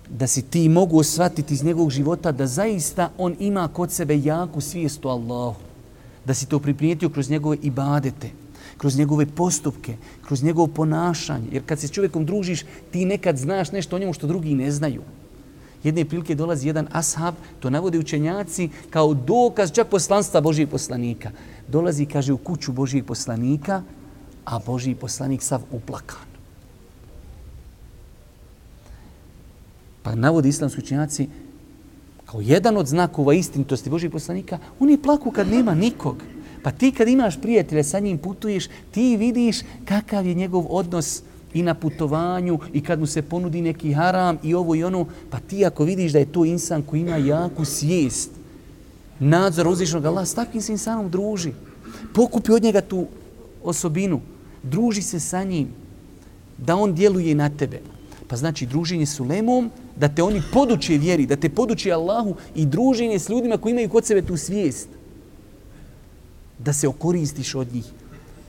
da 0.09 0.27
si 0.27 0.41
ti 0.41 0.69
mogu 0.69 0.99
osvatiti 0.99 1.53
iz 1.53 1.63
njegovog 1.63 1.91
života 1.91 2.31
da 2.31 2.47
zaista 2.47 3.09
on 3.17 3.35
ima 3.39 3.67
kod 3.67 3.91
sebe 3.91 4.19
jaku 4.23 4.61
svijest 4.61 5.05
o 5.05 5.09
Allahu. 5.09 5.61
Da 6.25 6.33
si 6.33 6.45
to 6.45 6.59
priprijetio 6.59 7.09
kroz 7.09 7.29
njegove 7.29 7.57
ibadete, 7.61 8.29
kroz 8.77 8.97
njegove 8.97 9.25
postupke, 9.25 9.95
kroz 10.25 10.43
njegovo 10.43 10.67
ponašanje. 10.67 11.47
Jer 11.51 11.63
kad 11.65 11.79
se 11.79 11.87
s 11.87 11.91
čovjekom 11.91 12.25
družiš, 12.25 12.63
ti 12.91 13.05
nekad 13.05 13.37
znaš 13.37 13.71
nešto 13.71 13.95
o 13.95 13.99
njemu 13.99 14.13
što 14.13 14.27
drugi 14.27 14.55
ne 14.55 14.71
znaju 14.71 15.01
jedne 15.83 16.05
prilike 16.05 16.35
dolazi 16.35 16.67
jedan 16.67 16.87
ashab, 16.91 17.35
to 17.59 17.69
navode 17.69 17.99
učenjaci 17.99 18.69
kao 18.89 19.13
dokaz 19.13 19.71
čak 19.71 19.87
poslanstva 19.87 20.41
Božijeg 20.41 20.69
poslanika. 20.69 21.31
Dolazi, 21.67 22.05
kaže, 22.05 22.33
u 22.33 22.37
kuću 22.37 22.71
Božijeg 22.71 23.05
poslanika, 23.05 23.81
a 24.45 24.59
Božiji 24.65 24.95
poslanik 24.95 25.43
sav 25.43 25.61
uplakan. 25.71 26.26
Pa 30.07 30.15
navodi 30.15 30.49
islamski 30.49 30.79
učenjaci, 30.81 31.27
kao 32.25 32.41
jedan 32.41 32.77
od 32.77 32.87
znakova 32.87 33.33
istinitosti 33.33 33.89
Božih 33.89 34.11
poslanika, 34.11 34.57
oni 34.79 34.97
plaku 34.97 35.31
kad 35.31 35.47
nema 35.47 35.75
nikog. 35.75 36.23
Pa 36.63 36.71
ti 36.71 36.91
kad 36.91 37.07
imaš 37.07 37.41
prijatelje, 37.41 37.83
sa 37.83 37.99
njim 37.99 38.17
putuješ, 38.17 38.67
ti 38.91 39.17
vidiš 39.17 39.59
kakav 39.85 40.25
je 40.25 40.33
njegov 40.33 40.65
odnos 40.69 41.23
i 41.53 41.61
na 41.61 41.73
putovanju 41.73 42.59
i 42.73 42.81
kad 42.81 42.99
mu 42.99 43.05
se 43.05 43.21
ponudi 43.21 43.61
neki 43.61 43.93
haram 43.93 44.37
i 44.43 44.53
ovo 44.53 44.75
i 44.75 44.83
ono, 44.83 45.05
pa 45.29 45.39
ti 45.39 45.65
ako 45.65 45.83
vidiš 45.83 46.11
da 46.11 46.19
je 46.19 46.31
to 46.31 46.45
insan 46.45 46.81
koji 46.81 47.01
ima 47.01 47.17
jaku 47.17 47.65
svijest, 47.65 48.31
nadzor 49.19 49.67
uzvišnog 49.67 50.05
Allah, 50.05 50.27
s 50.27 50.33
takvim 50.33 50.61
se 50.61 50.71
insanom 50.71 51.09
druži. 51.09 51.51
Pokupi 52.13 52.51
od 52.51 52.63
njega 52.63 52.81
tu 52.81 53.07
osobinu, 53.63 54.21
druži 54.63 55.01
se 55.01 55.19
sa 55.19 55.43
njim, 55.43 55.67
da 56.57 56.75
on 56.75 56.95
djeluje 56.95 57.35
na 57.35 57.49
tebe. 57.49 57.81
Pa 58.27 58.35
znači 58.35 58.65
druženje 58.65 59.05
s 59.05 59.19
ulemom, 59.19 59.71
da 59.99 60.07
te 60.07 60.23
oni 60.23 60.41
poduče 60.53 60.97
vjeri, 60.97 61.25
da 61.25 61.35
te 61.35 61.49
poduče 61.49 61.91
Allahu 61.91 62.35
i 62.55 62.65
druženje 62.65 63.19
s 63.19 63.29
ljudima 63.29 63.57
koji 63.57 63.71
imaju 63.71 63.89
kod 63.89 64.05
sebe 64.05 64.21
tu 64.21 64.37
svijest. 64.37 64.89
Da 66.59 66.73
se 66.73 66.87
okoristiš 66.87 67.55
od 67.55 67.73
njih, 67.73 67.85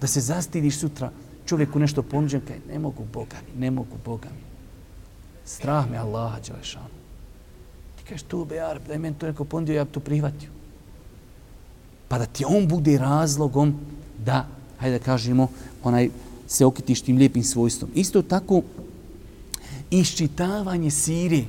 da 0.01 0.07
se 0.07 0.21
zastidiš 0.21 0.79
sutra 0.79 1.11
čovjeku 1.47 1.79
nešto 1.79 2.03
ponuđen, 2.03 2.41
kaj 2.41 2.57
ne 2.73 2.79
mogu 2.79 3.05
Boga 3.13 3.37
mi, 3.47 3.61
ne 3.61 3.71
mogu 3.71 3.97
Boga 4.05 4.29
mi. 4.29 4.49
Strah 5.45 5.91
me 5.91 5.97
Allaha, 5.97 6.41
Đelešanu. 6.41 6.99
Ti 7.97 8.05
kažeš, 8.09 8.23
tu 8.23 8.45
be 8.45 8.57
da 8.87 8.93
je 8.93 8.99
meni 8.99 9.17
to 9.19 9.27
neko 9.27 9.45
ponudio, 9.45 9.77
ja 9.77 9.85
bi 9.85 9.91
to 9.91 10.01
prihvatio. 10.01 10.51
Pa 12.09 12.19
da 12.19 12.27
ti 12.27 12.45
on 12.45 12.69
bude 12.69 12.99
razlogom 12.99 13.75
da, 14.25 14.47
hajde 14.79 14.99
da 14.99 15.05
kažemo, 15.05 15.49
onaj 15.83 16.11
se 16.49 16.65
okitiš 16.65 17.03
tim 17.03 17.17
lijepim 17.17 17.45
svojstvom. 17.45 17.91
Isto 17.95 18.23
tako, 18.23 18.63
iščitavanje 19.91 20.91
siri. 20.91 21.45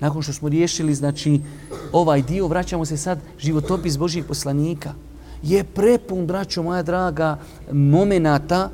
Nakon 0.00 0.22
što 0.22 0.32
smo 0.32 0.48
riješili, 0.48 0.94
znači, 0.94 1.40
ovaj 1.92 2.22
dio, 2.22 2.46
vraćamo 2.46 2.84
se 2.84 2.96
sad 2.96 3.18
životopis 3.38 3.98
Božih 3.98 4.24
poslanika. 4.24 4.94
Je 5.42 5.64
prepun, 5.64 6.26
braćo 6.26 6.62
moja 6.62 6.82
draga, 6.82 7.38
momenata 7.72 8.70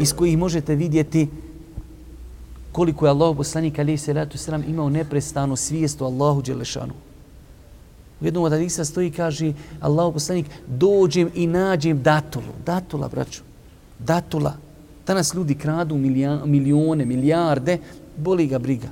iz 0.00 0.12
kojih 0.12 0.38
možete 0.38 0.74
vidjeti 0.74 1.28
koliko 2.72 3.06
je 3.06 3.10
Allah 3.10 3.36
poslanik 3.36 3.78
ali 3.78 3.98
se 3.98 4.12
ratu 4.12 4.38
sram 4.38 4.64
imao 4.68 4.90
neprestano 4.90 5.56
svijest 5.56 6.02
o 6.02 6.04
Allahu 6.04 6.42
Đelešanu. 6.42 6.92
U 8.20 8.24
jednom 8.24 8.44
od 8.44 8.52
Adisa 8.52 8.84
stoji 8.84 9.08
i 9.08 9.10
kaže 9.10 9.52
Allah 9.80 10.12
poslanik 10.12 10.46
dođem 10.66 11.30
i 11.34 11.46
nađem 11.46 12.02
datulu. 12.02 12.52
Datula, 12.66 13.08
braćo. 13.08 13.42
Datula. 13.98 14.56
Danas 15.06 15.34
ljudi 15.34 15.54
kradu 15.54 15.96
milijone, 16.44 17.04
milijarde, 17.04 17.78
boli 18.16 18.46
ga 18.46 18.58
briga. 18.58 18.88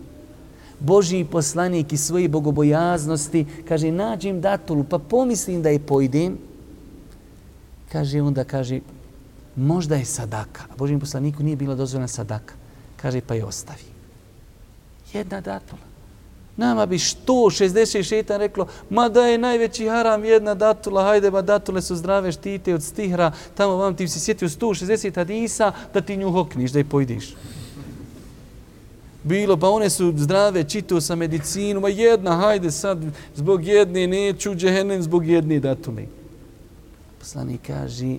Božji 0.81 1.25
poslanik 1.25 1.93
i 1.93 1.97
svoje 1.97 2.29
bogobojaznosti 2.29 3.47
kaže 3.69 3.93
nađem 3.93 4.41
datulu 4.41 4.85
pa 4.85 4.99
pomislim 4.99 5.63
da 5.63 5.69
je 5.69 5.79
pojdem. 5.79 6.39
Kaže 7.93 8.23
onda 8.23 8.45
kaže 8.45 8.81
možda 9.57 9.97
je 9.97 10.05
sadaka. 10.05 10.63
A 10.73 10.77
Božjim 10.77 11.01
poslaniku 11.01 11.43
nije 11.43 11.57
bila 11.57 11.75
dozvoljena 11.75 12.09
sadaka. 12.09 12.55
Kaže, 12.97 13.21
pa 13.21 13.35
je 13.35 13.45
ostavi. 13.45 13.85
Jedna 15.13 15.41
datula. 15.41 15.83
Nama 16.57 16.87
bi 16.87 16.99
što 16.99 17.33
60 17.33 18.03
šetan 18.03 18.39
reklo, 18.39 18.67
ma 18.91 19.09
da 19.09 19.27
je 19.27 19.39
najveći 19.39 19.89
haram 19.89 20.25
jedna 20.25 20.55
datula, 20.55 21.03
hajde 21.05 21.31
ba 21.31 21.43
datule 21.43 21.83
su 21.83 21.97
zdrave, 21.97 22.33
štite 22.33 22.75
od 22.75 22.83
stihra, 22.83 23.33
tamo 23.55 23.77
vam 23.77 23.97
ti 23.97 24.09
si 24.09 24.21
sjetio 24.21 24.49
160 24.49 25.15
hadisa 25.15 25.73
da 25.95 26.01
ti 26.01 26.17
nju 26.17 26.31
hokniš, 26.31 26.71
da 26.71 26.79
je 26.79 26.85
pojdiš. 26.85 27.35
Bilo, 29.25 29.57
pa 29.57 29.69
one 29.69 29.91
su 29.91 30.13
zdrave, 30.17 30.65
čitao 30.65 31.01
sa 31.01 31.15
medicinu, 31.15 31.81
ma 31.81 31.89
jedna, 31.89 32.37
hajde 32.37 32.71
sad, 32.71 32.99
zbog 33.37 33.65
jedne 33.65 34.07
neću, 34.07 34.55
džehennem 34.55 35.03
zbog 35.03 35.27
jedne 35.27 35.61
datumi. 35.61 36.09
Poslanik 37.19 37.61
kaže, 37.67 38.17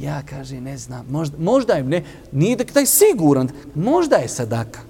Ja 0.00 0.22
kaže, 0.22 0.60
ne 0.60 0.78
znam, 0.78 1.06
možda, 1.10 1.38
možda 1.38 1.72
je, 1.72 1.84
ne, 1.84 2.02
nije 2.32 2.56
da 2.56 2.64
taj 2.64 2.86
siguran, 2.86 3.48
možda 3.74 4.16
je 4.16 4.28
sadaka. 4.28 4.80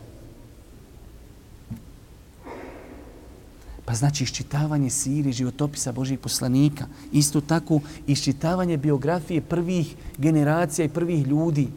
Pa 3.85 3.95
znači 3.95 4.25
iščitavanje 4.25 4.91
siri, 4.91 5.33
životopisa 5.33 5.93
Božih 5.93 6.19
poslanika, 6.19 6.87
isto 7.13 7.41
tako 7.41 7.81
iščitavanje 8.07 8.77
biografije 8.77 9.41
prvih 9.41 9.95
generacija 10.19 10.85
i 10.85 10.89
prvih 10.89 11.27
ljudi, 11.27 11.69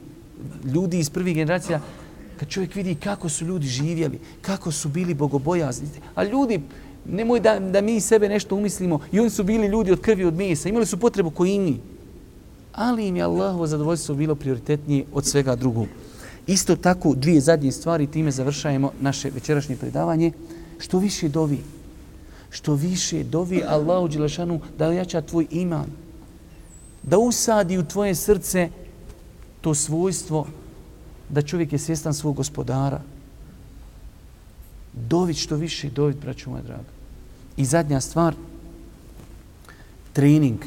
ljudi 0.63 0.99
iz 0.99 1.09
prvih 1.09 1.35
generacija, 1.35 1.81
kad 2.39 2.49
čovjek 2.49 2.75
vidi 2.75 2.95
kako 2.95 3.29
su 3.29 3.45
ljudi 3.45 3.67
živjeli, 3.67 4.19
kako 4.41 4.71
su 4.71 4.89
bili 4.89 5.13
bogobojazni. 5.13 5.87
A 6.15 6.23
ljudi, 6.23 6.61
nemoj 7.05 7.39
da, 7.39 7.59
da 7.59 7.81
mi 7.81 8.01
sebe 8.01 8.29
nešto 8.29 8.55
umislimo, 8.55 8.99
i 9.11 9.19
oni 9.19 9.29
su 9.29 9.43
bili 9.43 9.67
ljudi 9.67 9.91
od 9.91 10.01
krvi 10.01 10.25
od 10.25 10.33
mesa, 10.33 10.69
imali 10.69 10.85
su 10.85 10.99
potrebu 10.99 11.29
koji 11.29 11.59
mi 11.59 11.79
ali 12.75 13.07
im 13.07 13.15
je 13.15 13.23
Allahovo 13.23 13.67
zadovoljstvo 13.67 14.15
bilo 14.15 14.35
prioritetnije 14.35 15.05
od 15.13 15.25
svega 15.25 15.55
drugog. 15.55 15.87
Isto 16.47 16.75
tako, 16.75 17.13
dvije 17.15 17.41
zadnje 17.41 17.71
stvari, 17.71 18.07
time 18.07 18.31
završajemo 18.31 18.91
naše 19.01 19.29
večerašnje 19.29 19.75
predavanje. 19.75 20.31
Što 20.79 20.99
više 20.99 21.29
dovi, 21.29 21.59
što 22.49 22.73
više 22.73 23.23
dovi 23.23 23.63
Allahu 23.67 24.07
Đelešanu 24.07 24.59
da 24.77 24.87
ojača 24.87 25.21
tvoj 25.21 25.47
iman, 25.51 25.87
da 27.03 27.17
usadi 27.17 27.77
u 27.77 27.85
tvoje 27.85 28.15
srce 28.15 28.69
to 29.61 29.73
svojstvo 29.73 30.47
da 31.29 31.41
čovjek 31.41 31.73
je 31.73 31.79
svjestan 31.79 32.13
svog 32.13 32.35
gospodara. 32.35 33.01
Dovit 34.93 35.37
što 35.37 35.55
više, 35.55 35.89
dovit, 35.89 36.17
braću 36.17 36.49
moja 36.49 36.63
draga. 36.63 36.89
I 37.57 37.65
zadnja 37.65 38.01
stvar, 38.01 38.35
trening 40.13 40.59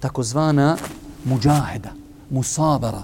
takozvana 0.00 0.76
muđaheda, 1.24 1.92
musabara. 2.30 3.02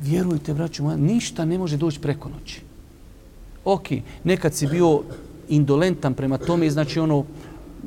Vjerujte, 0.00 0.54
braću 0.54 0.82
moja, 0.82 0.96
ništa 0.96 1.44
ne 1.44 1.58
može 1.58 1.76
doći 1.76 2.00
preko 2.00 2.28
noći. 2.28 2.60
Ok, 3.64 3.88
nekad 4.24 4.54
si 4.54 4.66
bio 4.66 5.02
indolentan 5.48 6.14
prema 6.14 6.38
tome, 6.38 6.70
znači 6.70 7.00
ono, 7.00 7.24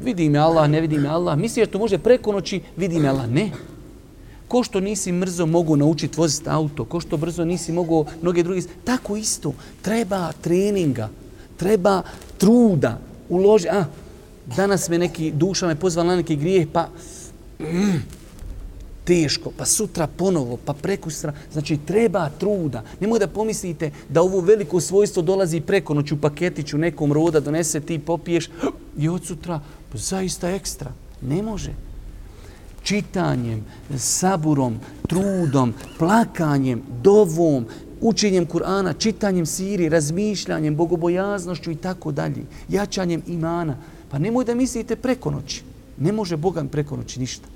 vidi 0.03 0.29
me 0.29 0.39
Allah, 0.39 0.69
ne 0.69 0.81
vidi 0.81 0.97
me 0.97 1.09
Allah, 1.09 1.37
misliš 1.37 1.65
da 1.65 1.71
to 1.71 1.79
može 1.79 1.97
preko 1.97 2.31
noći, 2.31 2.61
vidi 2.77 2.99
me 2.99 3.07
Allah, 3.07 3.29
ne. 3.29 3.51
Ko 4.51 4.63
što 4.63 4.79
nisi 4.79 5.11
mrzo 5.11 5.45
mogu 5.45 5.75
naučiti 5.75 6.17
voziti 6.17 6.49
auto, 6.49 6.85
ko 6.85 6.99
što 6.99 7.17
brzo 7.17 7.45
nisi 7.45 7.71
mogu 7.71 8.05
mnoge 8.21 8.43
druge, 8.43 8.61
tako 8.83 9.15
isto, 9.15 9.53
treba 9.81 10.31
treninga, 10.41 11.09
treba 11.57 12.01
truda, 12.37 12.99
uloži, 13.29 13.67
a, 13.69 13.85
danas 14.55 14.89
me 14.89 14.97
neki 14.97 15.31
duša 15.31 15.67
me 15.67 15.75
pozvala 15.75 16.09
na 16.09 16.15
neki 16.15 16.35
grijeh, 16.35 16.67
pa 16.73 16.87
mm, 17.59 18.01
teško, 19.03 19.51
pa 19.57 19.65
sutra 19.65 20.07
ponovo, 20.07 20.57
pa 20.65 20.73
prekustra. 20.73 21.33
Znači, 21.51 21.77
treba 21.77 22.29
truda. 22.29 22.83
Nemoj 22.99 23.19
da 23.19 23.27
pomislite 23.27 23.91
da 24.09 24.21
ovo 24.21 24.39
veliko 24.39 24.81
svojstvo 24.81 25.23
dolazi 25.23 25.61
preko 25.61 25.93
noću 25.93 26.21
paketiću 26.21 26.77
nekom 26.77 27.13
roda, 27.13 27.39
donese 27.39 27.79
ti, 27.79 27.99
popiješ 27.99 28.49
i 29.01 29.09
od 29.09 29.25
sutra, 29.25 29.61
pa 29.91 29.97
zaista 29.97 30.49
ekstra. 30.49 30.91
Ne 31.21 31.41
može. 31.41 31.90
Čitanjem, 32.83 33.65
saburom, 33.97 34.79
trudom, 35.07 35.73
plakanjem, 35.97 36.81
dovom, 37.03 37.65
učenjem 38.01 38.45
Kur'ana, 38.47 38.93
čitanjem 38.97 39.45
siri, 39.45 39.89
razmišljanjem, 39.89 40.75
bogobojaznošću 40.75 41.71
i 41.71 41.75
tako 41.75 42.11
dalje, 42.11 42.45
jačanjem 42.69 43.21
imana, 43.27 43.77
Pa 44.11 44.19
nemoj 44.19 44.45
da 44.45 44.55
mislite 44.55 44.95
preko 44.95 45.31
noći. 45.31 45.63
Ne 45.97 46.11
može 46.11 46.37
Bogan 46.37 46.67
preko 46.67 46.97
noći 46.97 47.19
ništa. 47.19 47.47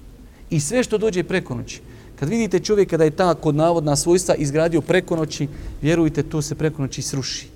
I 0.50 0.60
sve 0.60 0.84
što 0.84 0.98
dođe 0.98 1.24
preko 1.24 1.56
noći. 1.56 1.82
Kad 2.16 2.30
vidite 2.30 2.60
čovjeka 2.60 2.98
da 2.98 3.04
je 3.04 3.12
ta 3.12 3.34
kod 3.34 3.56
navodna 3.56 3.96
svojstva 3.96 4.36
izgradio 4.36 4.82
preko 4.82 5.16
noći, 5.16 5.48
vjerujte, 5.82 6.24
to 6.24 6.42
se 6.42 6.56
preko 6.56 6.82
noći 6.82 7.02
sruši. 7.02 7.48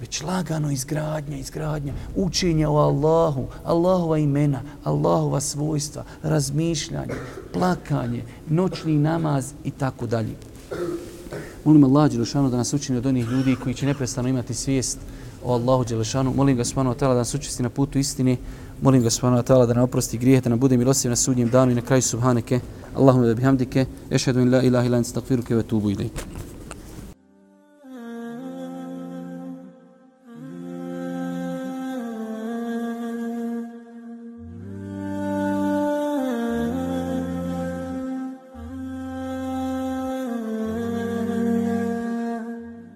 Već 0.00 0.22
lagano 0.22 0.70
izgradnja, 0.70 1.36
izgradnja, 1.36 1.92
učenja 2.16 2.70
o 2.70 2.76
Allahu, 2.76 3.46
Allahova 3.64 4.18
imena, 4.18 4.60
Allahova 4.84 5.40
svojstva, 5.40 6.04
razmišljanje, 6.22 7.14
plakanje, 7.52 8.22
noćni 8.48 8.98
namaz 8.98 9.52
i 9.64 9.70
tako 9.70 10.06
dalje. 10.06 10.36
Molim 11.64 11.84
Allah, 11.84 12.10
Đelešanu 12.10 12.50
da 12.50 12.56
nas 12.56 12.74
učini 12.74 12.98
od 12.98 13.06
onih 13.06 13.26
ljudi 13.26 13.56
koji 13.62 13.74
će 13.74 13.86
neprestano 13.86 14.28
imati 14.28 14.54
svijest 14.54 14.98
o 15.44 15.52
Allahu 15.52 15.84
Đelešanu. 15.84 16.32
Molim 16.36 16.56
ga 16.56 16.64
subhanahu 16.64 16.96
da 17.00 17.14
nas 17.14 17.34
učesti 17.34 17.62
na 17.62 17.70
putu 17.70 17.98
istine. 17.98 18.36
Molim 18.82 19.02
ga 19.02 19.10
subhanahu 19.10 19.42
da 19.66 19.74
nam 19.74 19.82
oprosti 19.84 20.18
grijehe, 20.18 20.40
da 20.40 20.50
nam 20.50 20.58
bude 20.58 20.76
milostiv 20.76 21.10
na 21.10 21.16
sudnjem 21.16 21.50
danu 21.50 21.72
i 21.72 21.74
na 21.74 21.80
kraju 21.80 22.02
subhaneke. 22.02 22.60
Allahumma 22.96 23.26
da 23.26 23.34
bihamdike. 23.34 23.86
Ešhedu 24.10 24.40
in 24.40 24.52
la 24.52 24.62
ilaha 24.62 24.86
ila 24.86 24.98
in 24.98 25.04
stakfiruke 25.04 25.54
ve 25.54 25.62
tubu 25.62 25.90
ilike. 25.90 26.22